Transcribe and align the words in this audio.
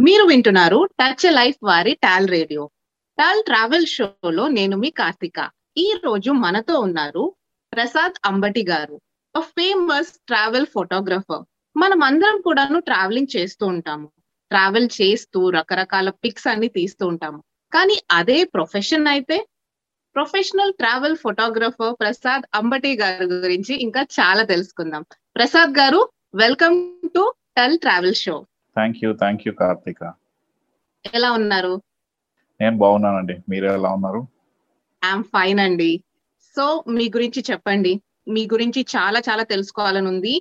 మీరు 0.00 0.24
వింటున్నారు 0.24 0.88
touch 1.00 1.32
life 1.32 1.56
వారి 1.62 1.94
టాల్ 1.94 2.28
రేడియో 2.28 2.70
టాల్ 3.18 3.44
ట్రావెల్ 3.44 3.86
షోలో 3.86 4.48
నేను 4.48 4.76
మీ 4.76 4.90
కార్తిక. 4.90 5.50
ఈ 5.76 5.94
రోజు 6.04 6.30
మనతో 6.30 6.74
ఉన్నారు 6.80 7.34
ప్రసాద్ 7.72 8.12
అంబటి 8.24 8.64
గారు 8.68 9.00
ఫేమస్ 9.38 10.08
ట్రావెల్ 10.08 10.66
ఫోటోగ్రఫర్ 10.66 11.44
మనం 11.76 12.02
అందరం 12.02 12.40
కూడాను 12.40 12.80
ట్రావెలింగ్ 12.80 13.36
చేస్తూ 13.36 13.66
ఉంటాము. 13.66 14.06
ట్రావెల్ 14.50 14.88
చేస్తూ 15.00 15.50
రకరకాల 15.50 16.10
పిక్స్ 16.10 16.48
అన్ని 16.48 16.68
తీస్తూ 16.68 17.06
ఉంటాము. 17.06 17.44
కానీ 17.72 17.96
అదే 18.10 18.44
ప్రొఫెషన్ 18.44 19.06
అయితే 19.06 19.48
professional 20.14 20.72
travel 20.72 21.16
photographer 21.16 21.96
Prasad 22.00 22.42
Ambati 22.54 22.96
గారి 22.96 23.24
గురించి 23.24 23.74
ఇంకా 23.82 24.02
చాలా 24.20 24.42
తెలుసుకుందాం. 24.42 25.02
ప్రసాద్ 25.36 25.70
గారు 25.70 26.00
welcome 26.34 26.94
to 27.08 27.34
TAL 27.56 27.78
travel 27.78 28.14
show 28.14 28.46
thank 28.80 28.98
you 29.04 29.12
thank 29.12 29.42
you 29.46 29.52
Karthika. 29.52 30.12
ఎలా 31.14 31.30
ఉన్నారు? 31.32 31.82
నేను 32.60 32.76
బాగున్నానండి. 32.76 33.34
మీరు 33.48 33.66
ఎలా 33.66 33.90
ఉన్నారు? 33.96 34.20
ఐఎమ్ 35.04 35.24
ఫైన్ 35.24 35.60
అండి. 35.60 36.02
సో 36.56 36.84
మీ 36.88 37.04
గురించి 37.16 37.44
చెప్పండి. 37.50 37.92
మీ 38.28 38.42
గురించి 38.52 38.86
చాలా 38.96 39.20
చాలా 39.28 39.42
తెలుసుకోవాలని 39.42 40.08
ఉంది. 40.08 40.34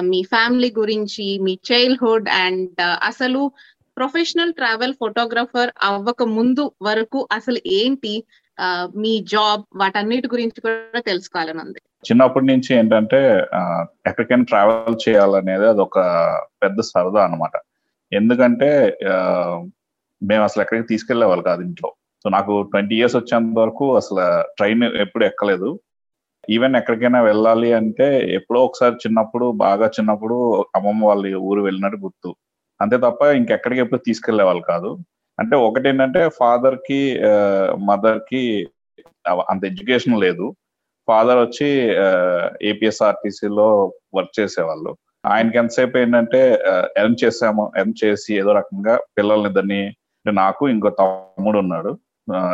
మీ 0.00 0.22
ఫ్యామిలీ 0.22 0.70
గురించి 0.78 1.38
మీ 1.38 1.54
చైల్డ్హుడ్ 1.70 2.28
అండ్ 2.28 2.80
అసలు 2.80 3.52
ప్రొఫెషనల్ 3.96 4.52
ట్రావెల్ 4.52 4.94
ఫోటోగ్రఫర్ 5.00 5.70
అవ్వక 5.82 6.22
ముందు 6.22 6.72
వరకు 6.82 7.28
అసలు 7.32 7.58
ఏంటి 7.66 8.24
మీ 8.96 9.24
జాబ్ 9.32 9.62
వాటన్నిటి 9.76 10.28
గురించి 10.28 10.60
కూడా 10.60 11.00
తెలుసుకోవాలని 11.00 11.60
ఉంది. 11.60 11.80
చిన్నప్పటి 12.10 12.46
నుంచి 12.46 12.74
ఏంటంటే 12.74 13.20
ఎక్కడికైనా 14.06 14.44
ట్రావెల్ 14.44 14.98
చేయాలనేది 15.08 15.66
అది 15.68 15.80
ఒక 15.80 15.98
పెద్ద 16.62 16.80
సరదా 16.80 17.24
అన్నమాట. 17.24 17.56
ఎందుకంటే 18.12 18.98
మేము 20.22 20.42
అసలు 20.42 20.62
ఎక్కడికి 20.62 20.86
తీసుకెళ్ళేవాళ్ళు 20.86 21.44
కాదు 21.44 21.62
ఇంట్లో. 21.62 21.94
సో 22.22 22.28
నాకు 22.28 22.62
ట్వంటీ 22.62 22.96
ఇయర్స్ 22.96 23.16
వచ్చేంత 23.16 23.58
వరకు 23.58 23.96
అసలు 23.96 24.42
ట్రైన్ 24.56 24.84
ఎప్పుడు 24.84 25.24
ఎక్కలేదు. 25.24 25.80
ఈవెన్ 26.50 26.76
ఎక్కడికైనా 26.76 27.20
వెళ్ళాలి 27.22 27.72
అంటే 27.72 28.30
ఎప్పుడో 28.34 28.64
ఒకసారి 28.64 28.94
చిన్నప్పుడు 28.94 29.52
బాగా 29.52 29.86
చిన్నప్పుడు 29.86 30.66
అమ్మమ్మ 30.76 31.06
వాళ్ళ 31.06 31.34
ఊరు 31.36 31.60
వెళ్ళినట్టు 31.60 31.98
గుర్తు. 31.98 32.36
అంతే 32.80 32.96
తప్ప 32.96 33.22
ఇంకెక్కడికి 33.22 33.80
ఎప్పుడు 33.80 34.00
తీసుకెళ్ళే 34.06 34.44
వాళ్ళు 34.44 34.62
కాదు. 34.62 34.98
అంటే 35.38 35.56
ఒకటేంటంటే 35.56 36.28
ఫాదర్కి 36.28 37.20
మదర్కి 37.84 38.68
అంత 39.50 39.64
ఎడ్యుకేషన్ 39.64 40.20
లేదు. 40.20 40.54
ఫాదర్ 41.08 41.38
వచ్చి 41.38 41.68
ఏపీఎస్ఆర్టీసీలో 42.68 43.92
వర్క్ 44.14 44.40
చేసేవాళ్ళు. 44.40 44.96
ఆయనకి 45.28 45.58
ఎంతసేపు 45.58 45.98
ఏంటంటే 45.98 46.58
ఎర్న్ 46.96 47.24
చేసాము 47.24 47.72
ఎర్న్ 47.76 48.04
చేసి 48.04 48.38
ఏదో 48.38 48.52
రకంగా 48.52 48.98
పిల్లల్ని 49.18 49.46
ఇద్దరిని 49.46 49.96
నాకు 50.32 50.68
ఇంకో 50.68 50.90
తమ్ముడు 50.90 51.58
ఉన్నాడు 51.58 51.98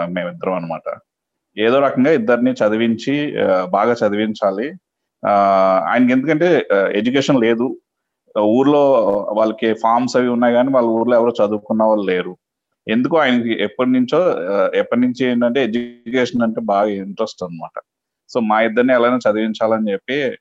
మేమిద్దరం 0.07 0.53
అనమాట 0.53 0.99
ఏదో 1.59 1.79
రకంగా 1.79 2.11
ఇద్దరిని 2.11 2.53
చదివించి 2.53 3.35
బాగా 3.71 3.93
చదివించాలి. 3.93 4.73
ఆ, 5.27 5.31
ఆయనకి 5.89 6.13
ఎందుకంటే 6.13 6.67
ఎడ్యుకేషన్ 6.93 7.41
లేదు. 7.41 7.77
ఊర్లో 8.39 8.93
వాళ్ళకి 9.33 9.75
ఫార్మ్స్ 9.75 10.17
అవి 10.17 10.29
ఉన్నాయి 10.29 10.55
కానీ 10.55 10.71
వాళ్ళ 10.71 10.89
ఊర్లో 10.89 11.17
ఎవరో 11.17 11.47
చదువుకున్న 11.47 11.83
వాళ్ళు 11.83 12.05
లేరు. 12.05 12.37
ఎందుకు 12.89 13.19
ఆయనకి 13.19 13.63
ఎప్పటి 13.63 13.91
నుంచో 13.91 14.21
ఎప్పటి 14.75 15.01
నుంచి 15.01 15.27
ఏంటంటే 15.27 15.65
ఎడ్యుకేషన్ 15.65 16.43
అంటే 16.43 16.61
బాగా 16.61 16.89
ఇంట్రెస్ట్ 16.89 17.45
అన్నమాట. 17.45 17.81
సో 18.29 18.41
మా 18.41 18.61
ఇద్దరిని 18.61 18.93
ఎలాగైనా 18.95 19.31
చదివించాలని 19.31 19.93
చెప్పి 19.93 20.37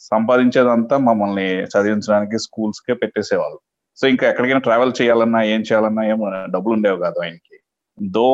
సంపాదించేదంతా 0.00 0.96
మమ్మల్ని 1.08 1.48
చదివించడానికి 1.72 2.36
స్కూల్స్ 2.46 2.80
కే 2.86 2.94
పెట్టేసేవాళ్ళు. 3.02 3.58
సో 3.98 4.04
ఇంకా 4.12 4.24
ఎక్కడికైనా 4.30 4.62
ట్రావెల్ 4.68 4.92
చేయాలన్నా 5.00 5.40
ఏం 5.54 5.60
చేయాలన్నా 5.68 6.02
ఏం 6.12 6.20
డబ్బులు 6.54 6.74
ఉండేవి 6.78 6.98
కాదు 7.06 7.18
ఆయనకి. 7.24 7.56
దో 7.98 8.26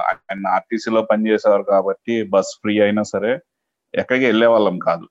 ఆయన 0.00 0.44
ఆర్టీసీలో 0.56 1.00
పనిచేసేవారు 1.12 1.64
కాబట్టి 1.72 2.14
బస్ 2.34 2.52
ఫ్రీ 2.62 2.74
అయినా 2.86 3.02
సరే 3.12 3.32
ఎక్కడికి 3.94 4.24
వెళ్ళే 4.30 4.48
వాళ్ళం 4.54 4.76
కాదు. 4.88 5.06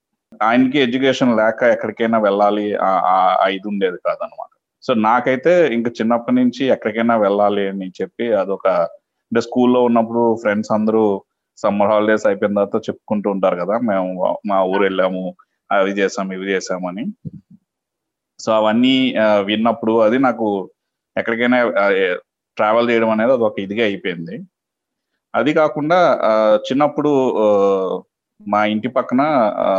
ఆయనకి 0.47 0.77
ఎడ్యుకేషన్ 0.85 1.31
లేక 1.39 1.59
ఎక్కడికైనా 1.75 2.17
వెళ్ళాలి 2.27 2.65
ఇది 3.57 3.67
ఉండేది 3.71 3.99
కాదనమాట 4.07 4.51
సో 4.83 4.91
నాకైతే 5.07 5.53
ఇంకా 5.77 5.89
చిన్నప్పటి 5.99 6.35
నుంచి 6.39 6.63
ఎక్కడికైనా 6.75 7.15
వెళ్ళాలి 7.25 7.63
అని 7.71 7.87
చెప్పి 7.99 8.25
అదొక 8.41 8.67
అంటే 9.31 9.41
స్కూల్లో 9.47 9.79
ఉన్నప్పుడు 9.89 10.23
ఫ్రెండ్స్ 10.43 10.71
అందరూ 10.77 11.03
సమ్మర్ 11.57 11.91
హాలిడేస్ 11.91 12.25
అయిపోయిన 12.29 12.55
తర్వాత 12.57 12.77
చెప్పుకుంటూ 12.87 13.27
ఉంటారు 13.35 13.57
కదా 13.63 13.75
మేము 13.89 14.09
మా 14.49 14.57
ఊరు 14.71 14.83
వెళ్ళాము 14.87 15.23
అవి 15.71 15.91
చేసాం 15.91 16.33
ఇవి 16.33 16.45
చేసామని 16.51 17.05
సో 18.39 18.51
అవన్నీ 18.51 19.13
విన్నప్పుడు 19.43 19.93
అది 20.01 20.17
నాకు 20.19 20.71
ఎక్కడికైనా 21.17 21.59
ట్రావెల్ 22.57 22.89
చేయడం 22.89 23.09
అనేది 23.09 23.31
అది 23.31 23.43
ఒక 23.43 23.59
ఇదిగా 23.59 23.83
అయిపోయింది. 23.85 24.35
అది 25.35 25.53
కాకుండా 25.53 25.97
చిన్నప్పుడు 26.57 27.11
మా 28.47 28.65
ఇంటి 28.65 28.87
పక్కన 28.87 29.21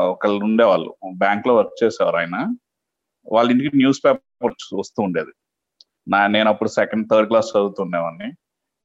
ఒకళ్ళు 0.02 0.44
ఉండేవాళ్ళు. 0.44 0.96
బ్యాంక్లో 1.18 1.56
వర్క్ 1.56 1.84
చేసేవారు 1.84 2.16
ఆయన. 2.16 2.36
వాళ్ళ 3.32 3.50
ఇంటికి 3.50 3.76
న్యూస్ 3.76 4.00
పేపర్ 4.04 4.52
వస్తూ 4.74 5.02
ఉండేది. 5.02 5.32
నా 6.08 6.26
నేను 6.26 6.48
అప్పుడు 6.48 6.68
సెకండ్ 6.68 7.06
థర్డ్ 7.10 7.28
క్లాస్ 7.28 7.50
చదువుతుండేవాడిని. 7.56 8.28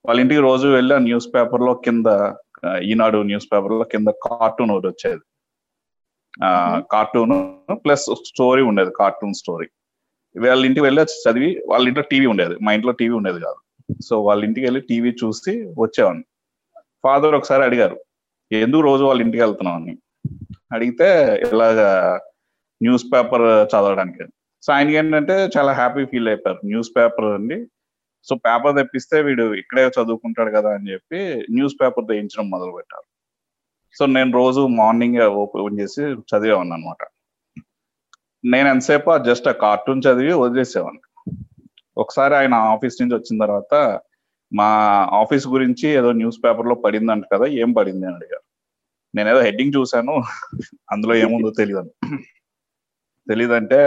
వాళ్ళ 0.05 0.21
ఇంటికి 0.21 0.41
రోజు 0.41 0.67
వెళ్ళి 0.67 0.95
ఆ 0.95 0.97
న్యూస్ 0.97 1.27
పేపర్లో 1.35 1.73
కింద 1.73 2.05
ఈనాడు 2.83 3.17
న్యూస్ 3.17 3.47
పేపర్లో 3.53 3.83
కింద 3.83 4.07
కార్టూన్ 4.07 4.71
ఒకటి 4.71 4.87
వచ్చేది. 4.87 5.21
కార్టూన్ 6.91 7.57
ప్లస్ 7.85 8.01
స్టోరీ 8.01 8.61
ఉండేది 8.61 8.91
కార్టూన్ 8.99 9.33
స్టోరీ. 9.33 9.67
వాళ్ళ 10.39 10.65
ఇంటికి 10.65 10.83
వెళ్ళి 10.83 11.01
చదివి 11.01 11.63
వాళ్ళ 11.67 11.87
ఇంట్లో 11.87 12.03
టీవీ 12.11 12.25
ఉండేది 12.25 12.55
మా 12.61 12.73
ఇంట్లో 12.73 12.91
టీవీ 12.91 13.15
ఉండేది 13.15 13.39
కాదు. 13.39 13.55
సో 14.01 14.23
వాళ్ళ 14.23 14.43
ఇంటికి 14.43 14.65
వెళ్ళి 14.65 14.81
టీవీ 14.81 15.09
చూసి 15.09 15.73
వచ్చేవాడిని. 15.79 16.23
ఫాదర్ 17.03 17.35
ఒకసారి 17.35 17.63
అడిగారు 17.63 18.03
ఎందుకు 18.51 18.81
రోజు 18.81 19.03
వాళ్ళ 19.03 19.21
ఇంటికి 19.21 19.43
వెళ్తున్నావు? 19.43 19.79
అని. 19.79 19.97
అడిగితే 20.73 21.35
ఇలాగా 21.53 22.19
న్యూస్ 22.83 23.05
పేపర్ 23.15 23.41
చదవడానికి. 23.41 24.23
సో 24.61 24.73
ఆయనకి 24.73 24.95
ఏంటంటే 24.95 25.49
చాలా 25.57 25.71
హ్యాపీ 25.71 26.05
ఫీల్ 26.05 26.27
అయిపోయారు. 26.27 26.59
న్యూస్ 26.65 26.89
పేపర్ 26.97 27.25
అండి. 27.25 27.65
సో 28.23 28.35
పేపర్ 28.35 28.75
తెప్పిస్తే 28.75 29.21
వీడు 29.21 29.53
ఇక్కడే 29.53 29.87
చదువుకుంటాడు 29.87 30.51
కదా 30.51 30.73
అని 30.73 30.91
చెప్పి 30.91 31.45
న్యూస్ 31.51 31.75
పేపర్ 31.81 32.07
తెయించడం 32.07 32.49
మొదలు 32.49 32.71
పెట్టారు 32.71 33.12
సో 33.95 34.05
నేను 34.05 34.31
రోజు 34.31 34.67
మార్నింగ్ 34.67 35.17
ఓపెన్ 35.17 35.79
చేసి 35.79 36.01
చదివేవాన్ని 36.31 36.73
అనమాట 36.73 37.01
నేను 38.43 38.69
ఎంతసేపు 38.69 39.17
జస్ట్ 39.17 39.47
ఆ 39.47 39.51
కార్టూన్ 39.51 40.01
చదివి 40.01 40.33
వదిలేసేవాడిని 40.33 41.03
ఒకసారి 41.97 42.35
ఆయన 42.35 42.53
ఆఫీస్ 42.53 43.01
నుంచి 43.01 43.15
వచ్చిన 43.15 43.45
తర్వాత 43.45 43.73
మా 44.51 44.69
ఆఫీస్ 45.21 45.47
గురించి 45.47 45.87
ఏదో 45.89 46.11
న్యూస్ 46.11 46.39
పేపర్లో 46.43 46.75
పడిందంట 46.75 47.23
కదా 47.33 47.45
ఏం 47.45 47.73
పడింది 47.73 48.05
అని 48.05 48.15
అడిగారు. 48.15 48.43
నేను 49.13 49.29
ఏదో 49.29 49.41
హెడ్డింగ్ 49.41 49.75
చూశాను 49.75 50.13
అందులో 50.91 51.15
ఏముందో 51.15 51.49
తెలియదు 51.51 51.91
తెలియదంటే 53.27 53.79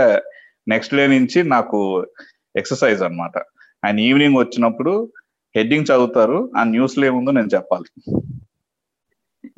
నెక్స్ట్ 0.66 0.94
డే 0.94 1.06
నుంచి 1.06 1.42
నాకు 1.42 1.78
ఎక్సర్సైజ్ 2.56 3.02
అనమాట 3.02 3.38
ఆయన 3.84 3.98
ఈవినింగ్ 4.00 4.38
వచ్చినప్పుడు 4.38 5.12
హెడ్డింగ్ 5.54 5.84
చదువుతారు 5.84 6.52
ఆ 6.56 6.64
న్యూస్లో 6.64 7.06
ఏముందో 7.06 7.30
నేను 7.30 7.46
చెప్పాలి. 7.46 7.88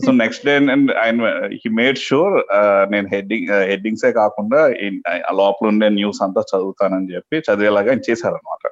సో 0.07 0.13
నెక్స్ట్ 0.13 0.47
డే 0.47 0.57
ఆయన 0.99 1.49
హీ 1.53 1.69
మేడ్ 1.71 1.99
షూర్ 1.99 2.45
నేను 2.93 3.09
హెడ్డింగ్ 3.09 3.49
హెడ్డింగ్సే 3.63 4.09
uh, 4.09 4.15
కాకుండా 4.15 4.67
uh, 4.67 5.37
లోపల 5.37 5.69
ఉండే 5.69 5.89
న్యూస్ 5.89 6.23
అంతా 6.23 6.41
చదువుతానని 6.41 7.15
చెప్పి 7.15 7.37
చదివేలాగా 7.39 7.91
ఆయన 7.91 8.11
చేశారనమాట 8.11 8.71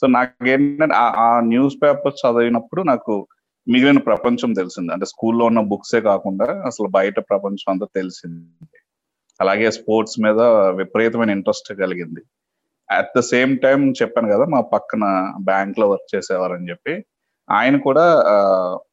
సో 0.00 0.06
నాకేంటంటే 0.06 0.94
ఆ- 0.94 1.14
ఆ 1.18 1.40
న్యూస్ 1.40 1.76
పేపర్ 1.82 2.12
చదివినప్పుడు 2.12 2.82
నాకు 2.82 3.28
మిగిలిన 3.68 3.98
ప్రపంచం 3.98 4.52
తెలిసింది. 4.52 4.92
అంటే 4.92 5.06
స్కూల్లో 5.06 5.44
ఉన్న 5.44 5.60
బుక్సే 5.60 6.00
కాకుండా 6.00 6.62
అసలు 6.66 6.88
బయట 6.88 7.18
ప్రపంచం 7.18 7.72
అంతా 7.72 7.86
తెలిసింది. 7.94 8.66
అలాగే 9.40 9.70
స్పోర్ట్స్ 9.70 10.20
మీద 10.20 10.40
విపరీతమైన 10.76 11.30
ఇంట్రెస్ట్ 11.30 11.74
కలిగింది. 11.74 12.20
అట్ 12.90 13.10
ద 13.16 13.20
సేమ్ 13.20 13.58
టైం 13.58 13.92
చెప్పాను 13.92 14.28
కదా 14.28 14.44
మా 14.44 14.60
పక్కన 14.60 15.32
బ్యాంక్లో 15.40 15.88
వర్క్ 15.90 16.16
చేసేవారని 16.16 16.70
చెప్పి 16.70 17.04
ఆయన 17.50 17.76
కూడా 17.76 18.20
uh, 18.20 18.87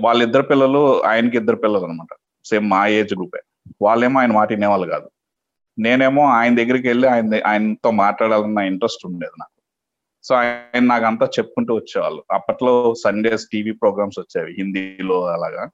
వాళ్ళిద్దరు 0.00 0.42
పిల్లలు 0.42 1.04
ఆయనకి 1.04 1.36
ఇద్దరు 1.36 1.56
పిల్లలు 1.56 1.84
అనమాట. 1.84 2.16
సేమ్ 2.44 2.70
మా 2.70 2.86
ఏజ్ 2.86 3.14
గ్రూపే. 3.14 3.40
వాళ్ళేమో 3.82 4.20
ఆయన 4.20 4.32
మాట 4.32 4.48
వినేవాళ్ళు 4.52 4.86
కాదు. 4.86 5.10
నేనేమో 5.78 6.24
ఆయన 6.24 6.56
దగ్గరికి 6.56 6.88
వెళ్ళి 6.88 7.08
ఆయన 7.08 7.30
ఆయనతో 7.46 7.90
మాట్లాడాలన్న 7.90 8.58
ఇంట్రెస్ట్ 8.58 9.06
ఉండేది 9.06 9.32
నాకు. 9.40 9.62
సో 10.24 10.34
ఆయన 10.34 10.84
నాకు 10.84 11.04
అంతా 11.04 11.26
చెప్పుకుంటూ 11.26 11.74
వచ్చేవాళ్ళు. 11.74 12.24
అప్పట్లో 12.32 12.94
సండేస్ 12.94 13.46
టీవీ 13.52 13.72
ప్రోగ్రామ్స్ 13.72 14.18
వచ్చేవి 14.18 14.54
హిందీలో 14.58 15.26
అలాగా. 15.26 15.70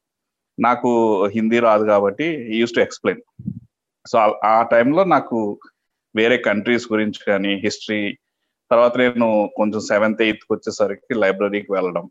నాకు 0.61 1.25
హిందీ 1.27 1.59
రాదు 1.59 1.85
కాబట్టి 1.85 2.25
యూస్ 2.57 2.75
టు 2.75 2.81
ఎక్స్ప్లెయిన్ 2.81 3.53
సో 4.07 4.41
ఆ 4.45 4.63
టైంలో 4.63 5.05
నాకు 5.05 5.59
వేరే 6.17 6.37
కంట్రీస్ 6.37 6.93
గురించి 6.93 7.25
కానీ 7.27 7.55
హిస్టరీ 7.55 8.19
తర్వాత 8.71 8.97
నేను 8.97 9.51
కొంచెం 9.57 9.81
సెవెంత్ 9.81 10.23
ఎయిత్ 10.23 10.53
వచ్చేసరికి 10.53 11.15
లైబ్రరీకి 11.15 11.73
వెళ్ళడం 11.73 12.11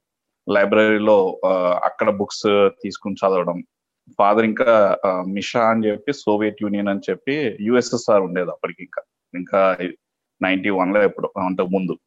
లైబ్రరీలో 0.49 1.41
అక్కడ 1.83 2.09
బుక్స్ 2.09 2.69
తీసుకుని 2.83 3.15
చదవడం. 3.15 3.63
ఫాదర్ 4.17 4.45
ఇంకా 4.45 4.97
మిషా 5.27 5.63
అని 5.69 5.87
చెప్పి 5.87 6.13
సోవియట్ 6.13 6.63
యూనియన్ 6.63 6.87
అని 6.87 7.01
చెప్పి 7.09 7.57
యుఎస్ఎస్ఆర్ 7.61 8.21
ఉండేది 8.21 8.49
అప్పటికి 8.49 8.83
ఇంకా. 8.83 9.01
ఇంకా 9.33 9.77
నైన్టీ 10.41 10.69
వన్లో 10.69 11.03
ఎప్పుడు 11.03 11.29
అంతకు 11.45 11.67
ముందు 11.67 11.97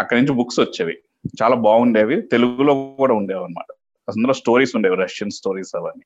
అక్కడి 0.00 0.20
నుంచి 0.20 0.34
బుక్స్ 0.34 0.60
వచ్చేవి. 0.60 0.98
చాలా 1.42 1.56
బాగుండేవి. 1.56 2.22
తెలుగులో 2.22 2.94
కూడా 2.98 3.14
ఉండేవి 3.14 3.44
అనమాట 3.44 3.72
అందులో 4.08 4.32
స్టోరీస్ 4.32 4.76
ఉండేవి 4.76 4.96
రష్యన్ 4.96 5.30
స్టోరీస్ 5.30 5.76
అవన్నీ. 5.76 6.04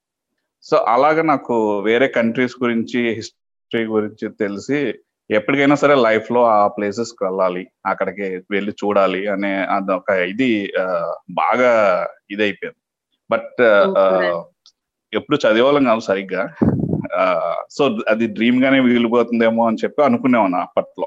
సో 0.62 0.76
అలాగా 0.76 1.22
నాకు 1.22 1.78
వేరే 1.78 2.08
కంట్రీస్ 2.08 2.56
గురించి 2.62 3.14
హిస్టరీ 3.14 3.84
గురించి 3.84 4.28
తెలిసి 4.40 4.94
ఎప్పటికైనా 5.31 5.77
సరే 5.82 5.94
లైఫ్లో 5.94 6.41
ఆ 6.53 6.56
ప్లేసెస్కి 6.67 7.23
వెళ్ళాలి 7.25 7.62
అక్కడికి 7.87 8.27
వెళ్ళి 8.50 8.73
చూడాలి 8.81 9.21
అనే 9.35 9.53
అదొక 9.75 10.11
ఇది 10.32 10.49
బాగా 11.31 11.73
ఇదైపోయింది. 12.31 12.81
బట్ 13.31 13.61
ఎప్పుడు 15.12 15.37
చదివేవాళ్ళం 15.37 15.85
కాదు 15.85 16.00
సరిగ్గా. 16.00 16.43
సో 17.71 17.85
అది 18.09 18.27
డ్రీమ్ 18.27 18.59
గానే 18.65 18.81
మిగిలిపోతుందేమో 18.81 19.62
అని 19.67 19.81
చెప్పి 19.85 20.00
అనుకునేవాను 20.03 20.56
అప్పట్లో. 20.56 21.06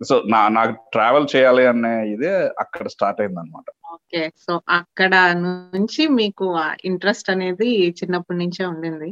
సో 0.00 0.14
నా 0.26 0.40
నాకు 0.48 0.72
ట్రావెల్ 0.92 1.26
చేయాలి 1.34 1.64
అనే 1.66 1.92
ఇదే 2.12 2.32
అక్కడ 2.62 2.86
స్టార్ట్ 2.88 3.20
అయింది 3.20 3.40
అనమాట 3.40 3.68
ఓకే 3.94 4.22
సో 4.46 4.52
అక్కడ 4.70 5.14
నుంచి 5.36 6.02
మీకు 6.20 6.46
ఇంట్రెస్ట్ 6.84 7.30
అనేది 7.30 7.70
చిన్నప్పటి 7.90 8.38
నుంచే 8.38 8.62
ఉండింది. 8.66 9.10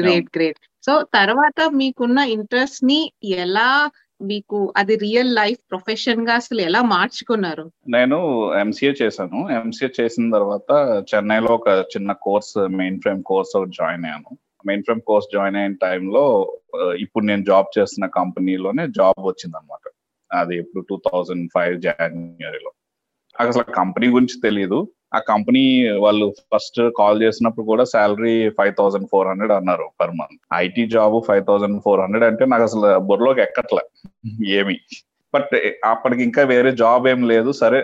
గ్రేట్ 0.00 0.28
గ్రేట్ 0.36 0.60
సో 0.86 1.02
తర్వాత 1.14 1.70
మీకున్న 1.74 2.18
ఇంట్రెస్ట్ని 2.18 3.12
ఎలా 3.24 3.90
మీకు 4.22 4.74
అది 4.76 4.94
రియల్ 4.96 5.34
లైఫ్ 5.34 5.58
ప్రొఫెషన్గా 5.70 6.34
అసలు 6.34 6.60
ఎలా 6.60 6.82
మార్చుకున్నారు? 6.82 7.70
నేను 7.88 8.18
ఎంసీఏ 8.54 8.92
చేశాను. 9.02 9.50
ఎంసీఏ 9.50 9.88
చేసిన 10.00 10.30
తర్వాత 10.30 11.02
చెన్నైలో 11.14 11.54
ఒక 11.54 11.68
చిన్న 11.68 12.12
కోర్స్ 12.12 12.68
మెయిన్ 12.68 13.00
ఫ్రేమ్ 13.00 13.22
కోర్స్ 13.22 13.56
ఒకటి 13.56 13.70
జాయిన్ 13.70 14.04
అయ్యాను. 14.04 14.38
మెయిన్ 14.66 14.82
ఫ్రేమ్ 14.82 15.00
కోర్స్ 15.00 15.28
జాయిన్ 15.34 15.56
అయిన 15.56 15.74
టైంలో 15.82 16.56
ఇప్పుడు 16.98 17.24
నేను 17.24 17.44
జాబ్ 17.44 17.78
చేస్తున్న 17.78 18.06
కంపెనీలోనే 18.06 18.86
జాబ్ 18.86 19.26
వచ్చింది 19.26 19.56
అనమాట 19.56 19.90
అది 20.32 20.56
ఇప్పుడు 20.56 20.84
టూ 20.90 20.96
థౌజండ్ 20.96 21.50
ఫైవ్ 21.54 21.82
జనవరిలో. 21.82 22.72
అసలు 23.40 23.62
కంపెనీ 23.62 24.06
గురించి 24.06 24.40
తెలియదు 24.40 24.88
ఆ 25.16 25.18
కంపెనీ 25.28 25.62
వాళ్ళు 26.04 26.26
ఫస్ట్ 26.54 26.80
కాల్ 26.98 27.18
చేసినప్పుడు 27.22 27.66
కూడా 27.66 27.84
salary 27.84 28.36
five 28.58 28.74
thousand 28.78 29.08
four 29.12 29.28
hundred 29.28 29.52
అన్నారు 29.52 29.86
per 30.00 30.10
month. 30.10 30.40
IT 30.54 30.86
job 30.86 31.16
five 31.26 31.44
thousand 31.48 31.82
four 31.84 32.00
hundred 32.00 32.24
అంటే 32.24 32.44
నాకు 32.44 32.62
అసలు 32.62 32.98
బుర్రలోకి 32.98 33.40
ఎక్కట్లే. 33.40 33.84
ఏమి. 34.58 34.76
బట్ 35.34 35.54
అప్పటికి 35.84 36.22
ఇంకా 36.22 36.42
వేరే 36.42 36.72
జాబ్ 36.72 37.08
ఏం 37.08 37.28
లేదు. 37.28 37.52
సరే 37.52 37.78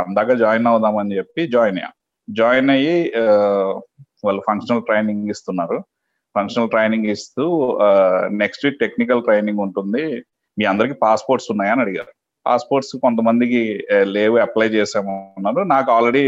అందాక 0.00 0.32
జాయిన్ 0.32 0.66
అవుదామని 0.66 1.16
చెప్పి 1.16 1.46
జాయిన్ 1.46 1.78
అయ్యా. 1.78 1.90
జాయిన్ 2.28 2.70
అయ్యి 2.70 3.12
వాళ్ళు 4.24 4.42
ఫంక్షనల్ 4.46 4.82
ట్రైనింగ్ 4.82 5.28
ఇస్తున్నారు. 5.28 5.78
ఫంక్షనల్ 6.36 6.70
ట్రైనింగ్ 6.70 7.06
ఇస్తూ 7.06 7.44
నెక్స్ట్ 8.42 8.66
వీక్ 8.66 8.78
టెక్నికల్ 8.78 9.22
ట్రైనింగ్ 9.22 9.58
ఉంటుంది. 9.58 10.24
మీ 10.58 10.64
అందరికి 10.64 10.94
పాస్పోర్ట్స్ 11.02 11.50
ఉన్నాయని 11.50 11.80
అడిగారు. 11.80 12.12
పాస్పోర్ట్స్ 12.46 12.94
కొంతమందికి 13.04 13.60
లేవు 14.14 14.36
అప్లై 14.44 14.68
చేసామన్నారు 14.76 15.62
నాకు 15.74 15.88
ఆల్రెడీ 15.96 16.22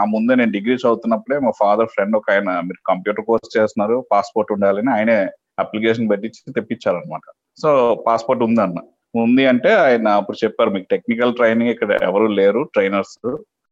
ఆ 0.00 0.04
ముందే 0.14 0.34
నేను 0.40 0.52
డిగ్రీ 0.56 0.74
చదువుతున్నప్పుడే 0.74 1.38
మా 1.46 1.52
ఫాదర్ 1.62 1.92
ఫ్రెండ్ 1.94 2.16
ఒక 2.20 2.30
ఆయన 2.34 2.50
మీరు 2.68 2.80
కంప్యూటర్ 2.90 3.28
కోర్స్ 3.28 3.54
చేస్తున్నారు 3.56 3.98
పాస్పోర్ట్ 4.12 4.52
ఉండాలని 4.56 4.92
ఆయనే 4.96 5.18
అప్లికేషన్ 5.64 6.10
పెట్టించి 6.12 6.56
తెప్పించారు 6.58 6.98
అనమాట 7.00 7.26
సో 7.62 7.70
పాస్పోర్ట్ 8.08 8.44
ఉంది 8.48 8.62
అన్న 8.66 8.80
ఉంది 9.14 9.42
అంటే 9.52 9.70
ఆయన 9.86 10.08
అప్పుడు 10.18 10.38
చెప్పారు 10.44 10.70
మీకు 10.74 10.86
టెక్నికల్ 10.92 11.34
ట్రైనింగ్ 11.38 11.72
ఇక్కడ 11.72 11.90
ఎవరు 12.08 12.26
లేరు 12.38 12.60
ట్రైనర్స్. 12.74 13.16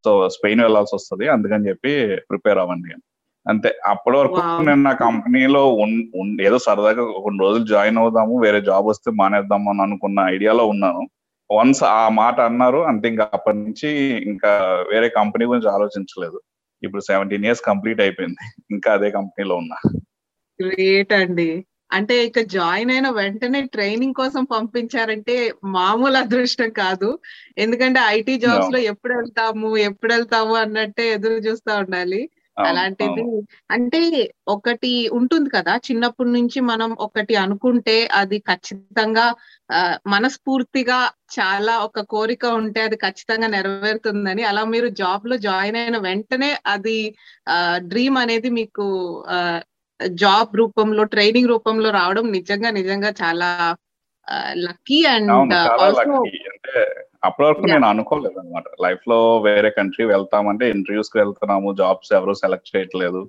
సో 0.04 0.10
స్పెయిన్ 0.34 0.62
వెళ్ళాల్సి 0.64 0.92
వస్తుంది 0.96 1.26
అందుకని 1.34 1.68
చెప్పి 1.68 1.92
ప్రిపేర్ 2.30 2.58
అవ్వండి 2.62 2.90
అంతే. 3.46 3.70
అప్పటి 3.92 4.16
వరకు 4.18 4.40
నేను 4.68 4.82
నా 4.86 4.92
కంపెనీలో 5.06 5.62
ఏదో 6.48 6.58
సరదాగా 6.66 7.02
కొన్ని 7.26 7.40
రోజులు 7.44 7.64
జాయిన్ 7.72 8.00
అవుదాము 8.02 8.34
వేరే 8.44 8.60
జాబ్ 8.68 8.86
వస్తే 8.90 9.10
మానేద్దాము 9.20 9.70
అని 9.72 9.82
అనుకున్న 9.86 10.20
ఐడియాలో 10.34 10.64
ఉన్నాను. 10.74 11.02
వన్స్ 11.52 11.84
ఆ 11.84 12.08
మాట 12.08 12.40
అన్నారు 12.40 12.78
అంతే 12.78 13.08
ఇంకా 13.08 13.30
అప్పటి 13.34 13.56
నుంచి 13.56 13.88
ఇంకా 14.30 14.48
వేరే 14.92 15.08
కంపెనీ 15.08 15.44
గురించి 15.44 15.68
ఆలోచించలేదు. 15.68 16.40
ఇప్పుడు 16.82 17.02
సెవెంటీన్ 17.02 17.44
ఇయర్స్ 17.44 17.62
కంప్లీట్ 17.62 18.00
అయిపోయింది. 18.00 18.64
ఇంకా 18.70 18.92
అదే 18.92 19.10
కంపెనీలో 19.10 19.56
ఉన్నా. 19.56 20.00
గ్రేట్ 20.62 21.12
అండి. 21.12 21.66
అంటే 21.92 22.24
ఇక 22.26 22.40
జాయిన్ 22.40 22.90
అయిన 22.90 23.10
వెంటనే 23.10 23.62
ట్రైనింగ్ 23.62 24.14
కోసం 24.14 24.44
పంపించారంటే 24.44 25.52
మామూలు 25.64 26.16
అదృష్టం 26.16 26.70
కాదు. 26.70 27.18
ఎందుకంటే 27.58 28.00
ఐటీ 28.00 28.38
జాబ్స్లో 28.38 28.78
ఎప్పుడు 28.78 29.14
వెళ్తాము 29.14 29.76
ఎప్పుడు 29.76 30.12
వెళ్తాము 30.12 30.54
అన్నట్టే 30.54 31.08
ఎదురు 31.08 31.32
చూస్తా 31.32 31.78
ఉండాలి. 31.78 32.30
అలాంటిది 32.64 33.22
అంటే 33.70 34.00
ఒకటి 34.48 35.08
ఉంటుంది 35.08 35.50
కదా 35.50 35.76
చిన్నప్పటి 35.76 36.30
నుంచి 36.30 36.60
మనం 36.60 36.96
ఒకటి 37.00 37.36
అనుకుంటే 37.36 38.08
అది 38.12 38.38
ఖచ్చితంగా 38.38 39.34
మనస్ఫూర్తిగా 40.06 41.10
చాలా 41.40 41.78
ఒక 41.78 42.00
కోరిక 42.00 42.46
ఉంటే 42.46 42.80
అది 42.80 42.96
ఖచ్చితంగా 42.96 43.46
నెరవేరుతుందని. 43.46 44.42
అలా 44.42 44.64
మీరు 44.64 44.88
జాబ్లో 44.88 45.36
జాయిన్ 45.36 45.76
అయిన 45.76 45.96
వెంటనే 45.98 46.58
అది 46.66 47.14
డ్రీమ్ 47.78 48.18
అనేది 48.18 48.50
మీకు 48.50 48.86
జాబ్ 50.06 50.56
రూపంలో 50.56 51.04
ట్రైనింగ్ 51.04 51.48
రూపంలో 51.48 51.90
రావడం 51.90 52.30
నిజంగా 52.30 52.70
నిజంగా 52.70 53.14
చాలా 53.22 53.76
లక్కీ 54.52 55.04
అండ్ 55.04 55.54
ఆల్సో 55.64 56.18
అప్పటి 57.22 57.46
వరకు 57.46 57.64
నేను 57.70 57.86
అనుకోలేదు 57.92 58.38
అనమాట 58.42 58.66
లైఫ్లో 58.84 59.18
వేరే 59.46 59.70
కంట్రీ 59.78 60.04
వెళ్తామంటే 60.12 60.64
ఇంటర్వ్యూస్కి 60.74 61.18
వెళ్తున్నాము 61.18 61.70
జాబ్స్ 61.80 62.12
ఎవరు 62.18 62.32
సెలెక్ట్ 62.42 62.70
చేయట్లేదు. 62.72 63.20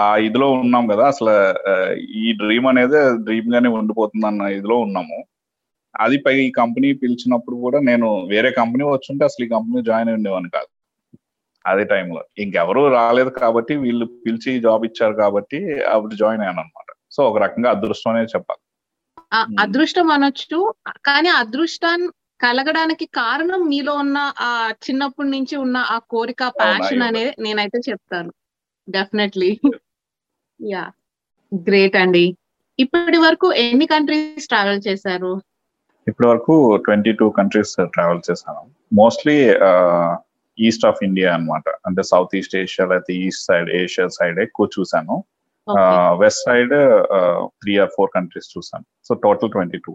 ఆ 0.00 0.16
ఇదిలో 0.26 0.46
ఉన్నాం 0.64 0.84
కదా 0.92 1.04
అసలు 1.12 1.34
ఈ 2.22 2.26
డ్రీమ్ 2.42 2.66
అనేది 2.72 3.00
డ్రీమ్ 3.26 3.50
గానే 3.54 3.68
ఉండిపోతుంది 3.78 4.26
అన్న 4.30 4.48
ఇదిలో 4.58 4.76
ఉన్నాము. 4.86 5.18
అది 5.94 6.16
పై 6.24 6.34
ఈ 6.46 6.48
కంపెనీ 6.60 6.88
పిలిచినప్పుడు 7.02 7.56
కూడా 7.64 7.78
నేను 7.90 8.08
వేరే 8.32 8.50
కంపెనీ 8.60 8.84
వచ్చుంటే 8.88 9.22
అసలు 9.28 9.44
ఈ 9.46 9.50
కంపెనీ 9.54 9.82
జాయిన్ 9.90 10.10
ఉండేవాని 10.16 10.50
కాదు. 10.56 10.70
అదే 11.64 11.84
టైంలో 11.92 12.20
ఇంకెవరు 12.44 12.82
రాలేదు 12.98 13.30
కాబట్టి 13.40 13.74
వీళ్ళు 13.84 14.06
పిలిచి 14.24 14.52
జాబ్ 14.66 14.84
ఇచ్చారు 14.88 15.14
కాబట్టి 15.22 15.58
అప్పుడు 15.94 16.14
జాయిన్ 16.22 16.42
అయ్యాను 16.44 16.60
అనమాట 16.64 16.90
సో 17.14 17.22
ఒక 17.30 17.38
రకంగా 17.44 17.68
అదృష్టం 17.76 18.10
అనేది 18.12 18.32
చెప్పాలి. 18.34 18.62
అదృష్టం 19.64 20.08
అనొచ్చు 20.16 20.58
కానీ 21.08 21.30
అదృష్టాన్ని 21.40 22.08
కలగడానికి 22.40 23.06
కారణం 23.18 23.60
మీలో 23.70 23.92
ఉన్న 24.02 24.18
ఆ 24.40 24.50
చిన్నప్పటి 24.84 25.30
నుంచి 25.30 25.54
ఉన్న 25.56 25.76
ఆ 25.94 25.96
కోరిక 26.12 26.42
ప్యాషన్ 26.58 27.04
అనేది 27.08 27.32
నేనైతే 27.44 27.78
చెప్తాను. 27.88 28.30
డెఫినెట్లీ 28.88 29.50
యా 30.60 30.84
గ్రేట్ 31.52 31.96
అండి. 32.02 32.26
ఇప్పటి 32.78 33.18
వరకు 33.24 33.46
ఎన్ని 33.62 33.86
కంట్రీస్ 33.92 34.48
ట్రావెల్ 34.52 34.80
చేశారు? 34.88 35.32
ఇప్పటి 36.06 36.26
వరకు 36.30 36.54
ట్వంటీ 36.86 37.12
టూ 37.20 37.26
కంట్రీస్ 37.38 37.72
ట్రావెల్ 37.94 38.20
చేశాను 38.28 38.62
మోస్ట్లీ 38.92 39.36
ఈస్ట్ 40.58 40.84
ఆఫ్ 40.90 41.00
ఇండియా 41.06 41.30
అనమాట 41.36 41.64
అంటే 41.86 42.02
సౌత్ 42.10 42.34
ఈస్ట్ 42.38 42.54
ఏషియా 42.60 42.84
లేకపోతే 42.90 43.14
ఈస్ట్ 43.24 43.44
సైడ్ 43.48 43.70
ఏషియా 43.80 44.06
సైడ్ 44.18 44.38
ఎక్కువ 44.44 44.66
చూసాను 44.76 45.16
west 46.22 46.42
side 46.48 46.74
three 47.62 47.72
or 47.84 47.90
four 47.96 48.12
countries 48.14 48.52
చూసాను 48.54 48.86
so 49.08 49.14
total 49.24 49.52
twenty 49.56 49.80
two 49.86 49.94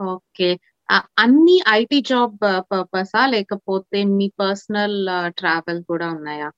okay 0.00 0.48
అన్ని 0.90 1.60
ఐటీ 1.70 2.00
జాబ్ 2.00 2.36
పర్పసా? 2.72 3.26
లేకపోతే 3.26 4.04
మీ 4.04 4.32
పర్సనల్ 4.40 4.98
ట్రావెల్ 5.38 5.84
కూడా 5.84 6.06
ఉన్నాయా? 6.08 6.50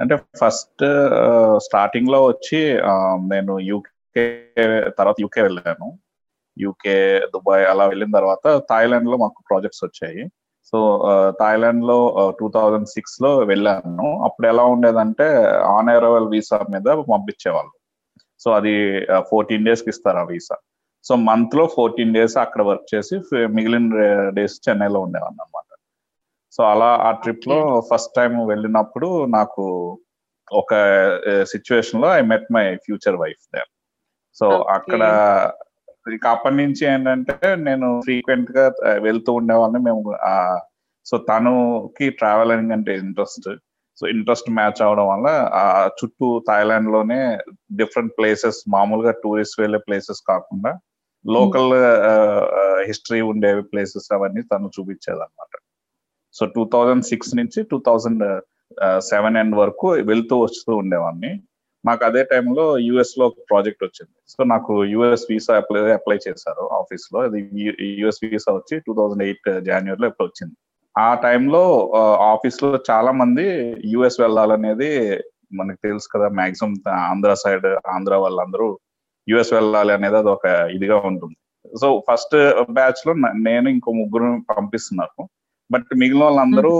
అంటే 0.00 0.16
ఫస్ట్ 0.16 0.84
స్టార్టింగ్లో 1.56 2.26
వచ్చి 2.26 2.60
నేను 3.32 3.58
యూకే 3.58 4.24
తర్వాత 4.98 5.14
యూకే 5.20 5.42
వెళ్ళాను. 5.42 5.98
యూకే 6.58 7.18
దుబాయ్ 7.18 7.64
అలా 7.64 7.86
వెళ్ళిన 7.86 8.10
తర్వాత 8.10 8.62
థాయిలాండ్లో 8.70 9.16
మాకు 9.16 9.44
ప్రాజెక్ట్స్ 9.50 9.84
వచ్చాయి. 9.84 10.28
సో 10.64 10.78
థాయిలాండ్లో 11.40 11.98
టూ 12.40 12.48
థౌజండ్ 12.48 12.86
సిక్స్లో 12.86 13.38
వెళ్ళాను. 13.38 14.22
అప్పుడు 14.24 14.46
ఎలా 14.48 14.64
ఉండేదంటే 14.64 15.24
ఆన్ 15.76 15.88
అరైవల్ 15.88 16.28
వీసా 16.28 16.58
మీద 16.58 16.88
పంపించేవాళ్ళు. 17.12 17.74
సో 18.40 18.50
అది 18.52 19.06
ఫోర్టీన్ 19.30 19.64
డేస్కి 19.64 19.90
ఇస్తారు 19.90 20.18
ఆ 20.18 20.22
వీసా. 20.22 20.56
సో 21.04 21.12
మంత్లో 21.28 21.64
ఫోర్టీన్ 21.74 22.14
డేస్ 22.14 22.36
అక్కడ 22.36 22.62
వర్క్ 22.62 22.86
చేసి 22.94 23.16
మిగిలిన 23.48 23.88
డేస్ 24.28 24.56
చెన్నైలో 24.64 24.98
ఉండేవాడిని 25.00 25.42
అనమాట 25.42 25.68
సో 26.52 26.62
అలా 26.64 26.90
ఆ 27.04 27.10
ట్రిప్లో 27.22 27.58
ఫస్ట్ 27.80 28.16
టైం 28.16 28.32
వెళ్ళినప్పుడు 28.46 29.08
నాకు 29.34 29.64
ఒక 30.48 30.72
సిచ్యువేషన్లో 31.44 32.08
I 32.14 32.22
met 32.22 32.48
my 32.52 32.64
future 32.76 33.16
wife 33.16 33.42
there 33.54 33.70
so 34.36 34.46
అక్కడ 34.74 35.02
ఇక 36.14 36.26
అప్పటి 36.26 36.56
నుంచి 36.56 36.82
ఏంటంటే 36.86 37.36
నేను 37.62 37.88
ఫ్రీక్వెంట్గా 38.00 38.64
వెళ్తూ 38.98 39.30
ఉండేవాళ్ళని 39.32 39.80
మేము 39.84 40.02
సో 41.06 41.16
తనుకి 41.28 42.06
ట్రావెలింగ్ 42.10 42.72
అంటే 42.72 42.92
ఇంట్రెస్ట్ 42.94 43.48
సో 43.98 44.04
ఇంట్రెస్ట్ 44.08 44.48
మ్యాచ్ 44.50 44.80
అవడం 44.82 45.06
వల్ల 45.08 45.28
ఆ 45.54 45.64
చుట్టూ 45.98 46.28
థాయిలాండ్లోనే 46.48 47.20
డిఫరెంట్ 47.76 48.14
ప్లేసెస్ 48.18 48.60
మామూలుగా 48.68 49.12
టూరిస్ట్ 49.24 49.60
వెళ్ళే 49.60 49.78
ప్లేసెస్ 49.78 50.22
కాకుండా 50.28 50.72
లోకల్ 51.24 51.72
హిస్టరీ 52.88 53.20
ఉండే 53.20 53.50
ప్లేసెస్ 53.60 54.08
అవన్నీ 54.12 54.42
తను 54.42 54.70
చూపించేది 54.76 55.20
అనమాట 55.26 55.54
సో 56.34 56.46
టూ 56.46 56.62
థౌజండ్ 56.74 57.04
సిక్స్ 57.10 57.32
నుంచి 57.36 57.62
టూ 57.70 57.78
థౌజండ్ 57.86 58.24
సెవెన్ 59.10 59.36
ఎండ్ 59.36 59.56
వరకు 59.62 59.88
వెళ్తూ 60.10 60.36
వస్తూ 60.44 60.72
ఉండేవాడిని 60.76 61.32
నాకు 61.84 62.02
అదే 62.08 62.22
టైంలో 62.24 62.64
యుఎస్లో 62.88 63.26
ప్రాజెక్ట్ 63.50 63.84
వచ్చింది. 63.84 64.12
సో 64.32 64.40
నాకు 64.44 64.72
యుఎస్ 64.84 65.24
వీసా 65.30 65.54
అప్లై 65.62 65.80
అప్లై 65.92 66.16
చేశారు 66.26 66.64
ఆఫీస్లో 66.80 67.18
అది 67.20 67.40
యుఎస్ 68.00 68.20
వీసా 68.24 68.52
వచ్చి 68.58 68.76
టూ 68.86 68.92
థౌజండ్ 68.98 69.24
ఎయిట్ 69.26 69.48
జనవరిలో 69.68 70.08
ఇప్పుడు 70.08 70.28
వచ్చింది. 70.28 70.54
ఆ 70.94 71.08
టైంలో 71.24 71.62
ఆఫీస్లో 72.32 72.70
చాలా 72.90 73.12
మంది 73.20 73.46
యుఎస్ 73.94 74.18
వెళ్ళాలనేది 74.20 74.90
మనకు 75.60 75.80
తెలుసు 75.86 76.08
కదా 76.14 76.28
మాక్సిమం 76.40 76.74
ఆంధ్ర 77.10 77.32
సైడ్ 77.44 77.66
ఆంధ్ర 77.94 78.14
వాళ్ళందరూ 78.16 78.68
యుఎస్ 79.28 79.52
వెళ్ళాలి 79.52 79.92
అనేది 79.92 80.16
అది 80.16 80.30
ఒక 80.36 80.46
ఇదిగా 80.76 80.96
ఉంటుంది. 81.10 81.36
సో 81.80 81.88
ఫస్ట్ 82.08 82.34
బ్యాచ్లో 82.70 83.12
నేను 83.48 83.66
ఇంకో 83.68 83.90
ముగ్గురు 83.92 84.28
పంపిస్తున్నారు. 84.52 85.28
బట్ 85.70 85.90
మిగిలిన 85.98 86.24
వాళ్ళందరూ 86.24 86.72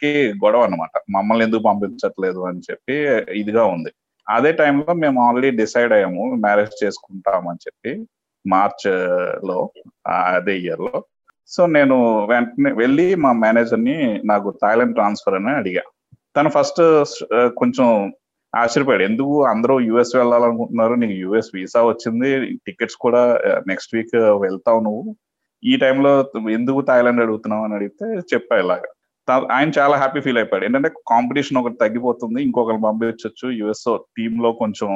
కి 0.00 0.12
గొడవ 0.44 0.62
అనమాట 0.62 0.90
మమ్మల్ని 1.10 1.44
ఎందుకు 1.44 1.62
పంపించట్లేదు 1.62 2.40
అని 2.48 2.60
చెప్పి 2.70 2.94
ఇదిగా 3.40 3.64
ఉంది. 3.64 3.90
అదే 4.26 4.50
టైంలో 4.52 4.92
మేము 4.94 5.18
ఆల్రెడీ 5.26 5.50
డిసైడ్ 5.56 5.92
అయ్యాము 5.92 6.24
మ్యారేజ్ 6.44 6.74
చేసుకుంటాం 6.84 7.44
అని 7.48 7.62
చెప్పి 7.66 7.92
మార్చ్లో 8.44 9.58
అదే 10.36 10.54
ఇయర్లో 10.58 11.04
సో 11.48 11.62
నేను 11.66 11.96
వెంటనే 12.26 12.70
వెళ్ళి 12.72 13.06
మా 13.14 13.30
మేనేజర్ని 13.32 13.96
నాకు 14.24 14.48
థాయిలాండ్ 14.62 14.94
ట్రాన్స్ఫర్ 14.94 15.34
అని 15.34 15.50
అడిగా. 15.50 15.82
తను 16.36 16.50
ఫస్ట్ 16.56 16.80
కొంచెం 17.58 17.86
ఆశ్చర్యపోయాడు. 18.60 19.04
ఎందుకు 19.10 19.34
అందరూ 19.52 19.74
యుఎస్ 19.88 20.14
వెళ్ళాలనుకుంటున్నారు? 20.20 20.94
నీకు 21.02 21.14
యుఎస్ 21.24 21.50
వీసా 21.56 21.80
వచ్చింది 21.90 22.30
టికెట్స్ 22.66 22.98
కూడా 23.04 23.22
నెక్స్ట్ 23.70 23.94
వీక్ 23.96 24.16
వెళ్తావు 24.44 24.80
నువ్వు. 24.88 25.04
ఈ 25.62 25.74
టైంలో 25.76 26.12
ఎందుకు 26.58 26.80
థాయిలాండ్ 26.88 27.22
అడుగుతున్నావు 27.24 27.64
అని 27.66 27.76
అడిగితే 27.78 28.06
చెప్పా 28.32 28.56
ఇలాగా. 28.62 28.88
ఆయన 29.56 29.70
చాలా 29.78 29.96
హ్యాపీ 29.96 30.20
ఫీల్ 30.24 30.38
అయిపోయాడు. 30.38 30.64
ఏంటంటే 30.64 30.90
కాంపిటీషన్ 31.10 31.58
ఒకటి 31.60 31.76
తగ్గిపోతుంది 31.82 32.38
ఇంకొకరు 32.42 32.80
పంపించవచ్చు 32.86 33.48
యుఎస్ 33.60 33.90
టీమ్లో 34.16 34.50
కొంచెం 34.62 34.90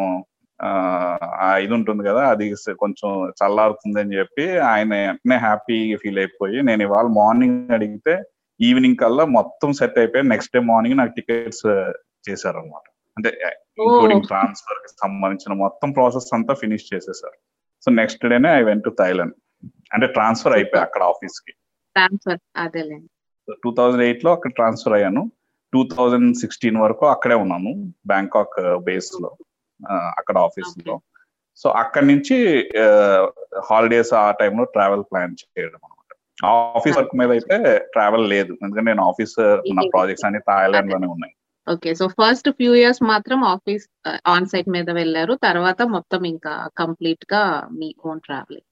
ఇది 1.64 1.74
ఉంటుంది 1.74 2.02
కదా 2.08 2.22
అది 2.32 2.44
కొంచెం 2.82 3.10
చల్లారుతుంది 3.40 3.98
అని 4.00 4.16
చెప్పి 4.18 4.44
ఆయన 4.70 4.90
వెంటనే 4.94 5.36
హ్యాపీ 5.36 5.78
ఫీల్ 6.02 6.18
అయిపోయి 6.18 6.62
నేను 6.62 6.82
ఇవాళ 6.82 7.06
మార్నింగ్ 7.20 7.74
అడిగితే 7.78 8.14
ఈవినింగ్ 8.60 9.00
కల్లా 9.02 9.24
మొత్తం 9.38 9.72
సెట్ 9.72 9.98
అయిపోయి 9.98 10.24
నెక్స్ట్ 10.32 10.54
డే 10.56 10.60
మార్నింగ్ 10.72 10.98
నాకు 10.98 11.12
టికెట్స్ 11.18 11.66
చేశారు 12.28 12.58
అనమాట 12.58 12.86
అంటే 13.16 13.30
ఇంక్లూడింగ్ 13.82 14.26
ట్రాన్స్ఫర్కి 14.30 14.90
సంబంధించిన 15.02 15.52
మొత్తం 15.64 15.88
ప్రాసెస్ 15.98 16.28
అంతా 16.36 16.54
ఫినిష్ 16.62 16.86
చేసేసారు. 16.92 17.38
సో 17.84 17.88
నెక్స్ట్ 18.00 18.24
డేనే 18.32 18.50
ఐ 18.60 18.62
వెంట్ 18.68 18.84
టు 18.88 18.92
థైలాండ్ 19.00 19.34
అంటే 19.94 20.06
ట్రాన్స్ఫర్ 20.16 20.56
అయిపోయి 20.58 20.82
అక్కడ 20.86 21.02
ఆఫీస్కి. 21.12 21.52
ట్రాన్స్ఫర్ 21.96 22.40
టూ 23.64 23.70
థౌజండ్ 23.78 24.04
ఎయిట్లో 24.06 24.30
అక్కడ 24.36 24.52
ట్రాన్స్ఫర్ 24.58 24.94
అయ్యాను. 24.98 25.22
టూ 25.72 25.80
థౌజండ్ 25.92 26.30
సిక్స్టీన్ 26.40 26.78
వరకు 26.84 27.04
అక్కడే 27.14 27.36
ఉన్నాను 27.44 27.70
బ్యాంకాక్ 28.12 28.56
బేస్లో 28.86 29.30
అక్కడ 30.18 30.36
ఆఫీస్లో. 30.46 30.94
సో 31.60 31.66
అక్కడి 31.82 32.06
నుంచి 32.12 32.36
హాలిడేస్ 33.68 34.12
ఆ 34.22 34.24
టైంలో 34.40 34.64
ట్రావెల్ 34.74 35.04
ప్లాన్ 35.10 35.36
చేయడం 35.42 35.80
అనమాట 35.86 36.10
ఆఫీస్ 36.78 36.96
వర్క్ 36.98 37.14
మీద 37.20 37.30
అయితే 37.36 37.56
ట్రావెల్ 37.94 38.26
లేదు. 38.34 38.52
ఎందుకంటే 38.62 38.88
నేను 38.90 39.04
ఆఫీస్ 39.10 39.36
నా 39.78 39.84
ప్రాజెక్ట్స్ 39.94 40.26
అన్ని 40.28 40.40
థాయిలాండ్లోనే 40.48 41.08
ఉన్నాయి. 41.14 41.34
Okay. 41.68 41.94
So 41.94 42.08
first 42.08 42.50
few 42.50 42.74
years 42.74 43.02
మాత్రం 43.02 43.44
ఆఫీస్ 43.44 43.84
ఆన్ 44.26 44.46
సైట్ 44.46 44.68
మీద 44.68 44.90
వెళ్ళారు. 44.90 45.34
తర్వాత 45.34 45.82
మొత్తం 45.82 46.24
ఇంకా 46.24 46.68
కంప్లీట్గా 46.78 47.68
మీ 47.72 47.94
own 48.06 48.20
travelling. 48.20 48.66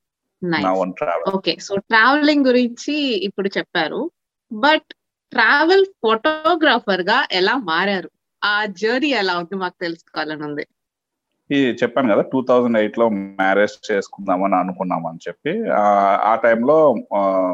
Okay. 1.34 1.56
So 1.60 1.76
travelling 1.76 2.46
గురించి 2.46 2.94
ఇప్పుడు 3.24 3.48
చెప్పారు. 3.58 4.10
బట్ 4.52 4.88
ట్రావెల్ 5.32 5.84
ఫోటోగ్రాఫర్గా 6.02 7.26
ఎలా 7.32 7.56
మారారు? 7.56 8.10
ఆ 8.44 8.64
జర్నీ 8.64 9.08
ఎలా 9.08 9.38
ఉంది? 9.38 9.54
మాకు 9.54 9.74
తెలుసుకోవాలని 9.80 10.42
ఉంది. 10.42 10.66
ఈ 11.50 11.76
చెప్పాను 11.82 12.12
కదా 12.12 12.22
టూ 12.22 12.42
థౌజండ్ 12.48 12.78
ఎయిట్లో 12.78 13.08
మ్యారేజ్ 13.08 13.92
చేసుకుందామని 13.92 14.54
అనుకున్నాం 14.54 15.06
అని 15.06 15.18
చెప్పి 15.28 15.70
ఆ 16.30 16.34
టైంలో 16.34 16.76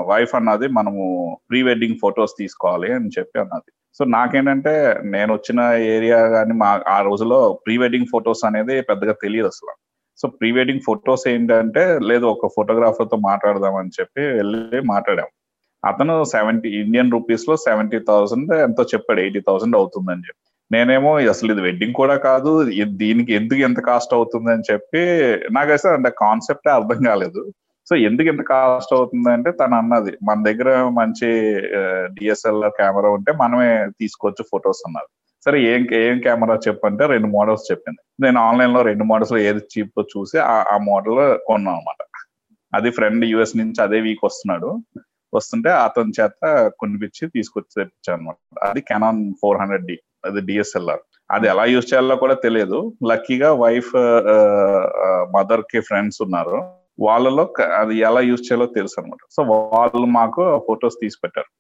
వైఫ్ 0.09 0.35
అన్నది 0.35 0.69
మనము 0.69 1.03
ప్రీ 1.51 1.63
వెడ్డింగ్ 1.63 1.99
ఫొటోస్ 2.03 2.33
తీసుకోవాలి 2.39 2.93
అని 2.93 3.11
చెప్పి 3.19 3.41
అన్నది. 3.41 3.73
సో 3.99 4.03
నాకేంటంటే 4.17 4.73
నేను 5.15 5.31
వచ్చిన 5.37 5.61
ఏరియా 5.95 6.19
కానీ 6.35 6.55
మా 6.63 6.71
ఆ 6.97 6.99
రోజులో 7.09 7.39
ప్రీ 7.65 7.75
వెడ్డింగ్ 7.83 8.11
ఫొటోస్ 8.13 8.43
అనేది 8.49 8.75
పెద్దగా 8.91 9.15
తెలియదు 9.25 9.49
అసలు. 9.53 9.73
సో 10.21 10.29
ప్రీ 10.39 10.49
వెడ్డింగ్ 10.59 10.85
ఫొటోస్ 10.89 11.25
ఏంటంటే 11.35 11.83
లేదు 12.11 12.27
ఒక 12.35 12.49
ఫోటోగ్రాఫర్తో 12.57 13.17
మాట్లాడదాం 13.29 13.77
అని 13.81 13.95
చెప్పి 13.99 14.23
వెళ్ళి 14.39 14.81
మాట్లాడాం. 14.93 15.29
అతను 15.83 16.15
సెవెంటీ 16.35 16.69
ఇండియన్ 16.83 17.13
రూపీస్లో 17.17 17.55
సెవెంటీ 17.67 17.99
థౌసండ్ 18.11 18.53
ఎంతో 18.67 18.83
చెప్పాడు 18.95 19.21
ఎయిటీ 19.25 19.41
థౌసండ్ 19.49 19.77
అవుతుందని 19.81 20.27
చెప్పి. 20.29 20.41
నేనేమో 20.71 21.13
అసలు 21.33 21.51
ఇది 21.55 21.63
వెడ్డింగ్ 21.69 21.97
కూడా 22.01 22.17
కాదు 22.29 22.51
దీనికి 23.03 23.33
ఎందుకు 23.39 23.61
ఎంత 23.69 23.81
కాస్ట్ 23.89 24.13
అవుతుంది 24.19 24.51
అని 24.55 24.67
చెప్పి 24.73 25.03
నాకు 25.57 25.71
అంటే 25.97 26.11
కాన్సెప్టే 26.25 26.71
అర్థం 26.79 27.01
కాలేదు. 27.11 27.43
సో 27.91 27.97
ఎందుకు 28.09 28.29
ఎంత 28.29 28.43
కాస్ట్ 28.51 28.93
అవుతుంది 28.97 29.31
అంటే 29.37 29.51
తను 29.51 29.75
అన్నది 29.79 30.13
మన 30.29 30.37
దగ్గర 30.49 30.71
మంచి 30.99 31.29
డిఎస్ఎల్ఆర్ 32.17 32.75
కెమెరా 32.77 33.09
ఉంటే 33.17 33.31
మనమే 33.41 33.71
తీసుకోవచ్చు 34.01 34.43
ఫొటోస్ 34.51 34.83
అన్నది 34.89 35.11
సరే 35.47 35.59
ఏం 35.71 35.83
ఏం 36.01 36.17
కెమెరా 36.27 36.57
చెప్పంటే 36.67 37.05
రెండు 37.13 37.29
మోడల్స్ 37.37 37.65
చెప్పింది. 37.71 38.01
నేను 38.25 38.39
ఆన్లైన్లో 38.49 38.81
రెండు 38.91 39.05
మోడల్స్ 39.11 39.35
ఏది 39.49 39.63
చీప్ 39.73 40.01
చూసి 40.13 40.39
ఆ 40.73 40.77
మోడల్ 40.91 41.21
కొన్నాను 41.49 41.77
అనమాట 41.77 42.01
అది 42.73 42.91
ఫ్రెండ్ 42.97 43.25
యుఎస్ 43.33 43.55
నుంచి 43.61 43.81
అదే 43.87 44.01
వీక్ 44.07 44.25
వస్తున్నాడు. 44.29 44.71
వస్తుంటే 45.33 45.71
అతని 45.87 46.13
చేత 46.19 46.43
కొనిపించి 46.81 47.25
తీసుకొచ్చి 47.37 47.73
తెప్పించాను 47.81 48.19
అనమాట 48.19 48.37
అది 48.69 48.81
కెనాన్ 48.91 49.23
ఫోర్ 49.41 49.61
హండ్రెడ్ 49.63 49.87
డి 49.91 49.97
అది 50.29 50.41
డిఎస్ఎల్ఆర్ 50.51 51.03
అది 51.31 51.47
ఎలా 51.53 51.65
యూజ్ 51.73 51.89
చేయాలో 51.93 52.17
కూడా 52.25 52.37
తెలియదు. 52.45 52.79
లక్కీగా 53.11 53.51
వైఫ్ 53.65 53.93
మదర్కి 55.37 55.81
ఫ్రెండ్స్ 55.89 56.21
ఉన్నారు. 56.27 56.59
వాళ్ళలో 57.07 57.45
అది 57.81 57.95
ఎలా 58.09 58.21
యూజ్ 58.29 58.45
చేయాలో 58.49 58.67
తెలుసు 58.67 58.97
అనమాట 59.01 59.23
సో 59.37 59.43
వాళ్ళు 59.53 60.07
మాకు 60.19 60.43
ఫొటోస్ 60.69 61.01
తీసి 61.03 61.19
పెట్టారు. 61.23 61.51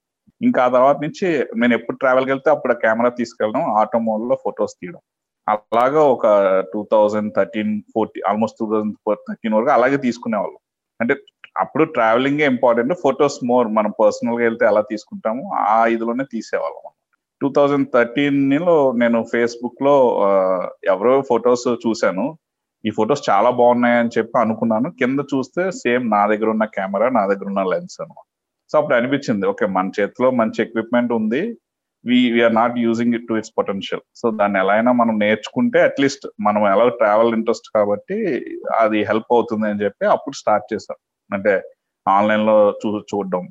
ఇంకా 0.40 0.60
ఆ 0.64 0.68
తర్వాత 0.68 0.96
నుంచి 1.04 1.28
నేను 1.60 1.74
ఎప్పుడు 1.78 1.96
ట్రావెల్కి 1.96 2.30
వెళ్తే 2.30 2.50
అప్పుడు 2.50 2.74
కెమెరా 2.74 3.10
తీసుకెళ్ళడం 3.20 3.62
ఆటో 3.80 3.98
లో 4.30 4.36
ఫొటోస్ 4.44 4.76
తీయడం. 4.80 5.00
అలాగా 5.48 6.02
ఒక 6.14 6.26
two 6.72 6.80
thousand 6.92 7.30
thirteen 7.36 7.72
forty 7.94 8.20
almost 8.20 8.58
two 8.60 8.66
thousand 8.72 8.96
thirteen 9.28 9.54
వరకు 9.54 9.70
అలాగే 9.70 9.96
తీసుకునేవాళ్ళం. 9.96 10.60
అంటే 11.00 11.14
అప్పుడు 11.56 11.84
ట్రావెలింగ్ 11.96 12.40
ఇంపార్టెంట్ 12.40 12.92
ఫొటోస్ 13.02 13.38
మోర్ 13.50 13.68
మనం 13.68 13.92
పర్సనల్గా 14.00 14.44
వెళ్తే 14.48 14.64
ఎలా 14.66 14.82
తీసుకుంటాము 14.92 15.44
ఆ 15.70 15.86
ఇదిలోనే 15.86 16.24
తీసేవాళ్ళం 16.34 16.90
టూ 17.40 17.48
థౌజండ్ 17.56 17.88
థర్టీన్లో 17.94 18.76
నేను 18.92 19.18
ఫేస్బుక్లో 19.32 19.94
ఎవరో 20.84 21.14
ఫొటోస్ 21.28 21.68
చూశాను. 21.86 22.26
ఈ 22.84 22.90
ఫొటోస్ 22.98 23.22
చాలా 23.30 23.50
బాగున్నాయని 23.60 24.12
చెప్పి 24.16 24.36
అనుకున్నాను. 24.44 24.88
కింద 25.00 25.20
చూస్తే 25.32 25.62
సేమ్ 25.82 26.04
నా 26.16 26.20
దగ్గర 26.32 26.48
ఉన్న 26.54 26.64
కెమెరా 26.76 27.08
నా 27.18 27.22
దగ్గర 27.30 27.46
ఉన్న 27.52 27.62
లెన్స్ 27.72 27.98
అనమాట 28.02 28.26
సో 28.70 28.74
అప్పుడు 28.78 28.96
అనిపించింది 28.98 29.44
ఓకే 29.52 29.66
మన 29.76 29.90
చేతిలో 29.98 30.28
మంచి 30.40 30.58
ఎక్విప్మెంట్ 30.64 31.12
ఉంది. 31.18 31.42
We're 32.04 32.54
not 32.60 32.76
using 32.84 33.14
it 33.18 33.26
to 33.30 33.34
its 33.40 33.54
potential. 33.58 34.02
So 34.20 34.26
దాన్ని 34.40 34.58
ఎలా 34.62 34.72
అయినా 34.76 34.92
మనం 35.00 35.14
నేర్చుకుంటే 35.24 35.78
అట్లీస్ట్ 35.88 36.24
మనం 36.46 36.62
ఎలా 36.72 36.84
ట్రావెల్ 37.00 37.34
ఇంట్రెస్ట్ 37.38 37.68
కాబట్టి 37.76 38.18
అది 38.82 38.98
హెల్ప్ 39.10 39.30
అవుతుంది 39.36 39.66
అని 39.70 39.82
చెప్పి 39.84 40.06
అప్పుడు 40.14 40.36
స్టార్ట్ 40.42 40.66
చేశాం. 40.72 40.98
అంటే 41.30 41.54
ఆన్లైన్లో 42.06 42.56
చూ 42.80 42.90
చూడడం. 43.12 43.44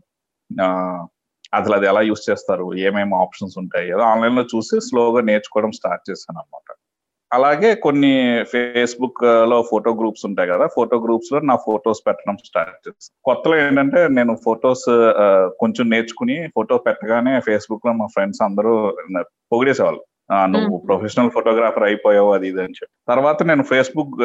అసలు 1.58 1.74
అది 1.78 1.86
ఎలా 1.92 2.02
యూస్ 2.10 2.24
చేస్తారు? 2.30 2.66
ఏమేమి 2.88 3.16
ఆప్షన్స్ 3.24 3.56
ఉంటాయి? 3.64 3.88
ఏదో 3.94 4.04
ఆన్లైన్లో 4.12 4.44
చూసి 4.54 4.76
స్లోగా 4.90 5.22
నేర్చుకోవడం 5.30 5.72
స్టార్ట్ 5.80 6.04
చేశాను 6.10 6.40
అనమాట 6.42 6.68
అలాగే 7.32 7.70
కొన్ని 7.86 8.12
ఫేస్బుక్లో 8.52 9.58
ఫోటో 9.72 9.92
గ్రూప్స్ 10.00 10.26
ఉంటాయి 10.30 10.50
కదా 10.52 10.66
ఫోటో 10.76 10.98
గ్రూప్స్లో 11.04 11.40
నా 11.50 11.56
ఫొటోస్ 11.66 12.02
పెట్టడం 12.08 12.38
స్టార్ట్ 12.48 12.80
చేస్తాను 12.86 13.18
కొత్తలో 13.28 13.56
ఏంటంటే 13.64 14.00
నేను 14.18 14.34
ఫొటోస్ 14.46 14.86
కొంచెం 15.62 15.86
నేర్చుకుని 15.94 16.38
ఫోటో 16.56 16.78
పెట్టగానే 16.88 17.34
ఫేస్బుక్లో 17.48 17.94
మా 18.00 18.08
ఫ్రెండ్స్ 18.16 18.42
అందరూ 18.48 18.74
పొగిడేసేవాళ్ళు. 19.54 20.02
నువ్వు 20.54 20.74
ప్రొఫెషనల్ 20.88 21.32
ఫోటోగ్రాఫర్ 21.36 21.86
అయిపోయావు 21.90 22.32
అది 22.38 22.46
ఇది 22.52 22.62
అని 22.66 22.78
చెప్పి. 22.80 22.94
తర్వాత 23.12 23.44
నేను 23.50 23.64
ఫేస్బుక్ 23.72 24.16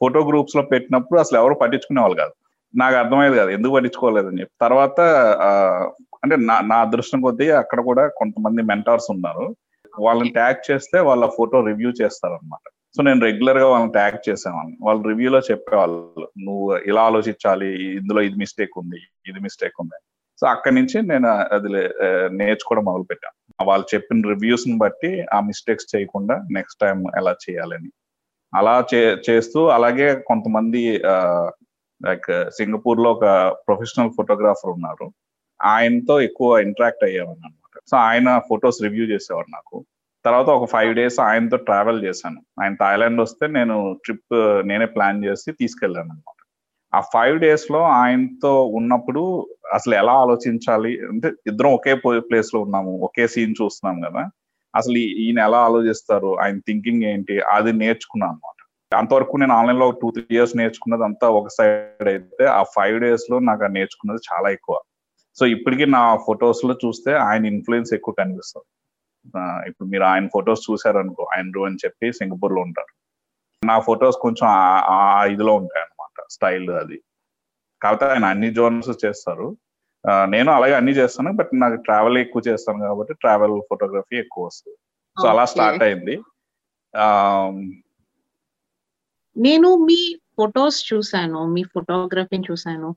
ఫోటో 0.00 0.20
గ్రూప్స్లో 0.30 0.62
పెట్టినప్పుడు 0.72 1.18
అసలు 1.24 1.36
ఎవరు 1.42 1.54
పట్టించుకునే 1.62 2.00
వాళ్ళు 2.04 2.18
కాదు. 2.22 2.34
నాకు 2.74 2.96
అర్థమయ్యేది 3.02 3.36
కాదు 3.40 3.50
ఎందుకు 3.56 3.74
పట్టించుకోలేదని 3.76 4.40
చెప్పి. 4.42 4.54
తర్వాత 4.64 4.98
అంటే 6.24 6.36
నా 6.48 6.56
నా 6.70 6.76
అదృష్టం 6.86 7.20
కొద్దీ 7.26 7.46
అక్కడ 7.62 7.80
కూడా 7.90 8.04
కొంతమంది 8.20 8.60
మెంటార్స్ 8.72 9.08
ఉన్నారు. 9.14 9.44
వాళ్ళని 9.98 10.30
ట్యాగ్ 10.30 10.60
చేస్తే 10.70 10.98
వాళ్ళ 11.00 11.24
ఫోటో 11.36 11.60
రివ్యూ 11.60 11.90
చేస్తారనమాట 11.90 12.66
సో 12.96 13.02
నేను 13.02 13.20
రెగ్యులర్గా 13.20 13.66
వాళ్ళని 13.68 13.92
ట్యాగ్ 13.92 14.18
చేసేవాళ్ళని 14.28 14.76
వాళ్ళు 14.82 15.08
రివ్యూలో 15.08 15.38
చెప్పేవాళ్ళు 15.38 16.28
నువ్వు 16.38 16.66
ఇలా 16.76 17.02
ఆలోచించాలి 17.02 17.70
ఇందులో 18.00 18.22
ఇది 18.22 18.34
మిస్టేక్ 18.34 18.78
ఉంది 18.78 19.00
ఇది 19.26 19.40
మిస్టేక్ 19.40 19.80
ఉంది. 19.80 19.98
సో 20.40 20.46
అక్కడి 20.46 20.74
నుంచి 20.74 21.02
నేను 21.02 21.28
అది 21.28 21.68
నేర్చుకోవడం 22.40 22.84
మొదలు 22.84 23.02
పెట్టాను 23.02 23.66
వాళ్ళు 23.66 23.86
చెప్పిన 23.94 24.28
రివ్యూస్ని 24.28 24.76
బట్టి 24.78 25.10
ఆ 25.34 25.40
మిస్టేక్స్ 25.40 25.96
చేయకుండా 25.96 26.36
నెక్స్ట్ 26.52 26.80
టైం 26.80 27.04
ఎలా 27.16 27.34
చేయాలని. 27.44 27.90
అలా 28.52 28.74
చే 28.94 29.00
చేస్తూ 29.30 29.60
అలాగే 29.66 30.14
కొంతమంది 30.30 31.02
లైక్ 32.00 32.30
సింగపూర్లో 32.50 33.10
ఒక 33.12 33.26
ప్రొఫెషనల్ 33.68 34.14
ఫోటోగ్రాఫర్ 34.16 34.70
ఉన్నారు. 34.70 35.06
ఆయనతో 35.62 36.20
ఎక్కువ 36.20 36.58
ఇంటరాక్ట్ 36.58 37.04
అయ్యామన్నమాట 37.04 37.63
సో 37.90 37.96
ఆయన 37.96 38.40
ఫొటోస్ 38.48 38.82
రివ్యూ 38.82 39.04
చేసేవారు 39.04 39.50
నాకు. 39.52 39.84
తర్వాత 40.24 40.46
ఒక 40.46 40.70
ఫైవ్ 40.70 40.94
డేస్ 40.94 41.20
ఆయనతో 41.20 41.56
ట్రావెల్ 41.56 42.04
చేశాను. 42.04 42.40
ఆయన 42.62 42.74
థాయిలాండ్ 42.74 43.20
వస్తే 43.20 43.46
నేను 43.46 43.96
ట్రిప్ 44.04 44.34
నేనే 44.68 44.86
ప్లాన్ 44.86 45.24
చేసి 45.24 45.52
తీసుకెళ్ళాను 45.52 46.10
అనమాట 46.10 46.40
ఆ 46.94 47.00
ఫైవ్ 47.00 47.40
డేస్లో 47.40 47.82
ఆయనతో 47.82 48.64
ఉన్నప్పుడు 48.64 49.48
అసలు 49.74 49.94
ఎలా 49.94 50.12
ఆలోచించాలి? 50.12 51.00
అంటే 51.08 51.28
ఇద్దరం 51.46 51.72
ఒకే 51.74 51.94
ప్లేస్లో 52.18 52.60
ఉన్నాము 52.60 53.00
ఒకే 53.00 53.26
సీన్ 53.28 53.54
చూస్తున్నాం 53.62 54.10
కదా. 54.10 54.30
అసలు 54.76 54.96
ఈయన 54.96 55.38
ఎలా 55.38 55.58
ఆలోచిస్తారు? 55.58 56.40
ఆయన 56.40 56.58
థింకింగ్ 56.58 57.02
ఏంటి? 57.02 57.40
అది 57.40 57.72
నేర్చుకున్నాను 57.72 58.32
అనమాట 58.32 58.50
అంతవరకు 58.96 59.36
నేను 59.36 59.54
ఆన్లైన్లో 59.54 59.90
టూ 59.90 60.10
త్రీ 60.10 60.24
ఇయర్స్ 60.30 60.56
నేర్చుకున్నది 60.56 61.04
అంతా 61.04 61.28
ఒక 61.28 61.48
సైడ్ 61.48 62.08
అయితే 62.08 62.44
ఆ 62.44 62.62
ఫైవ్ 62.62 63.00
డేస్లో 63.00 63.38
నాకు 63.38 63.64
నేర్చుకున్నది 63.64 64.20
చాలా 64.32 64.50
ఎక్కువ. 64.50 64.80
సో 65.38 65.44
ఇప్పటికీ 65.54 65.84
నా 65.98 66.02
ఫొటోస్లో 66.26 66.74
చూస్తే 66.84 67.12
ఆయన 67.28 67.44
ఇన్ఫ్లుయెన్స్ 67.52 67.90
ఎక్కువ 67.96 68.14
కనిపిస్తుంది. 68.20 68.68
ఇప్పుడు 69.68 69.86
మీరు 69.92 70.04
ఆయన 70.10 70.26
ఫొటోస్ 70.34 70.62
చూసారనుకో 70.66 71.22
ఆయన 71.34 71.64
అని 71.68 71.80
చెప్పి 71.84 72.06
సింగపూర్లో 72.18 72.60
ఉంటారు. 72.60 72.92
నా 73.62 73.76
ఫొటోస్ 73.88 74.18
కొంచెం 74.24 74.48
ఆ 74.96 75.24
ఇదిలో 75.34 75.52
ఉంటాయి 75.60 75.82
అనమాట 75.84 76.26
స్టైల్ 76.34 76.70
అది. 76.82 76.98
కాకపోతే 77.82 78.12
ఆయన 78.12 78.26
అన్ని 78.34 78.50
జోన్స్ 78.58 78.90
చేస్తారు. 79.04 79.46
నేను 80.34 80.50
అలాగే 80.52 80.74
అన్ని 80.78 80.92
చేస్తాను 80.92 81.30
బట్ 81.38 81.52
నాకు 81.62 81.76
ట్రావెల్ 81.86 82.18
ఎక్కువ 82.18 82.42
చేస్తాను 82.48 82.80
కాబట్టి 82.88 83.12
ట్రావెల్ 83.14 83.54
ఫోటోగ్రఫీ 83.70 84.16
ఎక్కువ 84.24 84.46
వస్తుంది. 84.46 84.76
సో 85.16 85.26
అలా 85.32 85.44
స్టార్ట్ 85.52 85.84
అయింది. 85.86 86.14
నేను 89.36 89.68
మీ 89.88 90.00
ఫొటోస్ 90.38 90.78
చూసాను 90.92 91.40
మీ 91.54 91.62
ఫోటోగ్రఫీని 91.74 92.46
చూసాను 92.50 92.88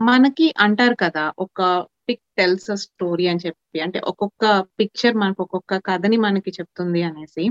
మనకి 0.00 0.46
అంటారు 0.58 0.96
కదా 1.02 1.24
ఒక 1.38 1.60
పిక్ 2.08 2.22
టెల్స్ 2.38 2.70
స్టోరీ 2.82 3.24
అని 3.28 3.42
చెప్పి 3.46 3.78
అంటే 3.80 3.98
ఒక్కొక్క 4.10 4.44
పిక్చర్ 4.78 5.16
మనకు 5.16 5.40
ఒక్కొక్క 5.42 5.76
కథని 5.88 6.18
మనకి 6.26 6.50
చెప్తుంది 6.58 7.00
అనేసి. 7.02 7.44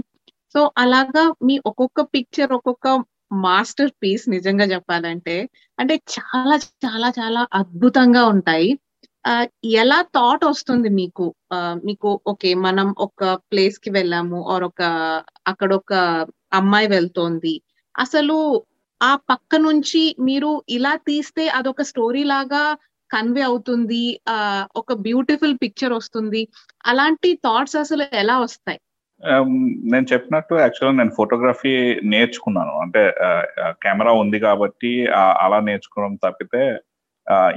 సో 0.55 0.59
అలాగా 0.77 1.23
మీ 1.47 1.55
ఒక్కొక్క 1.65 2.01
పిక్చర్ 2.13 2.51
ఒక్కొక్క 2.53 2.87
మాస్టర్ 3.45 3.91
పీస్ 4.03 4.25
నిజంగా 4.29 4.65
చెప్పాలంటే 4.65 5.35
అంటే 5.77 5.95
చాలా 6.15 6.55
చాలా 6.85 7.09
చాలా 7.19 7.41
అద్భుతంగా 7.53 8.23
ఉంటాయి. 8.33 8.69
ఎలా 9.77 9.99
థాట్ 10.15 10.43
వస్తుంది 10.45 10.89
మీకు? 10.99 11.25
మీకు 11.85 12.09
ఓకే 12.27 12.49
మనం 12.67 12.87
ఒక 12.99 13.21
ప్లేస్కి 13.49 13.89
వెళ్ళాము 13.89 14.39
ఆర్ 14.53 14.65
ఒక 14.69 14.81
అక్కడ 15.47 15.69
ఒక 15.73 15.93
అమ్మాయి 16.53 16.87
వెళ్తోంది. 16.87 17.55
అసలు 17.95 18.37
ఆ 19.01 19.11
పక్క 19.29 19.55
నుంచి 19.67 20.01
మీరు 20.19 20.51
ఇలా 20.69 20.93
తీస్తే 21.09 21.43
అదొక 21.57 21.81
స్టోరీ 21.91 22.23
లాగా 22.23 22.63
కన్వే 23.11 23.43
అవుతుంది. 23.49 24.03
ఆ 24.29 24.37
ఒక 24.75 24.93
బ్యూటిఫుల్ 25.05 25.55
పిక్చర్ 25.63 25.93
వస్తుంది. 25.93 26.41
అలాంటి 26.85 27.29
థాట్స్ 27.45 27.77
అసలు 27.83 28.05
ఎలా 28.23 28.35
వస్తాయి? 28.39 28.79
నేను 29.91 30.05
చెప్పినట్టు 30.13 30.55
యాక్చువల్ 30.55 30.97
నేను 30.97 31.13
ఫోటోగ్రఫీ 31.19 31.71
నేర్చుకున్నాను. 32.13 32.73
అంటే 32.83 33.03
కెమెరా 33.85 34.11
ఉంది 34.23 34.39
కాబట్టి 34.47 34.91
అలా 35.45 35.59
నేర్చుకోవడం 35.69 36.13
తప్పితే 36.25 36.61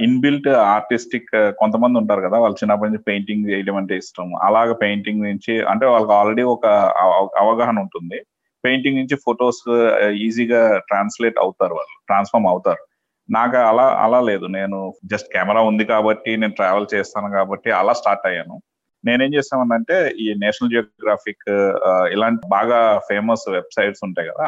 ఇన్బిల్ట్ 0.05 0.47
ఆర్టిస్టిక్ 0.75 1.29
కొంతమంది 1.59 1.95
ఉంటారు 1.99 2.21
కదా 2.21 2.37
వాళ్ళు 2.43 2.57
చిన్నప్పటి 2.61 2.91
నుంచి 2.91 3.07
పెయింటింగ్ 3.09 3.45
చేయడం 3.51 3.75
అంటే 3.81 3.93
ఇష్టం. 4.01 4.27
అలాగ 4.47 4.71
పెయింటింగ్ 4.83 5.25
నుంచి 5.27 5.53
అంటే 5.73 5.85
వాళ్ళకి 5.93 6.13
ఆల్రెడీ 6.19 6.43
ఒక 6.55 6.65
అవగాహన 7.43 7.77
ఉంటుంది. 7.85 8.19
పెయింటింగ్ 8.65 8.99
నుంచి 8.99 9.15
ఫొటోస్ 9.25 9.63
ఈజీగా 10.27 10.61
ట్రాన్స్లేట్ 10.89 11.37
అవుతారు 11.43 11.73
వాళ్ళు 11.79 11.95
ట్రాన్స్ఫార్మ్ 12.07 12.47
అవుతారు. 12.47 12.83
నాకు 13.29 13.57
అలా 13.71 13.85
అలా 14.05 14.19
లేదు. 14.29 14.45
నేను 14.57 14.77
జస్ట్ 15.11 15.29
కెమెరా 15.33 15.61
ఉంది 15.61 15.83
కాబట్టి 15.85 16.31
నేను 16.41 16.53
ట్రావెల్ 16.53 16.87
చేస్తాను 16.93 17.29
కాబట్టి 17.37 17.69
అలా 17.79 17.93
స్టార్ట్ 18.01 18.25
అయ్యాను. 18.29 18.55
నేనేం 19.03 19.31
చేస్తామనంటే 19.33 19.95
ఈ 20.23 20.25
నేషనల్ 20.43 20.71
జియోగ్రాఫిక్ 20.71 21.45
ఇలాంటి 22.15 22.41
బాగా 22.47 22.79
ఫేమస్ 23.09 23.45
వెబ్సైట్స్ 23.49 24.03
ఉంటాయి 24.07 24.29
కదా 24.31 24.47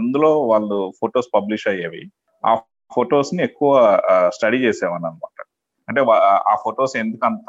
అందులో 0.00 0.30
వాళ్ళు 0.52 0.78
ఫొటోస్ 1.00 1.28
పబ్లిష్ 1.36 1.66
అయ్యేవి. 1.72 2.02
ఆ 2.44 2.52
ఫొటోస్ని 2.96 3.42
ఎక్కువ 3.42 3.72
స్టడీ 4.34 4.58
చేసేవాన్ని 4.66 5.08
అనమాట 5.08 5.38
అంటే 5.88 6.00
ఆ 6.52 6.54
ఫొటోస్ 6.64 6.94
ఎందుకు 6.96 7.24
అంత 7.26 7.48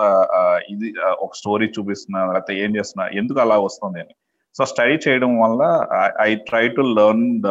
ఇది 0.69 0.87
ఒక 1.25 1.31
స్టోరీ 1.35 1.67
చూపిస్తున్నా 1.75 2.19
లేకపోతే 2.33 2.55
ఏం 2.63 2.71
చేస్తున్నా 2.77 3.05
ఎందుకు 3.21 3.39
అలా 3.45 3.57
వస్తుంది 3.59 3.99
అని. 4.03 4.15
సో 4.57 4.65
స్టడీ 4.65 4.95
చేయడం 5.07 5.31
వల్ల 5.39 5.61
I 6.21 6.35
try 6.49 6.67
to 6.67 6.83
learn 6.99 7.25
the 7.41 7.49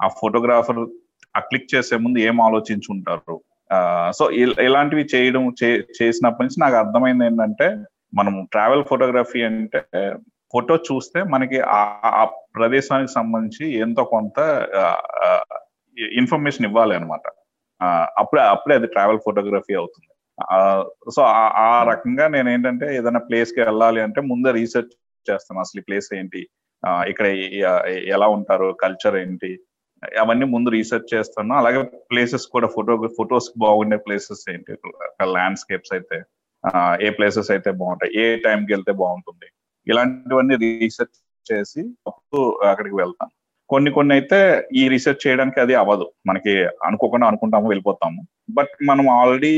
ఆ 0.00 0.08
ఫోటోగ్రాఫర్ 0.20 0.80
ఆ 1.36 1.40
క్లిక్ 1.40 1.72
చేసే 1.74 1.96
ముందు 1.96 2.18
ఏం 2.18 2.40
ఆలోచించుంటారు? 2.40 3.36
సో 4.12 4.24
ఇలాంటివి 4.66 5.04
చేయడం 5.14 5.44
చేసినప్పటి 5.98 6.44
నుంచి 6.44 6.58
నాకు 6.60 6.76
అర్థమైంది 6.76 7.24
ఏంటంటే 7.24 7.68
మనం 8.14 8.34
ట్రావెల్ 8.52 8.84
ఫోటోగ్రఫీ 8.84 9.42
అంటే 9.42 9.82
ఫోటో 10.52 10.74
చూస్తే 10.88 11.22
మనకి 11.34 11.58
ఆ 11.60 12.24
ప్రదేశానికి 12.56 13.12
సంబంధించి 13.12 13.66
ఎంతో 13.78 14.02
కొంత 14.04 14.38
ఇన్ఫర్మేషన్ 16.20 16.66
ఇవ్వాలి 16.66 16.94
అనమాట 16.94 17.26
అప్పుడే 18.18 18.42
అప్పుడే 18.42 18.74
అది 18.74 18.86
ట్రావెల్ 18.86 19.20
ఫోటోగ్రఫీ 19.24 19.74
అవుతుంది. 19.74 20.08
సో 21.16 21.22
ఆ 21.66 21.84
రకంగా 21.88 22.28
నేను 22.28 22.48
ఏంటంటే 22.50 22.86
ఏదైనా 22.96 23.20
ప్లేస్కి 23.20 23.60
వెళ్ళాలి 23.60 24.00
అంటే 24.00 24.20
ముందే 24.20 24.50
రీసెర్చ్ 24.50 24.92
చేస్తాం. 25.30 25.58
అసలు 25.58 25.80
ఈ 25.80 25.84
ప్లేస్ 25.88 26.08
ఏంటి? 26.14 26.42
ఇక్కడ 27.10 27.26
ఎలా 28.16 28.26
ఉంటారు? 28.36 28.68
కల్చర్ 28.82 29.16
ఏంటి? 29.16 29.50
అవన్నీ 30.20 30.46
ముందు 30.46 30.70
రీసెర్చ్ 30.70 31.14
చేస్తాను. 31.14 31.52
అలాగే 31.54 31.82
ప్లేసెస్ 32.10 32.46
కూడా 32.46 32.68
ఫోటో 32.68 33.08
ఫొటోస్ 33.18 33.50
బాగుండే 33.58 33.96
ప్లేసెస్ 33.96 34.44
ఏంటి? 34.52 34.72
ల్యాండ్స్కేప్స్ 35.34 35.92
అయితే 35.92 36.18
ఏ 37.06 37.10
ప్లేసెస్ 37.10 37.50
అయితే 37.50 37.70
బాగుంటాయి? 37.70 38.12
ఏ 38.22 38.36
టైంకి 38.36 38.72
వెళ్తే 38.72 38.92
బాగుంటుంది? 38.92 39.48
ఇలాంటివన్నీ 39.86 40.56
రీసెర్చ్ 40.56 41.18
చేసి 41.52 41.80
అప్పుడు 42.06 42.40
అక్కడికి 42.70 42.96
వెళ్తాను 42.96 43.32
కొన్ని 43.68 43.90
కొన్ని 43.90 44.12
అయితే 44.14 44.38
ఈ 44.76 44.88
రీసెర్చ్ 44.88 45.22
చేయడానికి 45.26 45.58
అది 45.60 45.74
అవ్వదు. 45.74 46.06
మనకి 46.26 46.52
అనుకోకుండా 46.86 47.26
అనుకుంటాము 47.26 47.68
వెళ్ళిపోతాము. 47.68 48.20
బట్ 48.50 48.72
మనం 48.84 49.08
ఆల్రెడీ 49.10 49.54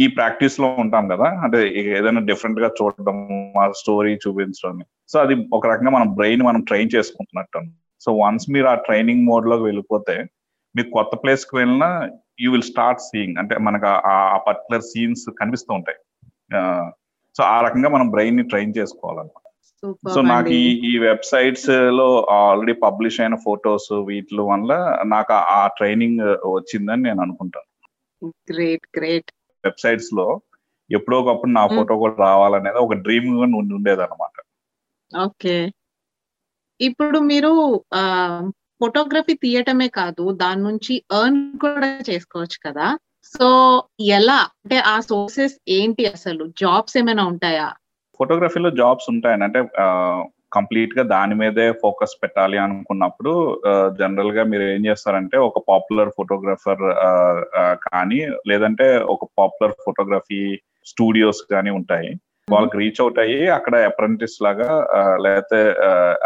ఈ 0.00 0.06
ప్రాక్టీస్లో 0.06 0.76
ఉంటాం 0.78 1.08
కదా. 1.08 1.24
అంటే 1.24 1.68
ఏదైనా 1.74 2.20
డిఫరెంట్గా 2.20 2.70
చూడడం 2.82 3.18
ఆ 3.60 3.70
స్టోరీ 3.70 4.14
చూపించడం. 4.14 4.84
సో 5.08 5.20
అది 5.20 5.46
ఒక 5.52 5.66
రకంగా 5.66 5.90
మనం 5.90 6.14
బ్రెయిన్ 6.14 6.42
మనం 6.42 6.60
ట్రైన్ 6.60 6.90
చేసుకుంటున్నట్టు. 6.94 7.60
సో 8.00 8.12
వన్స్ 8.12 8.50
మీరు 8.50 8.66
ఆ 8.66 8.74
ట్రైనింగ్ 8.74 9.26
మోడ్లోకి 9.26 9.62
వెళ్ళిపోతే 9.62 10.26
మీరు 10.76 10.90
కొత్త 10.90 11.16
ప్లేస్కి 11.16 11.56
వెళ్ళినా 11.56 12.10
యూ 12.40 12.52
విల్ 12.52 12.62
స్టార్ట్ 12.62 13.00
సీయింగ్ 13.00 13.36
అంటే 13.36 13.58
మనకు 13.58 13.86
ఆ 13.86 14.36
పర్టికులర్ 14.36 14.82
సీన్స్ 14.82 15.30
కనిపిస్తూ 15.40 15.74
ఉంటాయి. 15.74 15.98
సో 17.36 17.44
ఆ 17.44 17.60
రకంగా 17.60 17.88
మనం 17.88 18.10
బ్రెయిన్ని 18.10 18.42
ట్రైన్ 18.42 18.74
చేసుకోవాలన్నమాట. 18.78 19.46
సో 20.14 20.20
నాకు 20.20 20.48
ఈ 20.48 20.94
ఈ 20.94 20.98
వెబ్సైట్స్లో 20.98 22.26
ఆల్రెడీ 22.30 22.72
పబ్లిష్ 22.72 23.20
అయిన 23.20 23.34
ఫొటోస్ 23.34 23.92
వీటి 23.92 24.40
వల్ల 24.40 24.98
నాకు 25.06 25.32
ఆ 25.32 25.66
ట్రైనింగ్ 25.66 26.20
వచ్చిందని 26.46 27.02
నేను 27.02 27.20
అనుకుంటాను. 27.20 27.68
గ్రేట్ 28.52 28.98
గ్రేట్ 28.98 29.32
వెబ్సైట్స్లో 29.64 30.40
ఎప్పుడో 30.90 31.20
ఒకప్పుడు 31.20 31.50
నా 31.50 31.66
ఫోటో 31.66 31.96
కూడా 31.96 32.14
రావాలనేది 32.18 32.78
ఒక 32.78 32.94
డ్రీమ్గా 32.94 33.40
ఉండేది 33.74 34.02
అనమాట 34.02 34.36
ఓకే. 35.24 35.72
ఇప్పుడు 36.80 37.18
మీరు 37.18 37.84
ఫోటోగ్రఫీ 38.80 39.34
తీయటమే 39.34 39.88
కాదు 39.88 40.32
దాని 40.32 40.62
నుంచి 40.62 41.02
ఎర్న్ 41.12 41.58
కూడా 41.58 42.00
చేసుకోవచ్చు 42.10 42.58
కదా. 42.66 42.98
సో 43.24 43.48
ఎలా? 44.00 44.34
అంటే 44.34 44.78
ఆ 44.78 45.00
సోర్సెస్ 45.00 45.54
ఏంటి 45.68 46.06
అసలు? 46.06 46.46
జాబ్స్ 46.46 46.96
ఏమైనా 46.96 47.26
ఉంటాయా? 47.26 47.72
ఫోటోగ్రఫీలో 48.18 48.70
జాబ్స్ 48.70 49.10
ఉంటాయని 49.10 49.44
అంటే 49.44 49.60
కంప్లీట్గా 50.52 51.02
దాని 51.12 51.34
మీదే 51.34 51.66
ఫోకస్ 51.82 52.14
పెట్టాలి 52.22 52.58
అనుకున్నప్పుడు 52.58 53.32
జనరల్గా 54.00 54.42
మీరు 54.44 54.64
ఏం 54.74 54.82
చేస్తారంటే 54.86 55.36
ఒక 55.48 55.62
పాపులర్ 55.68 56.10
ఫోటోగ్రఫర్ 56.18 56.84
కానీ 57.86 58.20
లేదంటే 58.48 58.88
ఒక 59.14 59.24
పాపులర్ 59.38 59.74
ఫోటోగ్రఫీ 59.84 60.40
స్టూడియోస్ 60.86 61.42
కానీ 61.52 61.70
ఉంటాయి. 61.70 62.10
వాళ్ళకి 62.48 62.76
రీచ్ 62.78 63.00
అవుట్ 63.00 63.18
అయ్యి 63.18 63.40
అక్కడ 63.48 63.74
అప్రెంటిస్ 63.88 64.36
లాగా 64.42 64.68
లేకపోతే 65.22 65.60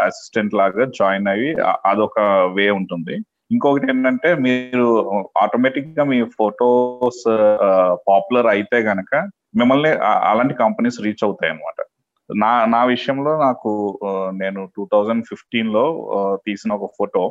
అసిస్టెంట్ 0.05 0.53
లాగా 0.53 0.85
జాయిన్ 0.99 1.27
అయ్యి 1.27 1.49
అదొక 1.91 2.19
వే 2.57 2.65
ఉంటుంది. 2.79 3.15
ఇంకొకటి 3.51 3.87
ఏంటంటే 3.91 4.29
మీరు 4.45 4.85
ఆటోమేటిక్గా 5.41 6.03
మీ 6.03 6.19
ఫొటోస్ 6.37 7.25
పాపులర్ 8.07 8.47
అయితే 8.47 8.77
గనక 8.89 9.11
మిమ్మల్ని 9.59 9.91
అలాంటి 10.31 10.55
కంపెనీస్ 10.63 10.97
రీచ్ 11.05 11.23
అవుతాయి 11.23 11.51
అనమాట 11.51 11.79
నా 12.29 12.65
నా 12.65 12.83
విషయంలో 12.85 13.31
నాకు 13.39 13.71
నేను 14.33 14.61
టూ 14.75 14.87
థౌజండ్ 14.93 15.25
ఫిఫ్టీన్లో 15.29 15.85
తీసిన 16.45 16.73
ఒక 16.73 16.89
ఫోటో. 16.97 17.23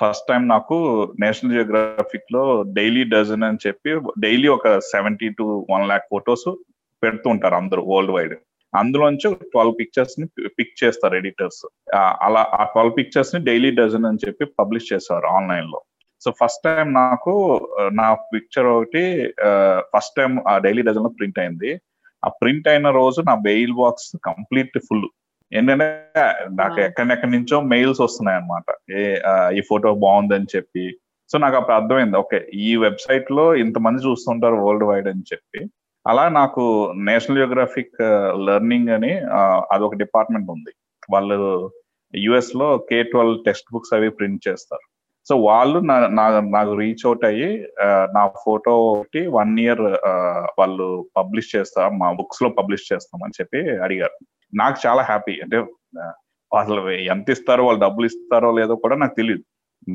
ఫస్ట్ 0.00 0.28
టైం 0.28 0.42
నాకు 0.48 0.76
నేషనల్ 1.20 1.52
జియోగ్రఫిక్లో 1.52 2.42
డైలీ 2.76 3.02
డజన్ 3.04 3.42
అని 3.42 3.58
చెప్పి 3.66 3.90
డైలీ 4.18 4.48
ఒక 4.48 4.78
seventy 4.78 5.28
to 5.38 5.66
one 5.70 5.86
lakh 5.86 6.06
photos 6.10 6.48
పెడుతూ 7.02 7.30
ఉంటారు 7.30 7.54
అందరూ 7.54 7.82
వరల్డ్ 7.90 8.14
వైడ్. 8.14 8.34
అందులోంచి 8.72 9.34
ట్వెల్వ్ 9.52 9.74
పిక్చర్స్ని 9.80 10.26
పిక్ 10.58 10.74
చేస్తారు 10.84 11.14
ఎడిటర్స్. 11.16 11.62
అలా 11.96 12.42
ఆ 12.60 12.64
ట్వెల్వ్ 12.64 12.96
పిక్చర్స్ని 12.98 13.44
డైలీ 13.44 13.70
డజన్ 13.70 14.04
అని 14.04 14.22
చెప్పి 14.26 14.44
పబ్లిష్ 14.44 14.92
చేస్తారు 14.92 15.26
ఆన్లైన్లో 15.26 15.80
సో 16.22 16.30
ఫస్ట్ 16.30 16.64
టైం 16.64 16.92
నాకు 16.92 17.32
నా 17.92 18.14
పిక్చర్ 18.14 18.66
ఒకటి 18.66 19.04
ఫస్ట్ 19.92 20.16
టైం 20.16 20.32
ఆ 20.48 20.58
డైలీ 20.58 20.82
డజన్లో 20.82 21.12
ప్రింట్ 21.18 21.38
అయింది. 21.38 21.70
ఆ 22.22 22.28
ప్రింట్ 22.40 22.68
అయిన 22.68 22.90
రోజు 22.90 23.20
నా 23.28 23.34
బెయిల్ 23.48 23.74
బాక్స్ 23.80 24.10
కంప్లీట్ 24.28 24.78
ఫుల్. 24.88 25.08
ఏంటంటే 25.52 25.86
నాకు 26.60 26.78
ఎక్కడెక్కడి 26.80 27.32
నుంచో 27.32 27.56
మెయిల్స్ 27.60 28.00
వస్తున్నాయి 28.00 28.38
అనమాట 28.38 28.64
ఏ 28.98 29.02
ఈ 29.58 29.62
ఫోటో 29.68 29.94
బాగుందని 29.94 30.50
చెప్పి. 30.56 30.84
సో 31.30 31.38
నాకు 31.38 31.56
అప్పుడు 31.56 31.76
అర్థమైంది 31.76 32.16
ఓకే 32.16 32.38
ఈ 32.54 32.70
వెబ్సైట్లో 32.76 33.44
ఇంతమంది 33.64 34.00
చూస్తుంటారు 34.06 34.56
వరల్డ్ 34.66 34.86
వైడ్ 34.90 35.08
అని 35.08 35.24
చెప్పి. 35.32 35.60
అలా 36.06 36.24
నాకు 36.28 36.62
నేషనల్ 37.08 37.38
జియోగ్రఫిక్ 37.38 37.98
లెర్నింగ్ 38.48 38.90
అని 38.96 39.12
అదొక 39.74 39.94
డిపార్ట్మెంట్ 39.94 40.50
ఉంది. 40.50 40.72
వాళ్ళు 41.12 41.38
యుఎస్లో 42.14 42.68
కే 42.90 42.98
ట్వెల్వ్ 43.02 43.36
టెక్స్ట్ 43.46 43.72
బుక్స్ 43.72 43.94
అవి 43.94 44.08
ప్రింట్ 44.10 44.48
చేస్తారు. 44.48 44.86
సో 45.28 45.34
వాళ్ళు 45.48 45.78
నాకు 46.56 46.72
రీచ్ 46.82 47.04
అవుట్ 47.08 47.24
అయ్యి 47.30 47.48
నా 48.16 48.22
ఫోటో 48.44 48.72
ఒకటి 48.92 49.20
వన్ 49.38 49.52
ఇయర్ 49.64 49.82
వాళ్ళు 50.60 50.86
పబ్లిష్ 51.18 51.50
చేస్తాం 51.54 51.92
మా 52.02 52.08
బుక్స్లో 52.20 52.48
పబ్లిష్ 52.58 52.88
చేస్తామని 52.92 53.36
చెప్పి 53.40 53.60
అడిగారు. 53.86 54.16
నాకు 54.52 54.78
చాలా 54.86 55.02
హ్యాపీ 55.10 55.34
అంటే 55.44 55.58
అసలు 56.52 56.82
ఎంత 57.14 57.26
ఇస్తారో 57.36 57.64
వాళ్ళు 57.66 57.82
డబ్బులు 57.86 58.06
ఇస్తారో 58.10 58.48
లేదో 58.58 58.76
కూడా 58.84 58.96
నాకు 59.02 59.14
తెలియదు 59.20 59.44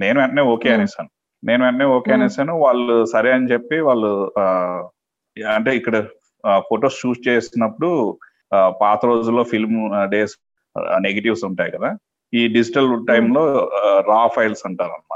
నేను 0.04 0.18
వెంటనే 0.22 0.44
ఓకే 0.54 0.70
అనేసాను. 0.76 1.10
నేను 1.44 1.62
వెంటనే 1.66 1.88
ఓకే 1.96 2.12
అనేసాను. 2.18 2.54
వాళ్ళు 2.66 2.96
సరే 3.14 3.32
అని 3.38 3.50
చెప్పి 3.54 3.78
వాళ్ళు 3.90 4.12
అంటే 5.56 5.72
ఇక్కడ 5.80 5.96
ఫొటోస్ 6.70 7.00
షూట్ 7.02 7.22
చేసినప్పుడు 7.28 7.90
పాత 8.82 9.00
రోజుల్లో 9.12 9.44
ఫిల్మ్ 9.52 9.78
డేస్ 10.14 10.36
నెగిటివ్స్ 11.06 11.44
ఉంటాయి 11.50 11.72
కదా? 11.76 11.90
ఈ 12.34 12.42
డిజిటల్ 12.56 12.90
టైంలో 13.10 13.44
రా 14.12 14.22
ఫైల్స్ 14.36 14.64
అంటారు 14.70 14.94
అనమాట 14.98 15.15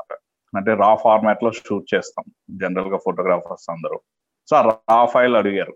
అంటే 0.57 0.73
రా 0.73 0.95
ఫార్మాట్లో 0.95 1.51
షూట్ 1.51 1.95
చేస్తాం. 1.95 2.25
జనరల్గా 2.57 2.97
ఫోటోగ్రాఫర్స్ 2.97 3.71
అందరూ. 3.71 3.99
సో 4.49 4.55
ఆ 4.55 4.61
రా 4.69 5.05
ఫైల్ 5.05 5.35
అడిగారు. 5.35 5.73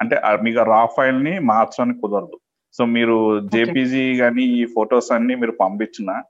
అంటే 0.00 0.16
మీకు 0.42 0.62
రా 0.62 0.86
ఫైల్ని 0.86 1.38
మార్చడానికి 1.38 2.00
కుదరదు. 2.00 2.38
సో 2.72 2.84
మీరు 2.84 3.16
జేపీజీ 3.40 4.18
కానీ 4.18 4.42
ఈ 4.42 4.64
ఫొటోస్ 4.64 5.12
అన్ని 5.12 5.34
మీరు 5.34 5.52
పంపించిన 5.60 6.22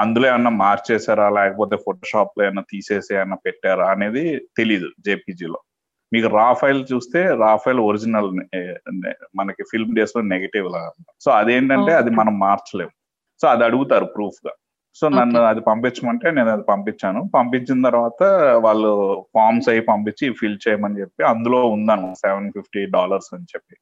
అందులో 0.00 0.28
ఏమన్నా 0.28 0.50
మార్చేసారా 0.50 1.28
లేకపోతే 1.30 1.76
ఫోటోషాప్లో 1.76 2.44
ఏమన్నా 2.44 2.64
తీసేసి 2.70 3.14
ఏమన్నా 3.14 3.36
పెట్టారా? 3.46 3.86
అనేది 3.90 4.24
తెలీదు 4.56 4.88
జేపీజీలో 5.06 5.60
మీకు 6.12 6.28
రా 6.28 6.52
ఫైల్ 6.52 6.86
చూస్తే 6.92 7.20
రా 7.34 7.56
ఫైల్ 7.56 7.80
ఒరిజినల్ 7.80 8.28
మనకి 9.36 9.62
ఫిల్మ్ 9.62 9.94
డేస్లో 9.94 10.22
నెగిటివ్ 10.22 10.66
లాగా 10.72 10.90
సో 11.20 11.30
అదేంటంటే 11.30 11.92
అది 11.94 12.10
మనం 12.10 12.38
మార్చలేము. 12.38 12.94
సో 13.42 13.48
అది 13.48 13.64
అడుగుతారు 13.64 14.04
ప్రూఫ్గా. 14.04 14.52
సో 14.98 15.04
నన్ను 15.16 15.40
అది 15.50 15.60
పంపించమంటే 15.68 16.28
నేను 16.36 16.50
అది 16.54 16.64
పంపించాను. 16.70 17.20
పంపించిన 17.36 17.78
తర్వాత 17.88 18.22
వాళ్ళు 18.66 18.90
ఫామ్స్ 19.34 19.68
అయి 19.72 19.82
పంపించి 19.90 20.26
ఫిల్ 20.40 20.58
చేయమని 20.64 21.00
చెప్పి 21.02 21.22
అందులో 21.32 21.60
ఉందను 21.76 22.08
సెవెన్ 22.22 22.48
ఫిఫ్టీ 22.56 22.82
డాలర్స్ 22.96 23.30
అని 23.36 23.46
చెప్పి. 23.52 23.76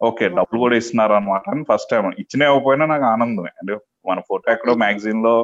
ఓకే 0.00 0.24
డబ్బులు 0.38 0.58
కూడా 0.64 0.76
ఇస్తున్నారు 0.80 1.14
అనమాట 1.18 1.44
అని 1.52 1.62
ఫస్ట్ 1.70 1.90
టైం 1.92 2.06
ఇచ్చిన 2.22 2.48
ఇవ్వకపోయినా 2.48 2.86
నాకు 2.92 3.06
ఆనందమే. 3.14 3.52
అంటే 3.60 3.74
మన 4.10 4.20
ఫోటో 4.28 4.44
ఎక్కడో 4.54 4.74
మ్యాగజైన్లో 4.84 5.34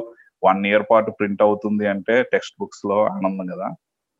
వన్ 0.47 0.61
ఇయర్ 0.71 0.85
పాటు 0.91 1.09
ప్రింట్ 1.19 1.41
అవుతుంది 1.47 1.85
అంటే 1.93 2.15
టెక్స్ట్ 2.33 2.57
బుక్స్లో 2.61 2.97
ఆనందం 3.15 3.47
కదా. 3.53 3.67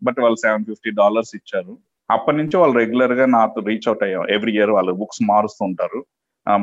బట్ 0.01 0.19
వాళ్ళు 0.23 0.39
సెవెన్ 0.45 0.65
ఫిఫ్టీ 0.69 0.91
డాలర్స్ 1.01 1.33
ఇచ్చారు. 1.39 1.73
అప్పటి 2.09 2.37
నుంచి 2.37 2.55
వాళ్ళు 2.61 2.75
రెగ్యులర్గా 2.81 3.25
నాతో 3.37 3.59
రీచ్ 3.69 3.87
అవుట్ 3.89 4.03
అయ్యాం. 4.07 4.23
ఎవ్రీ 4.37 4.53
ఇయర్ 4.57 4.73
వాళ్ళు 4.77 4.93
బుక్స్ 5.01 5.21
మారుస్తుంటారు 5.31 6.01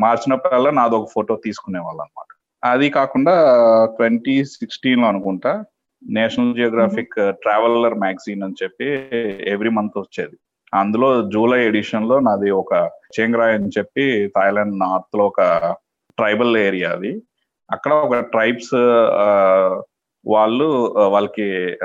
మార్చినప్పుడల్లా 0.05 0.71
నాది 0.79 0.95
ఒక 1.01 1.09
ఫోటో 1.15 1.35
తీసుకునే 1.45 1.81
వాళ్ళు 1.85 2.01
అనమాట 2.07 2.31
అది 2.65 2.91
కాకుండా 2.91 3.35
ట్వంటీ 3.97 4.45
సిక్స్టీన్లో 4.45 5.07
అనుకుంటా 5.09 5.65
నేషనల్ 6.11 6.55
జియోగ్రాఫిక్ 6.55 7.15
ట్రావెలర్ 7.15 7.95
మ్యాగజైన్ 7.95 8.43
అని 8.43 8.59
చెప్పి 8.63 8.87
ఎవ్రీ 9.53 9.71
మంత్ 9.71 9.99
వచ్చేది. 9.99 10.37
అందులో 10.75 11.09
జూలై 11.31 11.67
ఎడిషన్లో 11.67 12.21
నాది 12.21 12.51
ఒక 12.51 12.91
చేంగ్రాయ్ 13.21 13.55
అని 13.55 13.71
చెప్పి 13.79 14.05
థాయిలాండ్ 14.37 14.79
నార్త్లో 14.79 15.27
ఒక 15.27 15.41
ట్రైబల్ 16.17 16.57
ఏరియా 16.57 16.91
అది. 16.91 17.23
అక్కడ 17.71 17.93
ఒక 17.93 18.19
ట్రైబ్స్ 18.19 18.75
వాళ్ళు 20.27 20.69
వాళ్ళకి 21.15 21.77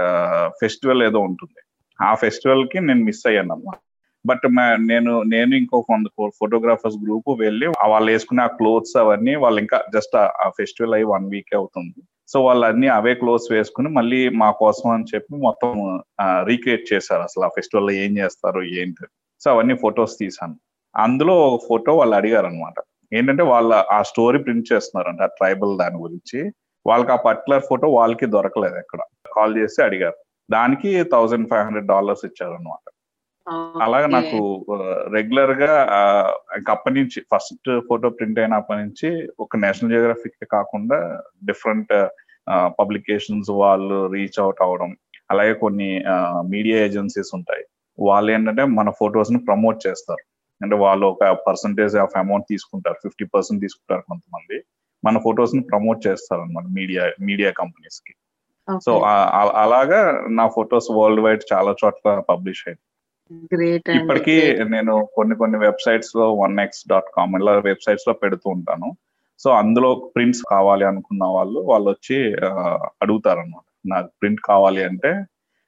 ఫెస్టివల్ 0.61 1.03
ఏదో 1.03 1.19
ఉంటుంది. 1.19 1.61
ఆ 1.99 2.15
ఫెస్టివల్కి 2.15 2.79
నేను 2.79 3.03
మిస్ 3.03 3.27
అయ్యాను 3.27 3.53
అన్నమాట 3.53 3.79
బట్ 4.25 4.45
నేను 4.91 5.11
నేను 5.33 5.51
ఇంకో 5.55 5.77
కొంత 5.81 6.07
ఫోటోగ్రాఫర్స్ 6.39 6.97
గ్రూప్ 7.05 7.29
వెళ్ళి 7.41 7.67
వాళ్ళు 7.91 8.09
వేసుకునే 8.11 8.43
ఆ 8.43 8.51
క్లోత్స్ 8.59 8.95
అవన్నీ 8.97 9.33
వాళ్ళు 9.43 9.59
ఇంకా 9.61 9.77
జస్ట్ 9.95 10.15
ఆ 10.17 10.47
ఫెస్టివల్ 10.59 10.95
అయ్యి 10.97 11.09
వన్ 11.13 11.27
వీక్ 11.33 11.53
అవుతుంది. 11.55 11.99
సో 12.31 12.37
వాళ్ళు 12.45 12.65
అన్ని 12.65 12.87
అవే 12.87 13.13
క్లోత్స్ 13.13 13.49
వేసుకుని 13.51 13.89
మళ్ళీ 13.89 14.19
మా 14.41 14.49
కోసం 14.61 14.87
అని 14.89 15.05
చెప్పి 15.15 15.33
మొత్తం 15.47 15.71
రీక్రియేట్ 16.49 16.85
చేశారు 16.93 17.21
అసలు 17.21 17.43
ఆ 17.45 17.51
ఫెస్టివల్లో 17.57 17.91
ఏం 18.03 18.11
చేస్తారు 18.17 18.61
ఏంటి. 18.81 19.05
సో 19.41 19.47
అవన్నీ 19.51 19.75
ఫొటోస్ 19.83 20.15
తీసాను 20.19 20.55
అందులో 20.95 21.35
ఫోటో 21.67 21.93
వాళ్ళు 21.97 22.15
అడిగారు 22.15 22.47
అనమాట 22.47 22.77
ఏంటంటే 23.13 23.43
వాళ్ళ 23.43 23.71
ఆ 23.91 23.99
స్టోరీ 24.01 24.37
ప్రింట్ 24.45 24.71
చేస్తున్నారు 24.73 25.09
అంటే 25.09 25.23
ఆ 25.23 25.31
ట్రైబల్ 25.39 25.73
దాని 25.77 25.97
గురించి. 26.03 26.39
వాళ్ళకి 26.85 27.11
ఆ 27.11 27.17
పర్టికులర్ 27.27 27.63
ఫోటో 27.69 27.87
వాళ్ళకి 27.89 28.25
దొరకలేదు 28.25 28.77
ఎక్కడ. 28.83 29.01
కాల్ 29.35 29.53
చేసి 29.57 29.79
అడిగారు. 29.83 30.17
దానికి 30.49 30.89
థౌజండ్ 31.13 31.49
ఫైవ్ 31.49 31.63
హండ్రెడ్ 31.67 31.87
డాలర్స్ 31.87 32.25
ఇచ్చారు 32.25 32.53
అనమాట 32.53 32.85
అలాగే 33.81 34.07
నాకు 34.07 34.65
రెగ్యులర్గా 35.13 35.71
అప్పటి 36.69 36.95
నుంచి 36.95 37.19
ఫస్ట్ 37.21 37.69
ఫోటో 37.89 38.09
ప్రింట్ 38.09 38.39
అయినప్పటి 38.39 38.79
నుంచి 38.79 39.09
ఒక 39.39 39.57
నేషనల్ 39.57 39.91
జియోగ్రఫిక్ 39.91 40.51
కాకుండా 40.51 41.21
డిఫరెంట్ 41.45 41.93
పబ్లికేషన్స్ 42.79 43.49
వాళ్ళు 43.49 43.97
రీచ్ 44.13 44.39
అవుట్ 44.39 44.61
అవడం 44.61 44.95
అలాగే 45.31 45.53
కొన్ని 45.53 46.03
మీడియా 46.49 46.77
ఏజెన్సీస్ 46.85 47.31
ఉంటాయి. 47.35 47.63
వాళ్ళు 47.99 48.31
ఏంటంటే 48.31 48.63
మన 48.63 48.89
ఫొటోస్ని 48.89 49.39
ప్రమోట్ 49.39 49.87
చేస్తారు. 49.87 50.23
అంటే 50.61 50.75
వాళ్ళు 50.75 51.05
ఒక 51.07 51.25
పర్సంటేజ్ 51.47 51.95
ఆఫ్ 51.95 52.17
అమౌంట్ 52.17 52.45
తీసుకుంటారు 52.49 52.97
ఫిఫ్టీ 53.03 53.25
పర్సెంట్ 53.25 53.61
తీసుకుంటారు 53.61 54.03
కొంతమంది. 54.09 54.57
మన 55.05 55.17
ఫొటోస్ని 55.17 55.61
ప్రమోట్ 55.61 56.07
చేస్తారు 56.07 56.41
అనమాట 56.41 56.63
మీడియా 56.63 57.03
మీడియా 57.21 57.51
కంపెనీస్కి 57.51 58.13
సో 58.85 58.91
అలాగా 59.63 59.99
నా 60.29 60.47
ఫొటోస్ 60.47 60.89
వరల్డ్ 60.91 61.21
వైడ్ 61.21 61.43
చాలా 61.53 61.75
చోట్ల 61.85 62.19
పబ్లిష్ 62.29 62.63
అయింది 62.67 62.83
ఇప్పటికీ 63.97 64.53
నేను 64.63 65.09
కొన్ని 65.13 65.35
కొన్ని 65.35 65.57
వెబ్సైట్స్లో 65.57 66.33
వన్ 66.33 66.59
ఎక్స్ 66.59 66.83
డాట్ 66.89 67.09
కామ్ 67.17 67.35
ఇలా 67.41 67.53
వెబ్సైట్స్లో 67.59 68.13
పెడుతూ 68.13 68.49
ఉంటాను. 68.49 68.97
సో 69.39 69.51
అందులో 69.51 70.11
ప్రింట్స్ 70.15 70.43
కావాలి 70.49 70.85
అనుకున్న 70.85 71.23
వాళ్ళు 71.25 71.59
వాళ్ళు 71.59 71.89
వచ్చి 71.89 72.17
అడుగుతారు 73.01 73.39
అనమాట 73.39 73.63
నాకు 73.87 74.07
ప్రింట్ 74.21 74.41
కావాలి 74.45 74.83
అంటే 74.83 75.11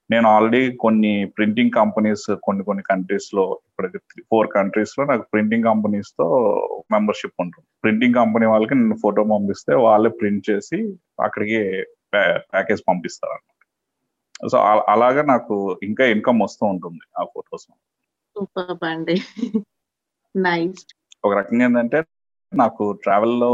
నేను 0.10 0.28
ఆల్రెడీ 0.30 0.72
కొన్ని 0.76 1.26
ప్రింటింగ్ 1.38 1.72
కంపెనీస్ 1.72 2.38
కొన్ని 2.44 2.64
కొన్ని 2.64 2.84
కంట్రీస్లో 2.84 3.60
ఇప్పటికి 3.68 3.98
ఫోర్ 4.22 4.48
కంట్రీస్లో 4.48 5.06
నాకు 5.06 5.26
ప్రింటింగ్ 5.34 5.64
కంపెనీస్తో 5.64 6.28
మెంబర్షిప్ 6.92 7.42
ఉంటుంది. 7.42 7.68
ప్రింటింగ్ 7.84 8.14
కంపెనీ 8.14 8.46
వాళ్ళకి 8.46 8.76
నేను 8.76 8.96
ఫోటో 8.96 9.24
పంపిస్తే 9.24 9.76
వాళ్ళే 9.76 10.10
ప్రింట్ 10.10 10.50
చేసి 10.50 10.80
అక్కడికి 11.24 11.60
ప్యాకేజ్ 12.14 12.82
పంపిస్తారు 12.88 13.57
సో 14.52 14.58
అలాగా 14.88 15.22
నాకు 15.22 15.80
ఇంకా 15.84 16.06
ఇన్కమ్ 16.06 16.42
వస్తూ 16.42 16.66
ఉంటుంది 16.66 17.00
ఆ 17.20 17.24
ఫొటోస్. 17.24 17.68
అండి. 18.86 19.22
నైస్. 20.38 20.86
ఒక 21.26 21.34
రకంగా 21.38 21.66
ఏంటంటే 21.66 22.06
నాకు 22.54 22.92
ట్రావెల్లో 23.04 23.52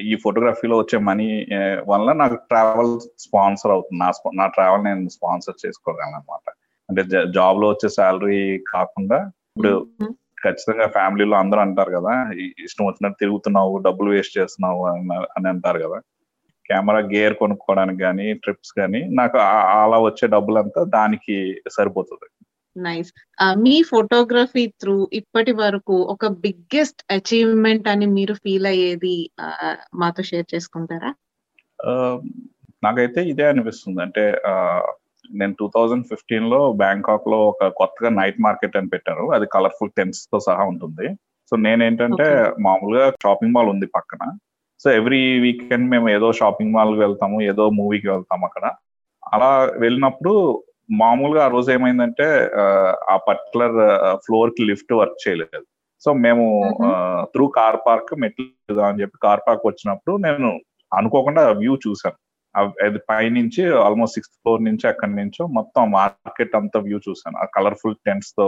ఈ 0.00 0.16
ఫోటోగ్రఫీలో 0.16 0.78
వచ్చే 0.78 0.98
మనీ 0.98 1.46
వల్ల 1.88 2.12
నాకు 2.12 2.34
ట్రావెల్ 2.34 3.00
స్పాన్సర్ 3.18 3.70
అవుతుంది. 3.70 4.00
నా 4.00 4.12
నా 4.34 4.46
ట్రావెల్ 4.46 4.84
నేను 4.84 5.08
స్పాన్సర్ 5.08 5.66
చేసుకోగలను 5.66 6.16
అనమాట 6.16 6.52
అంటే 6.88 7.30
జాబ్లో 7.32 7.68
వచ్చే 7.68 7.88
శాలరీ 7.88 8.58
కాకుండా 8.58 9.18
ఇప్పుడు 9.24 9.88
ఖచ్చితంగా 10.42 10.86
ఫ్యామిలీలో 10.86 11.36
అందరూ 11.36 11.60
అంటారు 11.60 11.90
కదా 11.90 12.30
ఇష్టం 12.58 12.86
వచ్చినట్టు 12.86 13.18
తిరుగుతున్నావు 13.20 13.78
డబ్బులు 13.78 14.10
వేస్ట్ 14.10 14.38
చేస్తున్నావు 14.38 14.86
అని 15.22 15.48
అంటారు 15.48 15.78
కదా. 15.78 16.00
కెమెరా 16.70 17.00
గేర్ 17.12 17.34
కొనుక్కోవడానికి 17.34 18.00
కానీ 18.00 18.26
ట్రిప్స్ 18.42 18.72
కానీ 18.78 19.00
నాకు 19.20 19.38
అలా 19.82 19.98
వచ్చే 19.98 20.26
డబ్బులంతా 20.28 20.82
దానికి 20.96 21.36
సరిపోతుంది. 21.76 22.28
నైస్. 22.76 23.10
మీ 23.58 23.76
ఫోటోగ్రఫీ 23.82 24.64
త్రూ 24.80 24.96
ఇప్పటి 25.12 25.52
వరకు 25.52 25.96
ఒక 26.14 26.26
బిగ్గెస్ట్ 26.44 27.00
అచీవ్మెంట్ 27.12 27.88
అని 27.88 28.06
మీరు 28.06 28.34
ఫీల్ 28.34 28.66
అయ్యేది 28.66 29.16
మాతో 29.94 30.22
షేర్ 30.22 30.46
చేసుకుంటారా? 30.54 31.10
నాకైతే 32.84 33.20
ఇదే 33.28 33.44
అనిపిస్తుంది. 33.52 34.00
అంటే 34.02 34.24
నేను 35.30 35.54
టూ 35.58 35.66
థౌజండ్ 35.74 36.04
ఫిఫ్టీన్లో 36.06 36.60
బ్యాంకాక్లో 36.82 37.38
ఒక 37.48 37.66
కొత్తగా 37.80 38.10
నైట్ 38.10 38.38
మార్కెట్ 38.40 38.76
అని 38.76 38.88
పెట్టారు. 38.88 39.24
అది 39.36 39.46
కలర్ఫుల్ 39.54 39.96
టెన్స్తో 39.98 40.38
సహా 40.40 40.64
ఉంటుంది. 40.72 41.08
సో 41.50 41.56
నేనేంటంటే 41.56 42.28
మామూలుగా 42.60 43.06
షాపింగ్ 43.24 43.54
మాల్ 43.54 43.70
ఉంది 43.74 43.86
పక్కన. 43.96 44.22
సో 44.82 44.88
ఎవ్రీ 44.98 45.22
వీకెండ్ 45.44 45.86
మేము 45.92 46.06
ఏదో 46.16 46.28
షాపింగ్ 46.40 46.74
మాల్ 46.76 46.94
వెళ్తాము 47.04 47.38
ఏదో 47.50 47.64
మూవీకి 47.78 48.08
వెళ్తాము 48.14 48.44
అక్కడ. 48.48 48.64
అలా 49.34 49.50
వెళ్ళినప్పుడు 49.84 50.34
మామూలుగా 51.00 51.40
ఆ 51.46 51.50
రోజు 51.54 51.68
ఏమైందంటే 51.76 52.26
ఆ 53.12 53.16
పర్టికులర్ 53.28 53.76
ఫ్లోర్కి 54.24 54.62
లిఫ్ట్ 54.70 54.92
వర్క్ 55.00 55.18
చేయలేదు. 55.24 55.66
సో 56.02 56.10
మేము 56.24 56.44
త్రూ 57.32 57.44
కార్ 57.58 57.78
పార్క్ 57.86 58.12
మెట్లు 58.22 58.80
అని 58.88 59.00
చెప్పి 59.02 59.16
కార్ 59.26 59.42
పార్క్ 59.46 59.64
వచ్చినప్పుడు 59.66 60.14
నేను 60.26 60.50
అనుకోకుండా 60.92 61.42
వ్యూ 61.60 61.74
చూసాను 61.86 62.18
అది 62.84 62.98
పైనుంచి 63.10 63.62
ఆల్మోస్ట్ 63.86 64.16
సిక్స్త్ 64.16 64.38
ఫ్లోర్ 64.42 64.62
నుంచి 64.68 64.84
అక్కడి 64.90 65.14
నుంచో 65.20 65.42
మొత్తం 65.58 65.82
మార్కెట్ 65.90 66.54
అంతా 66.60 66.78
వ్యూ 66.86 66.98
చూసాను 67.08 67.36
ఆ 67.42 67.46
కలర్ఫుల్ 67.56 67.96
టెంట్స్తో 68.06 68.46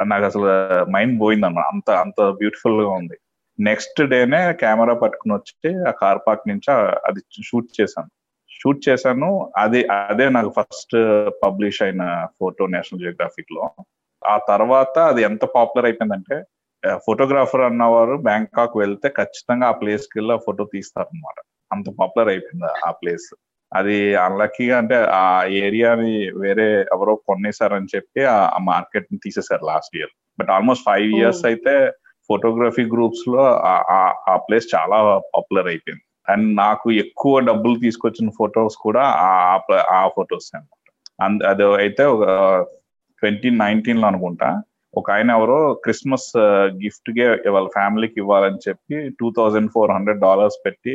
నాకు 0.00 0.24
అసలు 0.24 0.48
మైండ్ 0.96 1.16
పోయింది 1.22 1.46
అన్న 1.46 1.60
అంత 1.72 1.88
అంత 2.04 2.20
బ్యూటిఫుల్గా 2.40 2.92
ఉంది. 3.00 3.16
నెక్స్ట్ 3.60 4.08
డేనే 4.08 4.52
కెమెరా 4.52 4.94
పట్టుకుని 4.94 5.34
వచ్చి 5.34 5.88
ఆ 5.88 5.90
కార్ 5.90 6.18
పార్క్ 6.26 6.48
నుంచి 6.48 6.72
అది 7.06 7.20
షూట్ 7.44 7.80
చేశాను. 7.80 8.10
షూట్ 8.60 8.88
చేశాను. 8.88 9.52
అది 9.56 9.86
అదే 9.86 10.28
నాకు 10.28 10.48
ఫస్ట్ 10.48 10.96
పబ్లిష్ 11.44 11.82
అయిన 11.82 12.26
ఫోటో 12.40 12.66
నేషనల్ 12.66 13.00
జియోగ్రఫిక్లో 13.00 13.70
ఆ 14.26 14.38
తర్వాత 14.48 14.98
అది 14.98 15.22
ఎంత 15.22 15.44
పాపులర్ 15.44 15.84
అయిపోయిందంటే 15.84 16.44
ఫోటోగ్రాఫర్ 16.96 17.60
అన్నవారు 17.60 18.16
బ్యాంకాక్ 18.16 18.76
వెళ్తే 18.76 19.08
ఖచ్చితంగా 19.08 19.66
ఆ 19.66 19.72
ప్లేస్కి 19.72 20.18
వెళ్ళి 20.18 20.38
ఫోటో 20.46 20.64
తీస్తారు 20.64 21.06
అనమాట 21.06 21.42
అంత 21.72 21.84
పాపులర్ 22.00 22.28
అయిపోయింది 22.28 22.88
ఆ 22.88 22.90
ప్లేస్. 22.90 23.36
అది 23.74 24.14
అన్లక్కీగా 24.14 24.78
అంటే 24.78 24.94
ఆ 24.94 25.44
ఏరియాని 25.44 26.30
వేరే 26.30 26.80
ఎవరో 26.92 27.14
కొనేసారని 27.14 27.86
చెప్పి 27.96 28.24
ఆ 28.24 28.58
మార్కెట్ని 28.58 29.18
తీసేశారు 29.22 29.66
last 29.66 29.96
year. 29.96 30.10
But 30.40 30.50
almost 30.50 30.84
five 30.84 31.06
years 31.06 31.44
అయితే 31.44 31.92
ఫోటోగ్రఫీ 32.28 32.84
గ్రూప్స్లో 32.94 33.44
ఆ 34.32 34.36
ప్లేస్ 34.46 34.66
చాలా 34.74 34.98
పాపులర్ 35.34 35.68
అయిపోయింది. 35.72 36.04
అండ్ 36.28 36.46
నాకు 36.56 36.88
ఎక్కువ 37.04 37.40
డబ్బులు 37.48 37.76
తీసుకొచ్చిన 37.80 38.28
ఫొటోస్ 38.38 38.76
కూడా 38.86 39.04
ఆ 39.98 40.02
ఫొటోస్ 40.16 40.50
అనమాట 40.56 40.78
అది 41.50 41.64
అయితే 41.82 42.04
ఒక 42.14 42.24
ట్వంటీ 43.22 43.48
నైన్టీన్లో 43.62 44.06
అనుకుంటా. 44.06 44.48
ఒక 44.94 45.06
ఆయన 45.10 45.30
ఎవరో 45.30 45.58
క్రిస్మస్ 45.84 46.30
గిఫ్ట్గా 46.82 47.26
వాళ్ళ 47.54 47.68
ఫ్యామిలీకి 47.76 48.16
ఇవ్వాలని 48.22 48.58
చెప్పి 48.68 48.96
two 49.20 49.26
thousand 49.38 49.70
four 49.74 49.90
hundred 49.90 50.20
dollars 50.20 50.58
పెట్టి 50.66 50.92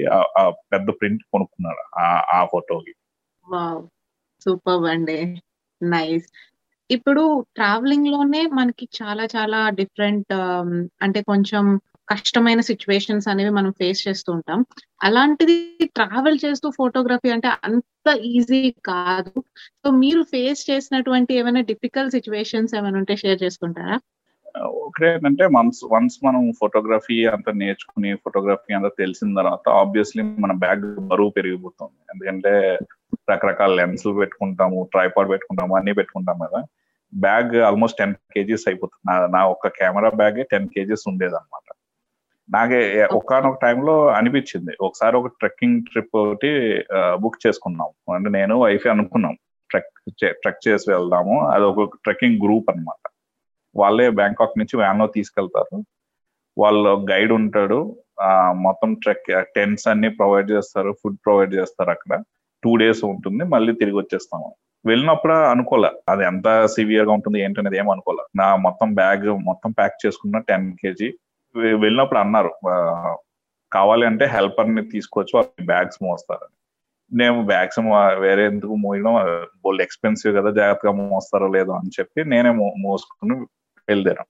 పెద్ద 0.73 0.87
ప్రింట్ 0.99 1.23
కొనుక్కున్నాడు 1.33 1.83
ఆ 2.37 2.39
ఫోటోకి 2.51 2.93
సూపర్ 4.41 4.85
అండి. 4.93 5.19
నైస్ 5.81 6.27
ఇప్పుడు 6.89 7.23
ట్రావెలింగ్లోనే 7.55 8.41
మనకి 8.59 8.85
చాలా 8.99 9.23
చాలా 9.35 9.59
డిఫరెంట్ 9.79 10.31
um, 10.41 10.69
అంటే 11.01 11.19
కొంచెం 11.31 11.63
కష్టమైన 12.07 12.61
సిచ్యువేషన్స్ 12.69 13.25
అనేవి 13.31 13.51
మనం 13.57 13.71
ఫేస్ 13.79 14.01
చేస్తూ 14.07 14.29
ఉంటాం. 14.35 14.59
అలాంటిది 15.03 15.55
ట్రావెల్ 15.97 16.37
చేస్తూ 16.45 16.67
ఫోటోగ్రఫీ 16.77 17.29
అంటే 17.35 17.49
అంత 17.67 18.07
ఈజీ 18.33 18.61
కాదు. 18.85 19.33
సో 19.83 19.87
మీరు 20.03 20.21
ఫేస్ 20.33 20.61
చేసినటువంటి 20.69 21.33
ఏమైనా 21.39 21.63
డిఫికల్ట్ 21.71 22.15
సిచ్యువేషన్స్ 22.17 22.75
ఏమైనా 22.79 22.99
ఉంటే 22.99 23.15
షేర్ 23.23 23.39
చేసుకుంటారా? 23.43 23.97
ఒకటే 24.81 25.07
ఏంటంటే 25.13 25.45
వన్స్ 25.55 25.81
వన్స్ 25.93 26.17
మనం 26.27 26.43
ఫోటోగ్రఫీ 26.61 27.17
అంతా 27.33 27.51
నేర్చుకుని 27.61 28.11
ఫోటోగ్రఫీ 28.23 28.71
అంతా 28.73 28.91
తెలిసిన 29.01 29.35
తర్వాత 29.39 29.65
ఆబ్వియస్లీ 29.81 30.23
మన 30.45 30.53
బ్యాగ్ 30.63 30.85
బరువు 31.11 31.31
పెరిగిపోతుంది. 31.37 31.97
ఎందుకంటే 32.13 32.53
రకరకాల 33.31 33.71
లెన్సులు 33.81 34.15
పెట్టుకుంటాము 34.21 34.79
ట్రైపాడ్ 34.95 35.29
పెట్టుకుంటాము 35.33 35.75
అన్ని 35.79 35.93
పెట్టుకుంటాం 35.93 36.37
కదా. 36.45 36.61
బ్యాగ్ 37.15 37.55
ఆల్మోస్ట్ 37.55 37.97
టెన్ 37.97 38.13
కేజీస్ 38.13 38.67
అయిపోతుంది. 38.67 39.19
నా 39.19 39.27
నా 39.39 39.47
ఒక 39.47 39.67
కెమెరా 39.67 40.09
బ్యాగ్ 40.09 40.45
టెన్ 40.51 40.67
కేజీస్ 40.67 41.07
ఉండేది 41.07 41.35
అనమాట 41.35 41.73
నాకే 42.53 43.05
ఒకనొక 43.05 43.59
టైంలో 43.61 44.07
అనిపించింది. 44.07 44.71
ఒకసారి 44.81 45.17
ఒక 45.17 45.27
ట్రెక్కింగ్ 45.27 45.81
ట్రిప్ 45.81 46.15
ఒకటి 46.15 46.83
బుక్ 47.15 47.47
చేసుకున్నాం. 47.47 48.15
అంటే 48.15 48.29
నేను 48.29 48.59
వైఫ్ 48.61 48.87
అనుకున్నాం. 48.87 49.37
ట్రెక్ 49.69 50.13
ట్రెక్ 50.23 50.67
చేసి 50.67 50.91
వెళ్దాము. 50.91 51.47
అది 51.47 51.63
ఒక 51.63 51.95
ట్రెక్కింగ్ 52.03 52.41
గ్రూప్ 52.43 52.69
అనమాట 52.69 53.09
వాళ్ళే 53.75 54.09
బ్యాంకాక్ 54.09 54.57
నుంచి 54.57 54.77
వ్యాన్లో 54.77 55.07
తీసుకెళ్తారు. 55.07 55.83
వాళ్ళు 56.57 57.05
గైడ్ 57.11 57.31
ఉంటాడు. 57.31 57.97
మొత్తం 58.51 58.93
ట్రెక్ 58.93 59.45
టెంట్స్ 59.55 59.87
అన్ని 59.87 60.09
ప్రొవైడ్ 60.09 60.51
చేస్తారు. 60.51 60.95
ఫుడ్ 61.03 61.17
ప్రొవైడ్ 61.25 61.53
చేస్తారు 61.53 61.89
అక్కడ. 61.89 62.23
టూ 62.63 62.75
డేస్ 62.75 63.03
ఉంటుంది. 63.03 63.43
మళ్ళీ 63.43 63.73
తిరిగి 63.73 63.97
వచ్చేస్తాము. 63.97 64.55
వెళ్ళినప్పుడు 64.87 65.33
అనుకోలే. 65.33 65.89
అది 66.09 66.23
ఎంత 66.23 66.65
సివియర్గా 66.65 67.11
ఉంటుంది 67.11 67.39
ఏంటనేది 67.39 67.77
ఏం 67.77 67.89
అనుకోలే. 67.89 68.23
నా 68.35 68.55
మొత్తం 68.55 68.93
బ్యాగ్ 68.95 69.27
మొత్తం 69.27 69.71
ప్యాక్ 69.71 70.05
చేసుకున్న 70.05 70.37
టెన్ 70.37 70.73
కేజీ 70.73 71.17
వెళ్ళినప్పుడు 71.55 72.19
అన్నారు 72.19 72.51
కావాలి 73.73 74.05
అంటే 74.05 74.25
హెల్పర్ని 74.25 74.89
తీసుకొచ్చి 74.89 75.31
వాళ్ళు 75.35 75.65
బ్యాగ్స్ 75.65 76.03
మోస్తారని. 76.03 76.57
నేను 77.17 77.45
బ్యాగ్స్ 77.45 77.79
వేరే 78.19 78.45
ఎందుకు 78.45 78.75
మోయడం? 78.75 79.13
బోల్డ్ 79.63 79.81
ఎక్స్పెన్సివ్ 79.81 80.35
కదా 80.35 80.51
జాగ్రత్తగా 80.51 80.91
మోస్తారో 80.91 81.47
లేదో? 81.47 81.71
అని 81.71 81.89
చెప్పి 81.99 82.23
నేనే 82.23 82.51
మోసుకుని 82.77 83.35
వెళ్ళాను 83.87 84.25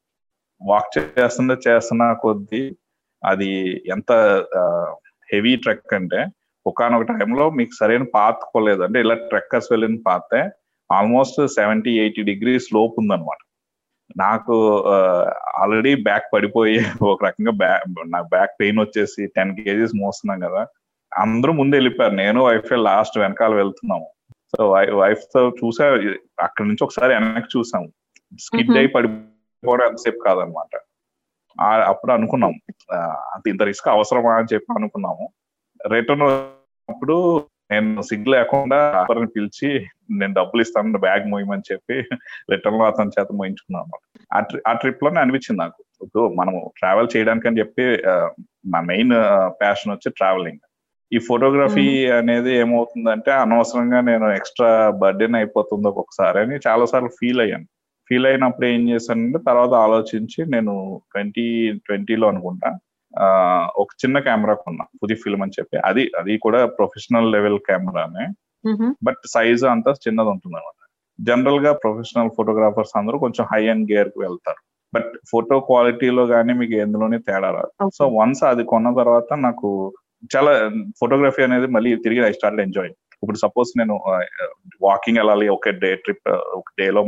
వాక్ 0.61 0.97
చేస్తుంటే 0.97 1.69
చేస్తున్న 1.69 2.13
కొద్దీ 2.13 2.77
అది 3.23 3.83
ఎంత 3.87 4.11
హెవీ 5.33 5.55
ట్రెక్ 5.55 5.93
అంటే 5.93 6.25
ఒకనొక 6.67 7.01
టైంలో 7.01 7.49
మీకు 7.49 7.69
సరైన 7.79 8.05
పాత్ 8.15 8.37
కోలేదు. 8.43 8.81
అంటే 8.83 8.99
ఇలా 8.99 9.15
ట్రెక్కర్స్ 9.15 9.67
వెళ్ళిన 9.71 9.97
పాతే 10.07 10.49
almost 10.91 11.47
seventy 11.47 11.99
eighty 11.99 12.23
degree 12.23 12.59
slope 12.59 12.95
ఉందన్నమాట. 12.99 13.37
నాకు 14.17 14.83
ఆల్రెడీ 15.57 15.95
బ్యాక్ 16.03 16.23
పడిపోయి 16.33 16.75
ఒక 17.03 17.25
రకంగా 17.25 17.51
బ్యాక్ 17.51 17.95
నాకు 18.07 18.27
బ్యాక్ 18.27 18.51
పెయిన్ 18.61 18.79
వచ్చేసి 18.79 19.27
టెన్ 19.27 19.55
కేజీస్ 19.55 19.91
మోస్తున్నాం 19.95 20.49
కదా. 20.49 20.67
అందరూ 21.17 21.53
ముందు 21.53 21.75
వెళ్ళిపోయారు. 21.75 22.15
నేను 22.15 22.45
వైఫ్ 22.45 22.71
లాస్ట్ 22.71 23.17
వెనకాల 23.17 23.53
వెళ్తున్నాము. 23.55 24.07
సో 24.57 24.71
వైఫ్తో 24.71 25.49
చూసా 25.49 25.85
అక్కడ 26.39 26.65
నుంచి 26.65 26.83
ఒకసారి 26.83 27.13
వెనక్కి 27.13 27.59
చూసాము 27.59 27.87
స్కిడ్ 28.39 28.77
అయి 28.77 28.87
పడిపోవడం 28.87 29.85
ఎంతసేపు 29.85 30.19
కాదనమాట 30.25 30.79
అప్పుడు 31.61 32.11
అనుకున్నాం 32.11 32.53
అంత 33.33 33.47
ఇంత 33.47 33.63
రిస్క్ 33.63 33.87
అవసరమా 33.87 34.31
అని 34.35 34.47
చెప్పి 34.53 34.73
అనుకున్నాము. 34.77 35.29
రిటర్న్ 35.87 36.23
అప్పుడు 36.89 37.45
నేను 37.71 38.01
సిగ్ 38.01 38.27
లేకుండా 38.27 38.77
ఆఫర్ని 38.95 39.27
పిలిచి 39.27 39.85
నేను 40.11 40.33
డబ్బులు 40.33 40.61
ఇస్తాను 40.61 40.99
బ్యాగ్ 40.99 41.25
మోయమని 41.31 41.73
చెప్పి 41.73 41.95
రిటర్న్లో 42.51 42.85
అతని 42.85 43.15
చేత 43.19 43.27
మోయించుకున్నాను 43.33 43.97
ఆ 44.67 44.73
ట్రిప్లోనే 44.73 45.19
అనిపించింది 45.19 45.59
నాకు. 45.61 45.83
ఇప్పుడు 46.01 46.33
మనము 46.33 46.71
ట్రావెల్ 46.77 47.17
చేయడానికి 47.17 47.47
అని 47.47 47.59
చెప్పి 47.59 47.83
నా 48.65 48.81
మెయిన్ 48.81 49.13
ప్యాషన్ 49.61 49.91
వచ్చి 49.91 50.09
ట్రావెలింగ్. 50.11 50.59
ఈ 51.13 51.17
ఫోటోగ్రఫీ 51.17 52.11
అనేది 52.11 52.51
ఏమవుతుందంటే 52.53 53.31
అనవసరంగా 53.31 54.01
నేను 54.01 54.31
ఎక్స్ట్రా 54.31 54.89
బర్డెన్ 54.89 55.35
అయిపోతుంది 55.35 55.87
ఒక్కొక్కసారి 55.87 56.39
అని 56.39 56.55
చాలా 56.67 56.85
సార్లు 56.85 57.09
ఫీల్ 57.19 57.41
అయ్యాను. 57.41 57.67
ఫీల్ 58.09 58.25
అయినప్పుడు 58.25 58.65
ఏం 58.65 58.89
చేశానంటే 58.89 59.39
తర్వాత 59.47 59.73
ఆలోచించి 59.73 60.45
నేను 60.45 61.01
ట్వంటీ 61.11 61.45
ట్వంటీలో 61.85 62.27
అనుకుంటా. 62.27 62.79
ఒక 63.81 63.89
చిన్న 64.01 64.17
కెమెరా 64.19 64.53
కొన్నా 64.53 64.85
పుది 65.01 65.15
ఫిల్మ్ 65.15 65.43
అని 65.45 65.55
చెప్పి. 65.59 65.77
అది 65.89 66.03
అది 66.19 66.33
కూడా 66.37 66.59
ప్రొఫెషనల్ 66.79 67.31
లెవెల్ 67.35 67.59
కెమెరానే. 67.69 68.25
బట్ 69.07 69.21
సైజ్ 69.35 69.63
అంతా 69.73 69.91
చిన్నది 70.05 70.29
ఉంటుంది 70.29 70.55
అనమాట 70.59 70.73
జనరల్గా 71.19 71.71
ప్రొఫెషనల్ 71.73 72.31
ఫోటోగ్రాఫర్స్ 72.37 72.93
అందరూ 72.99 73.17
కొంచెం 73.19 73.45
హై 73.51 73.61
అండ్ 73.67 73.85
గేర్కి 73.91 74.19
వెళ్తారు. 74.19 74.61
బట్ 74.93 75.09
ఫోటో 75.31 75.55
క్వాలిటీలో 75.59 76.23
కానీ 76.27 76.53
మీకు 76.53 76.75
ఎందులోనే 76.83 77.17
తేడా 77.17 77.49
రాదు. 77.49 77.71
సో 77.97 78.03
వన్స్ 78.19 78.43
అది 78.43 78.63
కొన్న 78.63 78.93
తర్వాత 78.93 79.29
నాకు 79.47 79.69
చాలా 80.35 80.53
ఫోటోగ్రఫీ 80.99 81.41
అనేది 81.43 81.67
మళ్ళీ 81.67 81.89
తిరిగి 82.05 82.21
ఐ 82.29 82.31
స్టార్ట్ 82.31 82.61
ఎంజాయ్ 82.61 82.91
ఇప్పుడు 83.23 83.37
సపోజ్ 83.37 83.69
నేను 83.77 83.95
వాకింగ్ 84.81 85.17
వెళ్ళాలి 85.17 85.45
ఒక 85.47 85.69
డే 85.83 85.89
ట్రిప్ 85.95 86.29
ఒక 86.59 86.67
డేలో 86.79 87.01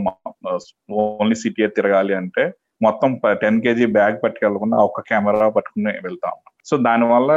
ఓన్లీ 1.02 1.36
సిటీ 1.36 1.68
తిరగాలి 1.68 2.14
అంటే 2.14 2.44
మొత్తం 2.82 3.22
టెన్ 3.32 3.62
కేజీ 3.62 3.86
బ్యాగ్ 3.86 4.18
పట్టుకెళ్ళకుండా 4.24 4.78
ఒక 4.78 5.02
కెమెరా 5.02 5.50
పట్టుకుని 5.50 5.92
వెళ్తాం. 6.04 6.36
సో 6.66 6.78
దానివల్ల 6.78 7.32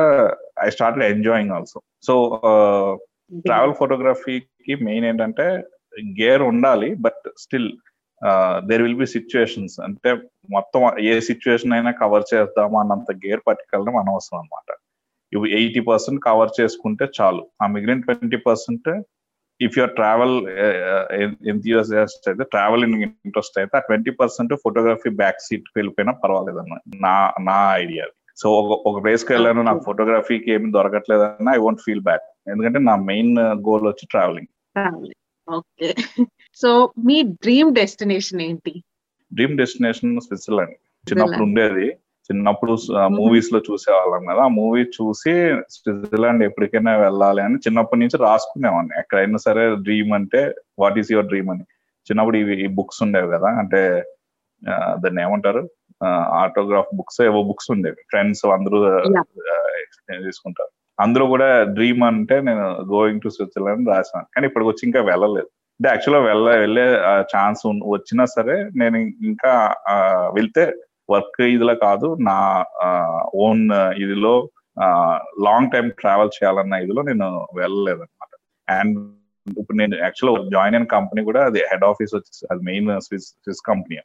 I 0.63 0.71
start 0.71 0.99
enjoying 0.99 1.51
also 1.51 1.81
so 2.03 2.15
travel 3.47 3.75
ఫోటోగ్రఫీకి 3.75 4.75
main 4.85 5.07
ఏంటంటే 5.07 5.47
గేర్ 6.21 6.43
ఉండాలి 6.43 6.95
but 6.95 7.23
still 7.39 7.71
there 8.69 8.83
will 8.83 8.97
be 8.97 9.07
situations 9.07 9.81
అంటే 9.81 10.11
మొత్తం 10.51 10.99
ఏ 11.01 11.21
సిచ్యువేషన్ 11.21 11.73
అయినా 11.73 11.91
కవర్ 11.91 12.25
చేద్దాం 12.35 12.77
అన్నంత 12.77 13.13
గేర్ 13.27 13.41
పట్టుకెళ్ళడం 13.47 13.97
అనవసరం 13.97 14.39
అనమాట 14.39 14.71
ఇవి 15.33 15.49
ఎయిటీ 15.61 15.81
పర్సెంట్ 15.81 16.21
కవర్ 16.25 16.51
చేసుకుంటే 16.61 17.05
చాలు. 17.21 17.43
ఆ 17.63 17.67
మిగిలిన 17.67 18.01
twenty 18.01 18.37
percent 18.37 18.89
if 19.65 19.79
your 19.79 19.95
travel 19.95 20.35
enthusiast 21.51 22.29
అయితే 22.29 22.45
ట్రావెలింగ్ 22.45 22.97
ఇంట్రెస్ట్ 23.03 23.59
అయితే 23.59 23.77
ఆ 23.77 23.81
twenty 23.81 24.11
percent 24.11 24.55
photography 24.55 25.11
back 25.11 25.41
seat 25.41 25.69
వెళ్ళిపోయినా 25.77 26.13
పర్వాలేదు 26.13 26.59
అన్న 26.59 26.79
నా 27.01 27.33
నా 27.41 27.59
ఐడియా 27.75 28.07
సో 28.37 28.51
ఒక 28.87 29.05
ప్లేస్కి 29.05 29.33
వెళ్ళాను 29.33 29.63
నాకు 29.63 29.83
ఫోటోగ్రఫీకి 29.85 30.51
ఏమి 30.51 30.73
దొరకట్లేదు 30.73 31.23
అన్న 31.23 31.49
ఐ 31.49 31.59
వోంట్ 31.59 31.83
ఫీల్ 31.87 32.01
బ్యాక్ 32.01 32.27
ఎందుకంటే 32.49 32.79
నా 32.79 32.97
మెయిన్ 32.97 33.39
గోల్ 33.39 33.87
వచ్చి 33.87 34.07
ట్రావెలింగ్. 34.11 34.51
ఓకే. 35.51 35.89
సో 36.57 36.93
మీ 37.07 37.23
డ్రీమ్ 37.23 37.75
డెస్టినేషన్ 37.75 38.41
ఏంటి? 38.41 38.83
Dream 39.33 39.59
destination 39.59 40.21
Switzerland. 40.21 40.75
చిన్నప్పుడు 41.05 41.43
ఉండేది. 41.43 41.87
చిన్నప్పుడు 42.33 42.75
మూవీస్లో 43.17 43.59
చూసేవాళ్ళం 43.69 44.23
కదా 44.31 44.43
ఆ 44.49 44.51
మూవీ 44.59 44.83
చూసి 44.97 45.33
స్విట్జర్లాండ్ 45.75 46.43
ఎప్పటికైనా 46.49 46.93
వెళ్ళాలి 47.05 47.41
అని 47.47 47.57
చిన్నప్పటి 47.65 48.01
నుంచి 48.03 48.19
రాసుకునేవాడిని. 48.27 48.95
ఎక్కడైనా 49.03 49.41
సరే 49.47 49.65
డ్రీమ్ 49.87 50.13
అంటే 50.19 50.43
వాట్ 50.83 50.99
ఈస్ 51.03 51.13
యువర్ 51.13 51.31
డ్రీమ్ 51.33 51.51
అని. 51.55 51.65
చిన్నప్పుడు 52.07 52.39
ఇవి 52.43 52.55
ఈ 52.65 52.67
బుక్స్ 52.79 53.01
ఉండేవి 53.07 53.29
కదా 53.37 53.49
అంటే 53.63 53.81
దాన్ని 55.03 55.21
ఏమంటారు? 55.23 55.63
ఆటోగ్రాఫ్ 56.43 56.91
బుక్స్ 56.99 57.21
ఏవో 57.29 57.41
బుక్స్ 57.49 57.71
ఉండేవి. 57.75 58.01
ఫ్రెండ్స్ 58.11 58.45
అందరూ 58.57 58.79
ఎక్స్ప్లెయిన్ 59.83 60.25
చేసుకుంటారు. 60.27 60.71
అందరూ 60.99 61.25
కూడా 61.33 61.49
డ్రీమ్ 61.77 62.03
అంటే 62.11 62.37
నేను 62.49 62.65
గోయింగ్ 62.95 63.23
టు 63.25 63.29
స్విట్జర్లాండ్ 63.29 63.91
రాసాను 63.95 64.27
కానీ 64.35 64.47
ఇప్పటికి 64.49 64.71
వచ్చి 64.71 64.85
ఇంకా 64.89 65.01
వెళ్ళలేదు. 65.11 65.49
అంటే 65.81 65.89
యాక్చువల్గా 65.93 66.23
వెళ్ళ 66.31 66.49
వెళ్ళే 66.65 66.85
ఛాన్స్ 67.35 67.63
వచ్చినా 67.95 68.25
సరే 68.37 68.57
నేను 68.81 68.99
ఇంకా 69.31 69.53
వెళ్తే 70.37 70.65
వర్క్ 71.13 71.41
ఇదిలో 71.41 71.75
కాదు 71.75 72.17
నా 72.21 72.65
ఓన్ 73.35 73.65
ఇదిలో 73.99 74.51
లాంగ్ 75.45 75.71
టైం 75.71 75.89
ట్రావెల్ 75.89 76.29
చేయాలన్న 76.29 76.75
ఇదిలో 76.75 77.03
నేను 77.03 77.49
వెళ్ళలేదు 77.55 78.03
అనమాట 78.03 78.33
అండ్ 78.71 78.99
ఇప్పుడు 79.59 79.79
నేను 79.79 79.97
యాక్చువల్ 79.97 80.51
జాయిన్ 80.51 80.75
అయిన 80.75 80.87
కంపెనీ 80.87 81.25
కూడా 81.25 81.45
అది 81.45 81.59
హెడ్ 81.59 81.85
ఆఫీస్ 81.85 82.15
వచ్చి 82.15 82.49
అది 82.51 82.61
main 82.65 83.01
Swiss 83.01 83.25
Swiss 83.25 83.63
company 83.67 83.97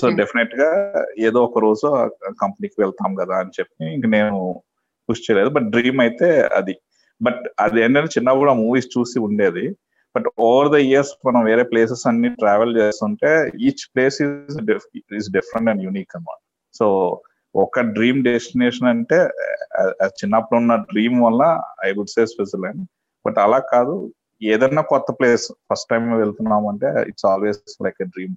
so 0.00 0.08
డెఫినెట్గా 0.08 0.68
ఏదో 1.18 1.44
ఒక 1.44 1.58
రోజు 1.58 2.10
కంపెనీకి 2.40 2.74
వెళ్తాం 2.78 3.14
కదా 3.14 3.34
అని 3.38 3.50
చెప్పి 3.60 3.94
ఇంక 3.94 4.06
నేను 4.06 4.62
పుష్ 5.10 5.20
చేయలేదు. 5.20 5.50
బట్ 5.50 5.62
డ్రీమ్ 5.62 6.00
అయితే 6.00 6.28
అది. 6.40 6.74
బట్ 7.22 7.42
అది 7.60 7.80
ఏంటంటే 7.80 8.08
చిన్నప్పుడు 8.18 8.50
ఆ 8.50 8.54
మూవీస్ 8.54 8.88
చూసి 8.98 9.18
ఉండేది. 9.18 9.76
బట్ 10.16 10.24
ఓవర్ 10.38 10.68
ద 10.72 10.74
ఇయర్స్ 10.74 11.10
మనం 11.26 11.44
వేరే 11.44 11.62
ప్లేసెస్ 11.62 12.06
అన్ని 12.06 12.28
ట్రావెల్ 12.28 12.76
చేస్తుంటే 12.76 13.50
each 13.60 13.96
place 13.96 14.22
is 14.22 15.30
different 15.30 15.70
and 15.70 15.82
unique 15.82 16.16
అనమాట 16.16 16.40
సో 16.74 17.20
ఒక 17.54 17.80
డ్రీమ్ 17.80 18.24
డెస్టినేషన్ 18.24 18.88
అంటే 18.88 19.18
చిన్నప్పుడు 20.04 20.60
ఉన్న 20.60 20.76
డ్రీమ్ 20.76 21.22
వల్ల 21.22 21.62
I 21.84 21.92
would 21.92 22.08
say 22.08 22.26
Switzerland 22.26 22.88
but 23.26 23.38
అలా 23.38 23.58
కాదు 23.58 24.14
ఏదన్నా 24.42 24.82
కొత్త 24.82 25.12
ప్లేస్ 25.12 25.52
ఫస్ట్ 25.70 25.88
టైం 25.90 26.18
వెళ్తున్నాం 26.18 26.66
అంటే 26.66 27.08
it's 27.08 27.26
always 27.26 27.60
like 27.84 27.96
a 28.00 28.04
dream 28.04 28.34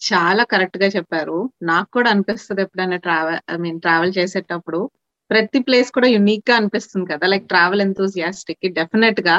చాలా 0.00 0.44
కరెక్ట్గా 0.44 0.86
చెప్పారు. 0.86 1.50
నాకు 1.62 1.88
కూడా 1.92 2.10
అనిపిస్తుంది 2.10 2.62
ఎప్పుడైనా 2.62 2.96
ట్రావెల్ 2.96 3.40
ఐ 3.50 3.56
మీన్ 3.56 3.80
ట్రావెల్ 3.80 4.12
చేసేటప్పుడు. 4.18 4.90
ప్రతి 5.30 5.58
ప్లేస్ 5.58 5.90
కూడా 5.90 6.08
యునిక్గా 6.08 6.56
అనిపిస్తుంది 6.56 7.06
కదా 7.12 7.26
లైక్ 7.26 7.46
ట్రావెల్ 7.48 7.80
ఎంతూజియాస్టిక్ 7.80 8.72
డెఫినెట్గా 8.72 9.36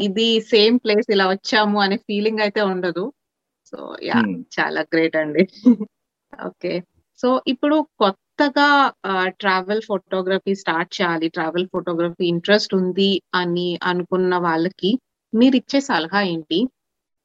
ఇది 0.00 0.28
సేమ్ 0.50 0.78
ప్లేస్ 0.78 1.08
ఇలా 1.10 1.26
వచ్చాము 1.28 1.78
అనే 1.80 1.96
ఫీలింగ్ 2.06 2.40
అయితే 2.40 2.62
ఉండదు. 2.64 3.04
సో 3.72 3.78
యా 4.02 4.18
చాలా 4.56 4.80
గ్రేట్ 4.92 5.16
అండి. 5.16 5.44
ఓకే. 6.46 6.72
సో 7.20 7.40
ఇప్పుడు 7.46 7.76
కొత్తగా 7.98 8.68
ట్రావెల్ 9.40 9.82
ఫోటోగ్రఫీ 9.82 10.54
స్టార్ట్ 10.54 10.90
చేయాలి 10.96 11.28
ట్రావెల్ 11.28 11.66
ఫోటోగ్రఫీ 11.72 12.24
ఇంట్రెస్ట్ 12.26 12.74
ఉంది 12.74 13.10
అని 13.34 13.78
అనుకున్న 13.82 14.36
వాళ్ళకి 14.38 14.90
మీరు 15.32 15.56
ఇచ్చే 15.56 15.80
సలహా 15.80 16.20
ఏంటి? 16.32 16.58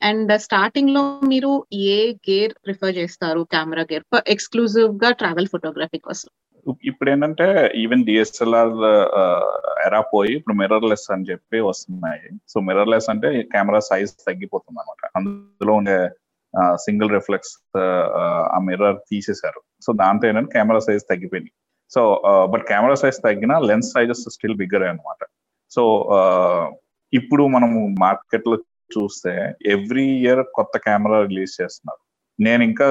అండ్ 0.02 0.32
స్టార్టింగ్లో 0.42 1.02
మీరు 1.28 1.52
ఏ 1.92 1.98
గేర్ 2.28 2.54
ప్రిఫర్ 2.66 2.98
చేస్తారు 2.98 3.48
కెమెరా 3.52 3.84
గేర్? 3.84 4.06
ఎక్స్క్లూజివ్గా 4.28 5.12
ట్రావెల్ 5.12 5.48
ఫోటోగ్రఫీ 5.48 6.00
కోసం. 6.00 6.30
ఇప్పుడు 6.90 7.10
ఏంటంటే 7.12 7.46
ఈవెన్ 7.84 8.04
డిఎస్ఎల్ఆర్ 8.08 8.74
ఎరా 9.86 10.02
పోయి 10.14 10.32
ఇప్పుడు 10.38 10.56
మిర్రర్ 10.62 10.88
లెస్ 10.92 11.08
అని 11.16 11.28
చెప్పి 11.30 11.60
వస్తున్నాయి. 11.68 12.24
సో 12.52 12.58
మిర్రర్ 12.68 12.92
లెస్ 12.94 13.10
అంటే 13.14 13.30
కెమెరా 13.54 13.82
సైజ్ 13.90 14.12
తగ్గిపోతుంది 14.28 14.80
అనమాట 14.82 15.12
అందులో 15.20 15.74
ఉండే 15.80 15.98
సింగిల్ 16.86 17.14
రిఫ్లెక్స్ 17.18 17.56
ఆ 18.56 18.60
మిర్రర్ 18.68 18.98
తీసేశారు. 19.12 19.62
సో 19.86 19.90
దాంతో 20.02 20.28
ఏంటంటే 20.30 20.52
కెమెరా 20.58 20.82
సైజ్ 20.88 21.04
తగ్గిపోయింది. 21.12 21.52
సో 21.92 22.02
బట్ 22.54 22.64
కెమెరా 22.72 22.96
సైజ్ 23.04 23.20
తగ్గినా 23.28 23.56
లెన్స్ 23.70 23.92
సైజెస్ 23.96 24.24
స్టిల్ 24.36 24.60
బిగ్గర్ 24.62 24.86
అనమాట 24.90 25.22
సో 25.72 25.84
ఇప్పుడు 27.14 27.44
మనము 27.56 27.80
మార్కెట్లో 28.06 28.56
చూస్తే 28.96 29.34
ఎవ్రీ 29.76 30.06
ఇయర్ 30.22 30.42
కొత్త 30.58 30.78
కెమెరా 30.86 31.18
రిలీజ్ 31.30 31.54
చేస్తున్నారు. 31.62 32.02
నేను 32.40 32.62
ఇంకా 32.70 32.88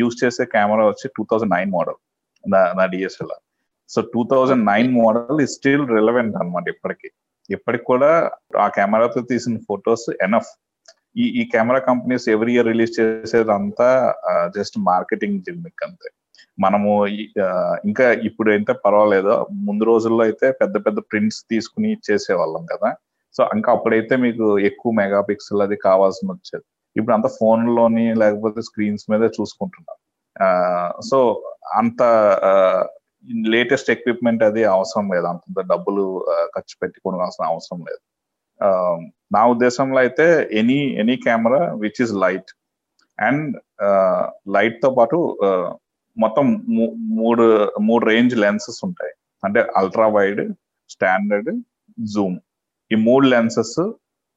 యూజ్ 0.00 0.16
చేసే 0.22 0.44
కెమెరా 0.54 0.84
వచ్చి 0.88 1.06
టూ 1.16 1.22
థౌజండ్ 1.30 1.54
నైన్ 1.56 1.70
మోడల్ 1.76 1.98
నా 2.44 2.84
DSLR 2.94 3.42
so 3.90 4.00
two 4.14 4.22
thousand 4.32 4.64
nine 4.72 4.88
model 5.00 5.40
is 5.44 5.54
still 5.58 5.84
relevant 5.96 6.34
అనమాట 6.40 6.64
ఇప్పటికి. 6.74 7.08
ఇప్పటికి 7.50 7.84
కూడా 7.92 8.10
ఆ 8.64 8.66
కెమెరాతో 8.78 9.20
తీసిన 9.32 9.56
ఫొటోస్ 9.68 10.06
ఎనఫ్ 10.26 10.50
ఈ 11.22 11.24
ఈ 11.40 11.42
camera 11.52 11.80
companies 11.90 12.26
every 12.34 12.52
year 12.54 12.68
release 12.72 12.92
చేసేదంతా 13.00 13.88
జస్ట్ 14.56 14.76
మార్కెటింగ్ 14.90 15.38
జిమ్మిక్ 15.46 15.84
అంతే. 15.86 16.08
మనము 16.64 16.90
ఇంకా 17.88 18.06
ఇప్పుడు 18.28 18.48
అయితే 18.54 18.72
పర్వాలేదు. 18.84 19.32
ముందు 19.66 19.84
రోజుల్లో 19.90 20.22
అయితే 20.28 20.46
పెద్ద 20.62 20.76
పెద్ద 20.86 20.98
ప్రింట్స్ 21.10 21.40
తీసుకుని 21.52 21.90
చేసేవాళ్ళం 22.08 22.64
కదా. 22.72 22.90
సో 23.36 23.42
ఇంకా 23.56 23.70
అప్పుడైతే 23.76 24.14
మీకు 24.26 24.46
ఎక్కువ 24.70 24.92
మెగా 25.00 25.20
పిక్సెల్ 25.30 25.62
అది 25.66 25.76
కావాల్సి 25.88 26.22
వచ్చేది 26.32 26.66
ఇప్పుడు 26.96 27.14
అంత 27.16 27.28
ఫోన్లోని 27.38 28.06
లేకపోతే 28.22 28.60
స్క్రీన్స్ 28.68 29.04
మీద 29.12 29.24
చూసుకుంటున్నారు 29.36 29.97
సో 31.10 31.18
అంత 31.72 32.02
లేటెస్ట్ 33.54 33.90
ఎక్విప్మెంట్ 33.90 34.42
అది 34.42 34.64
అవసరం 34.64 35.06
లేదు. 35.14 35.26
అంత 35.26 35.60
డబ్బులు 35.72 36.04
ఖర్చు 36.54 36.76
పెట్టుకోవాల్సిన 36.82 37.44
అవసరం 37.44 37.80
లేదు. 37.88 38.02
నా 39.32 39.42
ఉద్దేశంలో 39.46 39.98
అయితే 39.98 40.26
any 40.52 40.78
any 41.02 41.16
camera 41.16 41.62
which 41.82 42.00
is 42.02 42.14
light 42.24 42.50
and 43.18 43.56
లైట్తో 44.48 44.90
పాటు 44.90 45.18
మొత్తం 46.16 46.46
మూడు 47.20 47.44
మూడు 47.80 48.04
రేంజ్ 48.06 48.36
లెన్సెస్ 48.36 48.80
ఉంటాయి. 48.84 49.14
అంటే 49.44 49.60
అల్ట్రా 49.76 50.06
వైడ్ 50.06 50.42
స్టాండర్డ్ 50.90 51.50
జూమ్. 52.14 52.38
ఈ 52.92 52.94
మూడు 53.08 53.26
లెన్సెస్ 53.26 53.76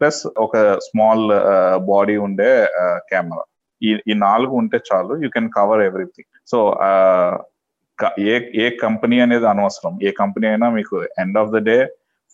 ప్లస్ 0.01 0.27
ఒక 0.37 0.57
స్మాల్ 0.77 1.25
బాడీ 1.87 2.17
ఉండే 2.17 2.51
కెమెరా. 3.09 3.43
ఈ 3.87 3.91
ఈ 4.11 4.13
నాలుగు 4.27 4.53
ఉంటే 4.61 4.77
చాలు 4.89 5.13
you 5.23 5.29
can 5.35 5.49
cover 5.57 5.81
everything 5.89 6.31
so 6.51 6.59
ఏ 8.31 8.35
ఏ 8.63 8.67
కంపెనీ 8.83 9.17
అనేది 9.25 9.45
అనవసరం. 9.53 9.93
ఏ 10.07 10.11
కంపెనీ 10.21 10.45
అయినా 10.51 10.67
మీకు 10.77 10.95
end 11.23 11.39
of 11.41 11.51
the 11.55 11.59
day 11.69 11.77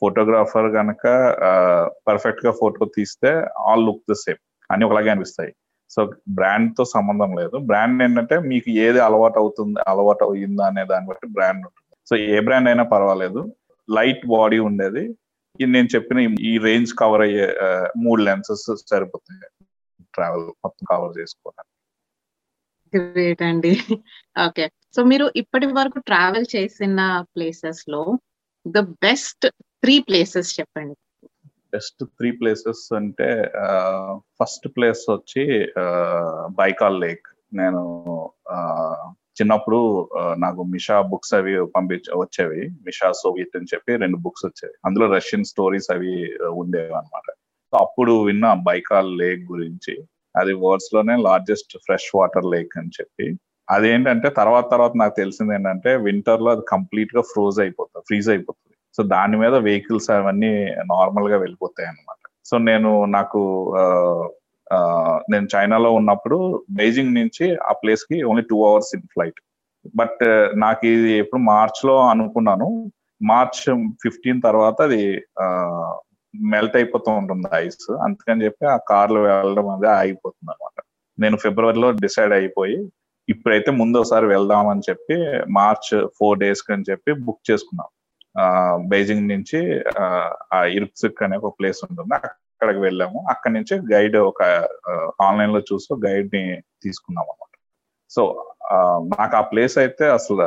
photographer 0.02 0.68
కనుక 0.78 1.04
పర్ఫెక్ట్గా 2.08 2.52
ఫోటో 2.60 2.86
తీస్తే 2.98 3.32
ఆల్ 3.68 3.86
లుక్ 3.88 4.04
ద 4.12 4.16
సేమ్ 4.26 4.42
అన్ని 4.70 4.86
ఒకలాగే 4.88 5.12
అనిపిస్తాయి. 5.14 5.52
సో 5.94 6.02
బ్రాండ్తో 6.38 6.84
సంబంధం 6.96 7.32
లేదు. 7.40 7.58
బ్రాండ్ 7.70 8.02
ఏంటంటే 8.06 8.36
మీకు 8.52 8.70
ఏది 8.86 9.00
అలవాటు 9.08 9.38
అవుతుంది 9.44 9.80
అలవాటు 9.92 10.24
అయ్యిందా 10.32 10.66
అనే 10.72 10.84
దాన్ని 10.92 11.10
బట్టి 11.12 11.28
బ్రాండ్ 11.38 11.62
ఉంటుంది. 11.68 11.88
సో 12.10 12.14
ఏ 12.34 12.40
బ్రాండ్ 12.48 12.70
అయినా 12.72 12.86
పర్వాలేదు. 12.94 13.42
లైట్ 13.90 14.24
బాడీ 14.36 14.60
ఉండేది. 14.70 15.04
నేను 15.76 15.88
చెప్పిన 15.96 16.18
ఈ 16.52 16.54
రేంజ్ 16.68 16.92
కవర్ 17.02 17.24
అయ్యే 17.28 17.46
మూడు 18.06 18.22
లెన్సెస్ 18.28 18.66
సరిపోతాయి. 18.92 19.40
ట్రావెల్ 20.18 20.46
మొత్తం 20.66 20.86
కవర్ 20.92 21.16
చేసుకోవడానికి 21.20 21.74
గ్రేట్ 22.94 23.42
అండి. 23.44 23.72
ఓకే 24.46 24.66
సో 24.96 25.00
మీరు 25.04 25.26
ఇప్పటి 25.36 25.68
వరకు 25.78 26.00
ట్రావెల్ 26.10 26.46
చేసిన 26.56 27.02
ప్లేసెస్లో 27.36 28.02
ద 28.66 28.80
బెస్ట్ 29.06 29.46
త్రీ 29.84 29.96
ప్లేసెస్ 30.08 30.52
చెప్పండి. 30.60 30.96
బెస్ట్ 31.74 32.02
త్రీ 32.18 32.30
ప్లేసెస్ 32.32 32.84
అంటే 33.00 33.30
ఫస్ట్ 34.40 34.68
ప్లేస్ 34.76 35.04
వచ్చి 35.12 35.44
బైకాల్ 36.60 36.98
లేక్ 37.06 37.28
నేను 37.54 37.82
చిన్నప్పుడు 39.38 39.80
నాకు 40.44 40.62
మిషా 40.74 40.98
బుక్స్ 41.10 41.34
అవి 41.40 41.54
పంపించ 41.76 42.08
వచ్చేవి. 42.22 42.62
మిషా 42.86 43.10
సోవియట్ 43.22 43.58
అని 43.58 43.70
చెప్పి 43.74 43.92
రెండు 44.04 44.18
బుక్స్ 44.26 44.46
వచ్చేవి. 44.46 44.76
అందులో 44.86 45.06
రష్యన్ 45.16 45.50
స్టోరీస్ 45.52 45.90
అవి 45.96 46.14
ఉండేవి 46.62 46.94
అనమాట 47.00 47.28
అప్పుడు 47.74 48.14
విన్న 48.28 48.46
బైకాల్ 48.68 49.12
లేక్ 49.20 49.42
గురించి 49.52 49.94
అది 50.36 50.54
వరల్డ్స్లోనే 50.64 51.16
లార్జెస్ట్ 51.28 51.74
ఫ్రెష్ 51.86 52.10
వాటర్ 52.16 52.48
లేక్ 52.54 52.74
అని 52.80 52.92
చెప్పి. 53.00 53.28
అదేంటంటే 53.68 54.28
తర్వాత 54.30 54.66
తర్వాత 54.72 54.94
నాకు 54.96 55.14
తెలిసింది 55.16 55.54
ఏంటంటే 55.56 55.92
వింటర్లో 56.06 56.50
అది 56.52 56.64
కంప్లీట్గా 56.70 57.22
ఫ్రోజ్ 57.32 57.58
అయిపోతుంది 57.62 58.04
ఫ్రీజ్ 58.08 58.30
అయిపోతుంది. 58.30 58.74
సో 58.98 59.04
దాని 59.16 59.38
మీద 59.38 59.56
వెహికల్స్ 59.68 60.10
అవన్నీ 60.12 60.52
నార్మల్గా 60.94 61.38
వెళ్ళిపోతాయి 61.38 61.90
అనమాట 61.90 62.18
సో 62.50 62.58
నేను 62.58 62.92
నాకు 63.06 63.42
నేను 65.32 65.48
చైనాలో 65.56 65.90
ఉన్నప్పుడు 65.92 66.38
బెయిజింగ్ 66.72 67.14
నుంచి 67.16 67.46
ఆ 67.70 67.74
ప్లేస్కి 67.84 68.18
only 68.24 68.44
two 68.50 68.58
hours 68.70 68.92
in 68.96 69.08
flight 69.14 69.40
but 69.96 70.24
నాకు 70.56 70.86
ఇది 70.88 71.12
ఎప్పుడు 71.24 71.42
మార్చ్లో 71.42 71.96
అనుకున్నాను. 72.10 72.68
మార్చ్ 73.22 73.62
ఫిఫ్టీన్ 74.04 74.42
తర్వాత 74.42 74.82
అది 74.82 75.04
మెల్ట్ 76.36 76.76
అయిపోతూ 76.76 77.12
ఉంటుంది 77.12 77.48
ఐస్. 77.54 77.92
అందుకని 77.92 78.46
చెప్పి 78.46 78.66
ఆ 78.66 78.78
కార్లో 78.90 79.22
వెళ్ళడం 79.22 79.70
అనేది 79.70 79.88
ఆగిపోతుంది 79.88 80.52
అనమాట 80.52 80.84
నేను 81.20 81.38
ఫిబ్రవరిలో 81.38 81.92
డిసైడ్ 81.92 82.34
అయిపోయి 82.34 82.92
ఇప్పుడైతే 83.30 83.72
ముందోసారి 83.72 84.26
వెళ్దాం 84.26 84.58
వెళ్దామని 84.58 84.86
చెప్పి 84.90 85.16
మార్చ్ 85.52 86.08
ఫోర్ 86.18 86.40
డేస్ 86.40 86.72
అని 86.72 86.86
చెప్పి 86.90 87.12
బుక్ 87.14 87.52
చేసుకున్నాం. 87.52 87.90
బెయిజింగ్ 88.90 89.28
నుంచి 89.30 89.60
ఆ 90.54 90.64
ఇరుక్సిక్ 90.64 91.24
అనే 91.24 91.38
ఒక 91.38 91.54
ప్లేస్ 91.60 91.80
ఉంటుంది. 91.92 92.16
అక్కడికి 92.16 92.80
వెళ్ళాము. 92.80 93.26
అక్కడి 93.30 93.54
నుంచి 93.54 93.94
గైడ్ 93.94 94.18
ఒక 94.18 94.44
ఆన్లైన్లో 95.22 95.60
చూసి 95.60 96.08
గైడ్ని 96.08 96.62
తీసుకున్నాం 96.84 97.26
అనమాట 97.30 97.54
సో 98.10 98.24
నాకు 99.20 99.36
ఆ 99.38 99.42
ప్లేస్ 99.42 99.78
అయితే 99.78 100.06
అసలు 100.10 100.38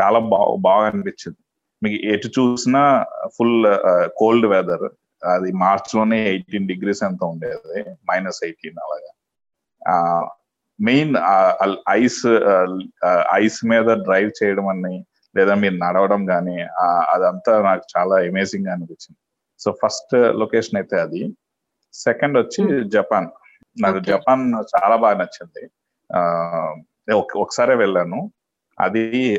చాలా 0.00 0.18
బాగా 0.18 0.56
బాగా 0.60 0.86
అనిపించింది. 0.86 1.40
మీకు 1.88 2.06
ఎటు 2.06 2.26
చూసినా 2.26 3.06
ఫుల్ 3.38 3.66
కోల్డ్ 4.16 4.46
వెదర్ 4.46 4.88
అది 5.26 5.52
మార్చ్లోనే 5.52 6.28
ఎయిటీన్ 6.28 6.68
డిగ్రీస్ 6.68 7.02
ఎంత 7.02 7.24
ఉండేది? 7.24 7.80
మైనస్ 7.82 8.44
ఎయిటీన్ 8.44 8.74
అలాగా. 8.78 10.30
మెయిన్ 10.80 11.16
ఐస్ 11.90 12.26
ఐస్ 13.34 13.64
మీద 13.64 13.84
డ్రైవ్ 13.84 14.44
చేయడం 14.44 14.68
అని 14.68 15.06
లేదా 15.36 15.54
మీరు 15.54 15.74
నడవడం 15.74 16.26
కానీ 16.26 16.62
అదంతా 17.10 17.62
నాకు 17.62 17.82
చాలా 17.96 18.16
అమేజింగ్గా 18.16 18.72
అనిపించింది. 18.72 19.16
సో 19.58 19.76
ఫస్ట్ 19.86 20.14
లొకేషన్ 20.14 20.78
అయితే 20.78 21.00
అది. 21.00 21.32
సెకండ్ 21.92 22.38
వచ్చి 22.38 22.88
జపాన్ 22.88 23.28
నాకు 23.82 23.98
జపాన్ 23.98 24.54
చాలా 24.54 24.96
బాగా 24.96 25.18
నచ్చింది. 25.18 25.70
ఒక- 27.12 27.40
ఒకసారే 27.40 27.74
వెళ్ళాను. 27.74 28.32
అది 28.80 29.36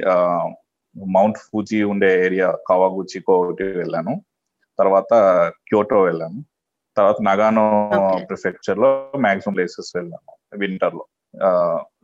మౌంట్ 1.06 1.38
ఫూజీ 1.38 1.84
ఉండే 1.84 2.26
ఏరియా 2.26 2.58
కవాగుచికో 2.68 3.39
ఒకటి 3.39 3.64
వెళ్ళాను. 3.64 4.22
తర్వాత 4.80 5.14
క్యోటో 5.68 6.02
వెళ్ళాను. 6.02 6.45
తర్వాత 6.98 7.16
నగానో. 7.22 7.66
ప్రిఫెక్చర్లో 8.30 9.12
మాక్సిమం 9.20 9.54
ప్లేసెస్ 9.54 9.98
వెళ్ళాను 9.98 10.58
వింటర్లో 10.58 11.06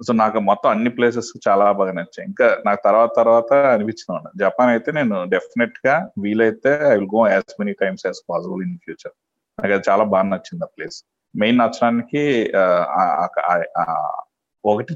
సో 0.08 0.14
నాకు 0.14 0.40
మొత్తం 0.40 0.70
అన్ని 0.70 0.90
ప్లేసెస్ 0.90 1.30
చాలా 1.48 1.72
బాగా 1.72 1.92
నచ్చాయి. 1.92 2.26
ఇంకా 2.28 2.58
నాకు 2.66 2.82
తర్వాత 2.86 3.10
తర్వాత 3.18 3.54
అనిపించింది 3.54 4.30
జపాన్ 4.40 4.70
అయితే 4.70 4.92
నేను 4.92 5.24
డెఫినెట్గా 5.30 6.10
వీలైతే 6.22 6.72
I 6.88 6.94
will 6.94 7.10
go 7.16 7.28
as 7.28 7.54
many 7.60 7.74
times 7.74 8.06
as 8.06 8.20
possible 8.30 8.64
in 8.64 8.78
future. 8.78 9.14
నాకు 9.60 9.74
అది 9.74 9.84
చాలా 9.90 10.04
బాగా 10.04 10.24
నచ్చింది 10.24 10.64
ఆ 10.64 10.68
ప్లేస్. 10.78 11.04
మెయిన్ 11.36 11.58
నచ్చడానికి 11.58 12.52
ఒకటి 14.66 14.94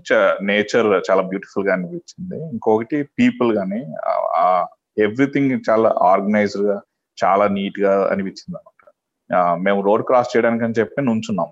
నేచర్ 0.50 0.88
చాలా 1.08 1.24
బ్యూటిఫుల్గా 1.30 1.72
అనిపించింది. 1.76 2.38
ఇంకొకటి 2.54 2.98
పీపుల్ 3.20 3.50
గానీ 3.58 3.82
ఎవ్రీథింగ్ 5.06 5.54
చాలా 5.70 5.90
ఆర్గనైజ్డ్గా 6.12 6.78
చాలా 7.18 7.46
నీట్గా 7.56 7.94
అనిపించింది 8.12 8.56
అనమాట 8.58 8.74
మేము 9.66 9.80
రోడ్ 9.88 10.04
క్రాస్ 10.10 10.32
చేయడానికి 10.34 10.64
అని 10.64 10.78
చెప్పి 10.80 11.00
నుంచున్నాం. 11.10 11.50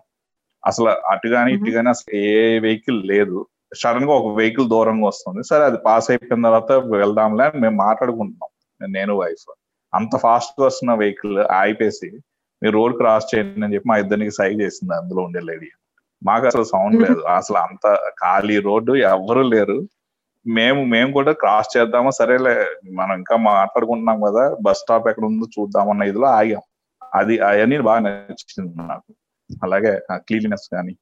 అసలు 0.63 0.89
అటు 1.13 1.27
గాని 1.27 1.49
ఇటు 1.55 1.71
గాని 1.75 1.89
అసలు 1.89 2.11
ఏ 2.17 2.59
వెహికల్ 2.59 3.01
లేదు. 3.07 3.37
సడన్గా 3.81 4.13
ఒక 4.19 4.29
వెహికల్ 4.37 4.69
దూరంగా 4.69 5.07
వస్తుంది. 5.07 5.41
సరే 5.43 5.63
అది 5.69 5.77
పాస్ 5.85 6.07
అయిపోయిన 6.11 6.43
తర్వాత 6.47 6.71
వెళ్దాంలే 6.71 7.43
అని 7.45 7.59
మేము 7.61 7.77
మాట్లాడుకుంటున్నాం. 7.85 8.51
నేను 8.81 9.13
వైఫ్ 9.21 9.45
అంత 9.93 10.15
ఫాస్ట్గా 10.17 10.65
వస్తున్న 10.65 10.93
వెహికల్ 11.01 11.37
ఆగిపేసి 11.59 12.09
మీరు 12.61 12.73
రోడ్ 12.73 12.95
క్రాస్ 12.97 13.27
చేయండి 13.31 13.65
అని 13.65 13.73
చెప్పి 13.75 13.89
మా 13.89 13.97
ఇద్దరికి 14.03 14.33
సైడ్ 14.39 14.57
చేసింది 14.61 14.93
అందులో 14.95 15.21
ఉండే 15.23 15.41
లేడీ 15.49 15.69
మాకు 16.25 16.45
అసలు 16.47 16.63
సౌండ్ 16.63 16.97
లేదు. 17.03 17.21
అసలు 17.37 17.57
అంత 17.57 17.85
ఖాళీ 18.21 18.59
రోడ్డు 18.59 18.93
ఎవ్వరు 18.95 19.41
లేరు. 19.41 19.77
మేము 20.45 20.81
మేము 20.85 21.11
కూడా 21.11 21.31
క్రాస్ 21.31 21.69
చేద్దామా 21.77 22.09
సరేలే 22.09 22.55
మనం 22.91 23.13
ఇంకా 23.17 23.35
మాట్లాడుకుంటున్నాం 23.35 24.21
కదా 24.21 24.43
బస్ 24.61 24.79
స్టాప్ 24.79 25.07
ఎక్కడ 25.07 25.25
ఉందో 25.25 25.45
చూద్దామన్న 25.45 26.03
ఇదిలో 26.03 26.27
ఆగాం. 26.27 26.63
అది 27.13 27.39
అవన్నీ 27.39 27.77
బాగా 27.81 27.99
నచ్చింది 27.99 28.73
నాకు. 28.81 29.09
అలాగే 29.63 29.91
క్లీనినెస్ 30.13 30.67
కానీ 30.73 30.93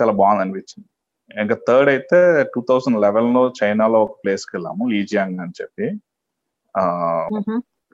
చాలా 0.00 0.12
బాగుంది 0.12 0.42
అనిపించింది. 0.42 0.88
ఇంకా 1.42 1.56
థర్డ్ 1.68 1.88
అయితే 1.88 2.18
టూ 2.54 2.60
థౌజండ్ 2.68 3.00
లెవెన్లో 3.00 3.42
చైనాలో 3.60 3.98
ఒక 4.04 4.14
ప్లేస్కి 4.24 4.52
వెళ్ళాము 4.56 4.88
లీజియాంగ్ 4.88 5.40
అని 5.40 5.54
చెప్పి. 5.62 5.86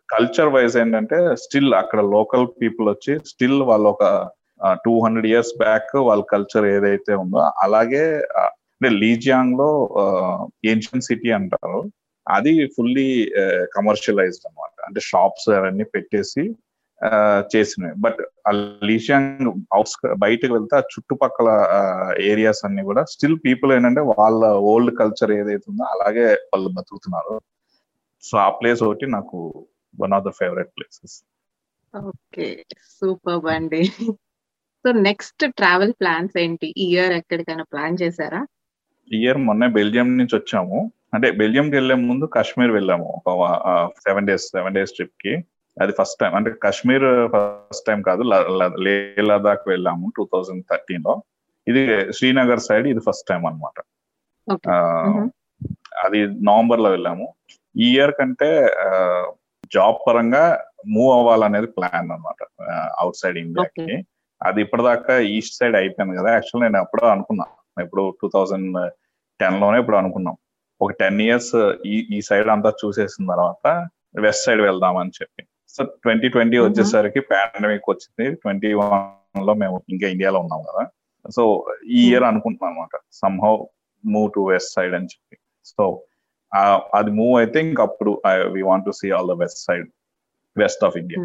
కల్చర్ 0.08 0.48
వైజ్ 0.48 0.76
ఏంటంటే 0.76 1.18
స్టిల్ 1.36 1.74
అక్కడ 1.74 2.00
లోకల్ 2.16 2.46
పీపుల్ 2.62 2.88
వచ్చి 2.88 3.12
స్టిల్ 3.26 3.60
వాళ్ళు 3.62 3.88
ఒక 3.88 4.04
టూ 4.84 4.92
హండ్రెడ్ 5.04 5.26
ఇయర్స్ 5.26 5.58
బ్యాక్ 5.58 5.96
వాళ్ళ 5.96 6.22
కల్చర్ 6.32 6.64
ఏదైతే 6.64 7.14
ఉందో 7.14 7.38
అలాగే 7.38 8.04
అంటే 8.76 8.88
లీజియాంగ్లో 8.88 9.68
ఏన్షియన్ 10.64 11.02
సిటీ 11.02 11.30
అంటారు. 11.30 11.90
అది 12.28 12.66
ఫుల్లీ 12.66 13.32
కమర్షియలైజ్డ్ 13.76 14.46
అన్నమాట. 14.46 14.86
అంటే 14.86 15.00
షాప్స్ 15.00 15.48
అవన్నీ 15.50 15.84
పెట్టేసి 15.84 16.54
చేసినవి. 17.56 17.94
బట్ 17.98 18.20
ఆ 18.48 18.50
లీజియాంగ్ 18.84 19.52
అవుట్స్ 19.72 19.96
బయటకు 20.18 20.52
వెళ్తే 20.52 20.76
ఆ 20.76 20.80
చుట్టుపక్కల 20.80 21.48
ఏరియాస్ 22.20 22.64
అన్ని 22.64 22.82
కూడా 22.82 23.04
స్టిల్ 23.04 23.38
పీపుల్ 23.44 23.72
ఏంటంటే 23.72 24.00
వాళ్ళ 24.00 24.46
ఓల్డ్ 24.46 24.98
కల్చర్ 24.98 25.30
ఏదైతే 25.30 25.64
ఉందో 25.70 25.84
అలాగే 25.84 26.26
వాళ్ళు 26.32 26.68
బతుకుతున్నారు. 26.68 27.40
సో 28.22 28.38
ఆ 28.38 28.50
ప్లేస్ 28.50 28.82
ఒకటి 28.82 29.06
నాకు 29.06 29.66
one 30.00 30.12
of 30.12 30.24
the 30.24 30.30
favourite 30.30 30.68
places 30.68 31.16
okay. 32.06 32.64
Super 33.00 33.46
అండి. 33.46 33.90
సో 34.86 34.92
నెక్స్ట్ 34.92 35.52
ట్రావెల్ 35.52 35.92
ప్లాన్స్ 35.92 36.38
ఏంటి? 36.38 36.74
ఈ 36.76 36.84
ఇయర్ 36.84 37.12
ఎక్కడికైనా 37.12 37.62
ప్లాన్ 37.62 37.96
చేశారా? 38.02 38.46
ఇయర్ 39.12 39.36
మొన్నే 39.36 39.66
బెల్జియం 39.66 40.18
నుంచి 40.18 40.36
వచ్చాము. 40.36 40.92
అంటే 41.14 41.30
బెల్జియంకి 41.30 41.76
వెళ్ళే 41.76 41.94
ముందు 41.94 42.24
కాశ్మీర్ 42.24 42.70
వెళ్ళాము. 42.70 43.22
ఒక 43.26 43.90
సెవెన్ 43.98 44.26
డేస్ 44.26 44.42
సెవెన్ 44.42 44.74
డేస్ 44.74 44.92
ట్రిప్కి. 44.92 45.44
అది 45.82 45.92
ఫస్ట్ 45.92 46.18
టైం 46.20 46.34
అంటే 46.34 46.50
కాశ్మీర్ 46.50 47.28
ఫస్ట్ 47.36 47.86
టైం 47.86 48.02
కాదు. 48.02 48.22
ల- 48.22 48.62
ల- 48.62 48.80
లే 48.80 49.14
లదాఖ్ 49.18 49.68
వెళ్ళాము 49.68 50.12
టూ 50.16 50.28
థౌజండ్ 50.32 50.64
థర్టీన్లో. 50.70 51.22
ఇది 51.68 52.12
శ్రీనగర్ 52.12 52.60
సైడ్ 52.60 52.86
ఇది 52.86 53.00
ఫస్ట్ 53.00 53.28
టైం 53.28 53.46
అనమాట. 53.46 53.82
అది 56.04 56.26
నవంబర్లో 56.26 56.90
వెళ్ళాము. 56.90 57.34
ఈ 57.76 57.94
ఇయర్ 57.94 58.14
కంటే 58.18 58.66
జాబ్ 59.74 59.96
పరంగా 60.08 60.64
మూవ్ 60.86 61.18
అవ్వాలనేది 61.18 61.66
ప్లాన్ 61.66 62.10
అనమాట 62.10 62.64
అవుట్ 62.98 63.16
సైడ్ 63.16 63.38
ఇండియాకి. 63.38 64.06
అది 64.48 64.58
ఇప్పటిదాకా 64.64 65.14
ఈస్ట్ 65.36 65.56
సైడ్ 65.60 65.76
అయిపోయింది 65.80 66.14
కదా. 66.18 66.30
యాక్చువల్ 66.36 66.62
నేను 66.64 66.78
ఎప్పుడో 66.84 67.06
అనుకున్నా. 67.14 67.46
ఇప్పుడు 67.84 68.02
టూ 68.20 68.26
థౌజండ్ 68.34 68.78
టెన్లోనే 69.40 69.78
ఇప్పుడు 69.82 69.98
అనుకున్నాం. 70.02 70.36
ఒక 70.84 70.92
టెన్ 71.02 71.20
ఇయర్స్ 71.26 71.54
ఈ 71.92 71.96
ఈ 72.16 72.18
సైడ్ 72.28 72.48
అంతా 72.54 72.70
చూసేసిన 72.82 73.24
తర్వాత 73.32 73.66
వెస్ట్ 74.24 74.44
సైడ్ 74.46 74.62
వెళ్దామని 74.68 75.12
చెప్పి. 75.18 75.42
So 75.74 75.82
twenty 76.04 76.28
twenty. 76.34 76.56
వచ్చేసరికి 76.58 77.20
పాండమిక్ 77.32 77.90
వచ్చింది. 77.92 78.26
ట్వంటీ 78.42 78.70
వన్లో 78.80 79.54
మేము 79.62 79.76
ఇంకా 79.94 80.06
ఇండియాలో 80.14 80.40
ఉన్నాం 80.44 80.62
కదా. 80.70 80.82
సో 81.36 81.42
ఈ 81.98 82.00
ఇయర్ 82.10 82.26
అనుకుంటున్నాం 82.30 82.72
అనమాట 82.72 82.96
somehow 83.22 83.54
move 84.04 84.28
to 84.36 84.40
west 84.50 84.74
side 84.76 84.94
అని 84.98 85.10
చెప్పి. 85.14 85.36
సో 85.72 85.84
అది 86.98 87.10
మూవ్ 87.18 87.34
అయితే 87.40 87.58
ఇంకప్పుడు 87.68 88.10
we 88.54 88.62
want 88.70 88.86
to 88.88 88.94
see 89.00 89.10
all 89.18 89.30
the 89.32 89.36
west 89.42 89.60
side 89.68 89.86
west 90.56 90.84
of 90.88 90.96
India 91.02 91.20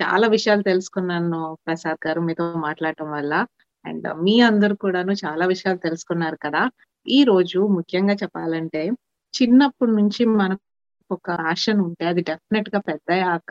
చాలా 0.00 0.26
విషయాలు 0.26 0.62
తెలుసుకున్నాను 0.62 1.40
ప్రసాద్ 1.64 2.00
గారు 2.06 2.20
మీతో 2.20 2.44
మాట్లాడటం 2.58 3.08
వల్ల. 3.10 3.34
అండ్ 3.84 4.06
మీ 4.22 4.34
అందరు 4.40 4.74
కూడాను 4.74 5.12
చాలా 5.24 5.44
విషయాలు 5.46 5.78
తెలుసుకున్నారు 5.78 6.38
కదా. 6.44 6.62
ఈ 7.06 7.18
రోజు 7.24 7.58
ముఖ్యంగా 7.76 8.14
చెప్పాలంటే 8.22 8.82
చిన్నప్పటి 9.34 9.92
నుంచి 9.92 10.22
మనకు 10.34 10.62
ఒక 11.10 11.30
ఆశను 11.50 11.80
ఉంటే 11.84 12.04
అది 12.06 12.22
డెఫినెట్గా 12.22 12.80
పెద్దయాక 12.80 13.50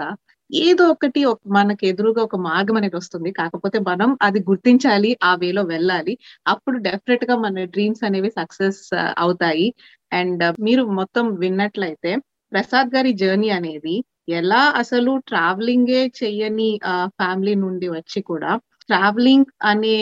ఏదో 0.49 0.83
ఒకటి 0.85 1.19
మనకు 1.25 1.49
మనకి 1.53 1.83
ఎదురుగా 1.87 2.21
ఒక 2.23 2.35
మార్గం 2.47 2.77
అనేది 2.77 2.95
వస్తుంది. 2.95 3.29
కాకపోతే 3.31 3.77
మనం 3.89 4.17
అది 4.21 4.39
గుర్తించాలి 4.49 5.11
ఆ 5.23 5.31
వేలో 5.35 5.61
వెళ్ళాలి. 5.65 6.13
అప్పుడు 6.47 6.77
డెఫినెట్గా 6.87 7.35
మన 7.37 7.63
డ్రీమ్స్ 7.65 8.03
అనేవి 8.03 8.29
సక్సెస్ 8.39 8.81
అవుతాయి. 9.17 9.67
అండ్ 10.11 10.43
మీరు 10.61 10.83
మొత్తం 10.99 11.25
విన్నట్లయితే 11.35 12.11
ప్రసాద్ 12.51 12.89
గారి 12.95 13.13
జర్నీ 13.13 13.49
అనేది 13.49 13.95
ఎలా 14.27 14.71
అసలు 14.75 15.17
ట్రావెలింగే 15.27 16.11
చెయ్యని 16.19 16.69
ఫ్యామిలీ 17.05 17.55
నుండి 17.55 17.89
వచ్చి 17.89 18.21
కూడా 18.21 18.51
ట్రావెలింగ్ 18.85 19.45
అనే 19.63 19.95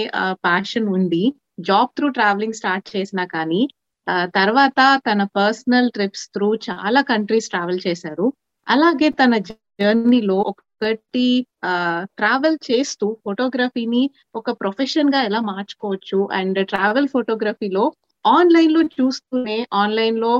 ప్యాషన్ 0.43 0.87
ఉండి 0.87 1.23
జాబ్ 1.59 1.89
త్రూ 1.97 2.07
ట్రావెలింగ్ 2.09 2.53
స్టార్ట్ 2.53 2.87
చేసినా 2.95 3.25
కానీ 3.25 3.61
తర్వాత 4.35 4.79
తన 5.07 5.23
పర్సనల్ 5.35 5.91
ట్రిప్స్ 5.91 6.27
త్రూ 6.29 6.55
చాలా 6.69 7.01
కంట్రీస్ 7.01 7.49
ట్రావెల్ 7.49 7.79
చేశారు. 7.87 8.27
అలాగే 8.67 9.09
తన 9.09 9.37
జర్నీలో 9.81 10.37
ఒకటి 10.51 11.27
ట్రావెల్ 12.17 12.57
చేస్తూ 12.71 13.17
ఫోటోగ్రఫీని 13.25 14.03
ఒక 14.35 14.51
ప్రొఫెషన్గా 14.51 15.23
ఎలా 15.23 15.39
మార్చుకోవచ్చు 15.41 16.29
అండ్ 16.33 16.67
ట్రావెల్ 16.67 17.07
ఫోటోగ్రఫీలో 17.07 17.83
ఆన్లైన్లో 18.25 18.81
చూస్తూనే 18.95 19.57
ఆన్లైన్లో 19.73 20.33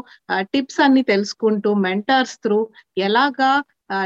టిప్స్ 0.52 0.80
అన్ని 0.82 1.04
తెలుసుకుంటూ 1.04 1.70
మెంటర్స్ 1.86 2.36
త్రూ 2.40 2.60
ఎలాగా 3.06 3.52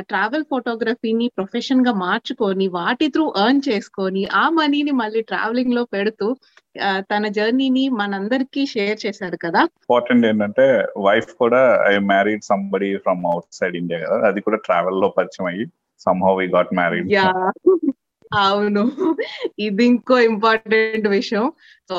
ట్రావెల్ 0.09 0.45
ఫోటోగ్రఫీని 0.51 1.25
ప్రొఫెషన్గా 1.35 1.93
మార్చుకొని 2.03 2.67
వాటి 2.75 3.07
త్రూ 3.07 3.25
ఎర్న్ 3.41 3.61
చేసుకొని 3.67 4.23
ఆ 4.35 4.45
మనీని 4.49 4.93
మళ్ళీ 5.01 5.21
ట్రావెలింగ్లో 5.23 5.83
పెడుతూ 5.93 6.27
తన 7.11 7.27
జర్నీని 7.37 7.83
మనందరికీ 7.99 8.63
షేర్ 8.65 8.97
చేశారు 9.05 9.37
కదా? 9.37 9.61
ఇంపార్టెంట్ 9.81 10.25
ఏంటంటే 10.25 10.65
వైఫ్ 11.05 11.31
కూడా 11.35 11.61
I 11.91 11.95
married 12.11 12.43
somebody 12.43 12.89
from 13.05 13.23
outside 13.51 13.75
India 13.75 13.99
కదా? 14.05 14.17
అది 14.27 14.41
కూడా 14.41 14.59
ట్రావెల్లో 14.67 15.09
పరిచయం 15.17 15.47
అయ్యి 15.47 15.65
somehow 16.07 16.33
we 16.39 16.47
got 16.55 16.73
married 16.73 17.11
yeah. 17.11 17.27
అవును. 18.45 18.83
ఇది 19.59 19.83
ఇంకో 19.85 20.15
ఇంపార్టెంట్ 20.29 21.07
విషయం. 21.09 21.45
సో 21.89 21.95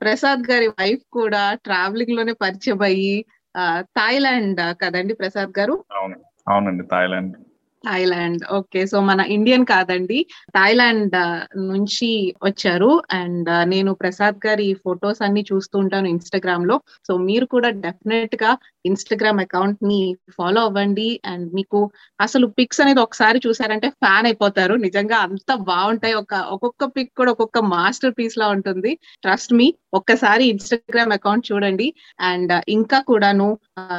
ప్రసాద్ 0.00 0.50
గారి 0.50 0.68
వైఫ్ 0.68 1.04
కూడా 1.12 1.54
ట్రావెలింగ్లోనే 1.64 2.32
పరిచయం 2.32 2.82
అయ్యి 2.82 3.16
ఆ, 3.54 3.62
థాయిలాండ్ 3.96 4.60
కదండి 4.82 5.14
ప్రసాద్ 5.14 5.58
గారు? 5.58 5.74
అవును 5.96 6.16
అవునండి 6.48 6.84
థాయిలాండ్. 6.90 7.34
థాయిలాండ్. 7.88 8.42
ఓకే 8.52 8.86
సో 8.86 9.00
మన 9.00 9.20
ఇండియన్ 9.20 9.66
కాదండి. 9.66 10.18
థాయిలాండ్ 10.50 11.16
నుంచి 11.68 12.10
వచ్చారు. 12.44 13.02
అండ్ 13.12 13.68
నేను 13.68 13.94
ప్రసాద్ 13.94 14.46
గారి 14.46 14.76
ఫొటోస్ 14.84 15.22
అన్ని 15.22 15.44
చూస్తూ 15.52 15.78
ఉంటాను 15.78 16.08
ఇన్స్టాగ్రామ్లో 16.08 16.80
సో 17.08 17.16
మీరు 17.28 17.46
కూడా 17.46 17.68
డెఫినెట్గా 17.68 18.50
ఇన్స్టాగ్రామ్ 18.86 19.40
అకౌంట్ని 19.40 20.00
ఫాలో 20.38 20.60
అవ్వండి. 20.60 21.20
అండ్ 21.26 21.54
మీకు 21.54 21.80
అసలు 22.20 22.46
పిక్స్ 22.58 22.80
అనేది 22.80 23.00
ఒకసారి 23.00 23.40
చూసారంటే 23.46 23.88
ఫ్యాన్ 23.90 24.26
అయిపోతారు. 24.26 24.74
నిజంగా 24.74 25.16
అంత 25.16 25.54
బాగుంటాయి. 25.54 26.14
ఒక 26.14 26.34
ఒక్కొక్క 26.34 26.84
పిక్ 26.84 27.12
కూడా 27.16 27.30
ఒక్కొక్క 27.30 27.58
మాస్టర్ 27.58 28.14
పీస్ 28.18 28.38
లా 28.38 28.48
ఉంటుంది. 28.48 28.98
ట్రస్ట్ 29.22 29.54
మీ 29.54 29.66
ఒక్కసారి 29.94 30.44
ఇన్స్టాగ్రామ్ 30.44 31.12
అకౌంట్ 31.12 31.52
చూడండి. 31.52 31.88
అండ్ 32.20 32.52
ఇంకా 32.68 33.00
కూడాను 33.00 33.48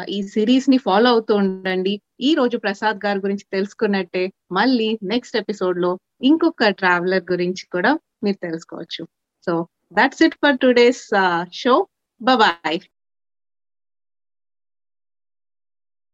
ఈ 0.09 0.21
సిరీస్ని 0.33 0.77
ఫాలో 0.77 1.09
అవుతూ 1.09 1.35
ఉండండి. 1.35 1.93
ఈ 2.21 2.33
రోజు 2.33 2.57
ప్రసాద్ 2.57 2.97
గారి 3.05 3.19
గురించి 3.19 3.45
తెలుసుకున్నట్టే 3.53 4.31
మళ్ళీ 4.51 4.99
నెక్స్ట్ 5.03 5.37
ఎపిసోడ్లో 5.37 5.99
ఇంకొక 6.21 6.67
ట్రావెలర్ 6.67 7.23
గురించి 7.31 7.67
కూడా 7.71 7.99
మీరు 8.23 8.35
తెలుసుకోవచ్చు. 8.35 9.03
So 9.45 9.67
that's 9.93 10.21
it 10.23 10.35
for 10.35 10.57
today's 10.59 11.03
show 11.53 11.87
bye 12.21 12.79